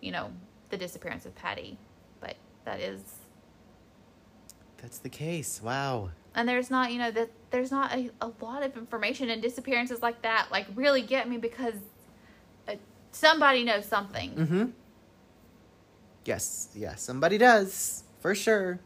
you 0.00 0.12
know, 0.12 0.30
the 0.70 0.76
disappearance 0.76 1.26
of 1.26 1.34
Patti. 1.34 1.76
That 2.64 2.80
is, 2.80 3.00
That's 4.80 4.98
the 4.98 5.08
case. 5.08 5.60
Wow. 5.62 6.10
and 6.34 6.48
there's 6.48 6.70
not, 6.70 6.92
you 6.92 6.98
know, 6.98 7.10
that 7.10 7.30
there's 7.50 7.70
not 7.70 7.92
a, 7.92 8.10
a 8.20 8.30
lot 8.40 8.62
of 8.62 8.76
information 8.76 9.30
and 9.30 9.40
disappearances 9.42 10.02
like 10.02 10.22
that. 10.22 10.48
Like 10.50 10.66
really 10.74 11.02
get 11.02 11.28
me 11.28 11.36
because 11.36 11.74
uh, 12.68 12.74
somebody 13.12 13.64
knows 13.64 13.84
something. 13.86 14.30
Mm-hmm. 14.34 14.64
Yes, 16.24 16.68
yeah, 16.74 16.94
somebody 16.94 17.36
does 17.38 18.02
for 18.20 18.34
sure. 18.34 18.80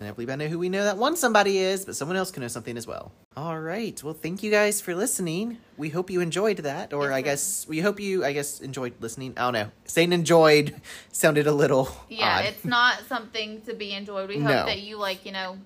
And 0.00 0.08
I 0.08 0.12
believe 0.12 0.28
I 0.30 0.34
know 0.34 0.48
who 0.48 0.58
we 0.58 0.68
know 0.68 0.84
that 0.84 0.98
one 0.98 1.16
somebody 1.16 1.58
is, 1.58 1.84
but 1.84 1.94
someone 1.96 2.16
else 2.16 2.30
can 2.30 2.42
know 2.42 2.48
something 2.48 2.76
as 2.76 2.86
well. 2.86 3.12
All 3.36 3.58
right. 3.60 4.02
Well, 4.02 4.14
thank 4.14 4.42
you 4.42 4.50
guys 4.50 4.80
for 4.80 4.94
listening. 4.94 5.58
We 5.76 5.90
hope 5.90 6.08
you 6.10 6.22
enjoyed 6.22 6.56
that, 6.58 6.94
or 6.94 7.12
I 7.12 7.20
guess 7.20 7.66
we 7.68 7.80
hope 7.80 8.00
you, 8.00 8.24
I 8.24 8.32
guess, 8.32 8.60
enjoyed 8.60 8.94
listening. 9.00 9.34
I 9.36 9.42
don't 9.42 9.52
know. 9.52 9.70
Saying 9.84 10.14
enjoyed 10.14 10.74
sounded 11.12 11.46
a 11.46 11.52
little 11.52 11.90
Yeah, 12.08 12.38
odd. 12.38 12.44
it's 12.46 12.64
not 12.64 13.00
something 13.08 13.60
to 13.62 13.74
be 13.74 13.92
enjoyed. 13.92 14.30
We 14.30 14.36
hope 14.38 14.48
No. 14.48 14.64
that 14.66 14.80
you 14.80 14.96
like, 14.96 15.26
you 15.26 15.32
know, 15.32 15.58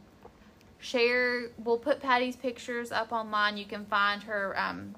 share. 0.81 1.51
We'll 1.59 1.79
put 1.79 2.01
Patti's 2.03 2.35
pictures 2.35 2.91
up 2.91 3.13
online. 3.13 3.57
You 3.57 3.67
can 3.67 3.85
find 3.87 4.21
her 4.25 4.59
um, 4.59 4.97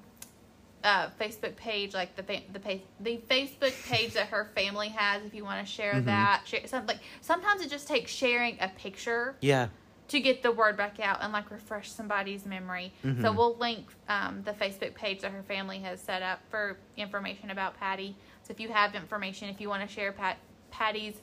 uh, 0.83 1.09
Facebook 1.21 1.55
page, 1.55 1.93
like 1.93 2.15
the 2.15 2.23
fa- 2.23 2.41
the 2.51 2.59
pa- 2.59 2.83
the 2.99 3.17
Facebook 3.29 3.73
page 3.87 4.13
that 4.13 4.29
her 4.29 4.49
family 4.55 4.89
has. 4.89 5.23
If 5.23 5.35
you 5.35 5.43
want 5.43 5.63
to 5.63 5.71
share 5.71 6.01
that, 6.01 6.41
share 6.45 6.65
something. 6.65 6.97
Sometimes 7.21 7.61
it 7.61 7.69
just 7.69 7.87
takes 7.87 8.11
sharing 8.11 8.57
a 8.59 8.67
picture 8.69 9.35
Yeah. 9.41 9.67
To 10.13 10.19
get 10.19 10.43
the 10.43 10.51
word 10.51 10.77
back 10.77 10.99
out 10.99 11.23
and 11.23 11.33
like 11.33 11.49
refresh 11.49 11.89
somebody's 11.91 12.45
memory. 12.45 12.93
So 13.21 13.31
we'll 13.31 13.55
link 13.57 13.87
um, 14.07 14.43
the 14.45 14.51
Facebook 14.51 14.93
page 14.93 15.21
that 15.21 15.31
her 15.31 15.41
family 15.41 15.79
has 15.79 15.99
set 15.99 16.21
up 16.21 16.39
for 16.51 16.77
information 16.97 17.49
about 17.49 17.79
Patti. 17.79 18.15
So 18.43 18.51
if 18.51 18.59
you 18.59 18.69
have 18.69 18.93
information, 18.93 19.49
if 19.49 19.59
you 19.59 19.69
want 19.69 19.81
to 19.81 19.91
share 19.91 20.11
Pat 20.11 20.37
Patti's 20.69 21.15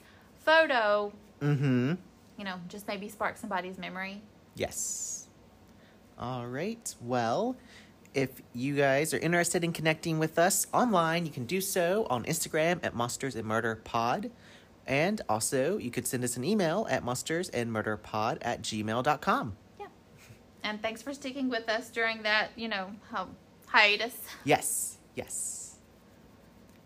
photo, 0.44 1.12
Mm-hmm. 1.40 1.94
you 2.36 2.44
know, 2.44 2.56
just 2.68 2.88
maybe 2.88 3.08
spark 3.08 3.36
somebody's 3.36 3.78
memory. 3.78 4.20
Yes. 4.56 5.28
All 6.18 6.46
right. 6.48 6.92
Well, 7.00 7.54
if 8.12 8.42
you 8.52 8.74
guys 8.74 9.14
are 9.14 9.18
interested 9.18 9.62
in 9.62 9.72
connecting 9.72 10.18
with 10.18 10.36
us 10.36 10.66
online, 10.74 11.26
you 11.26 11.32
can 11.32 11.44
do 11.46 11.60
so 11.60 12.08
on 12.10 12.24
Instagram 12.24 12.80
at 12.82 12.94
Monsters 12.96 13.36
and 13.36 13.46
Murder 13.46 13.76
Pod. 13.84 14.32
And 14.86 15.20
also, 15.28 15.78
you 15.78 15.90
could 15.90 16.06
send 16.06 16.24
us 16.24 16.36
an 16.36 16.44
email 16.44 16.86
at 16.90 17.04
monsters 17.04 17.48
and 17.50 17.72
murder 17.72 17.96
pod 17.96 18.38
at 18.42 18.62
gmail.com. 18.62 19.56
Yeah. 19.78 19.86
And 20.62 20.82
thanks 20.82 21.02
for 21.02 21.14
sticking 21.14 21.48
with 21.48 21.68
us 21.68 21.90
during 21.90 22.22
that, 22.22 22.50
you 22.56 22.68
know, 22.68 22.90
hiatus. 23.66 24.16
Yes. 24.44 24.98
Yes. 25.14 25.76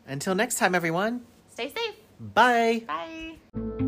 Until 0.06 0.34
next 0.34 0.58
time, 0.58 0.74
everyone. 0.74 1.22
Stay 1.50 1.72
safe. 1.72 1.94
Bye. 2.20 2.82
Bye. 2.86 3.83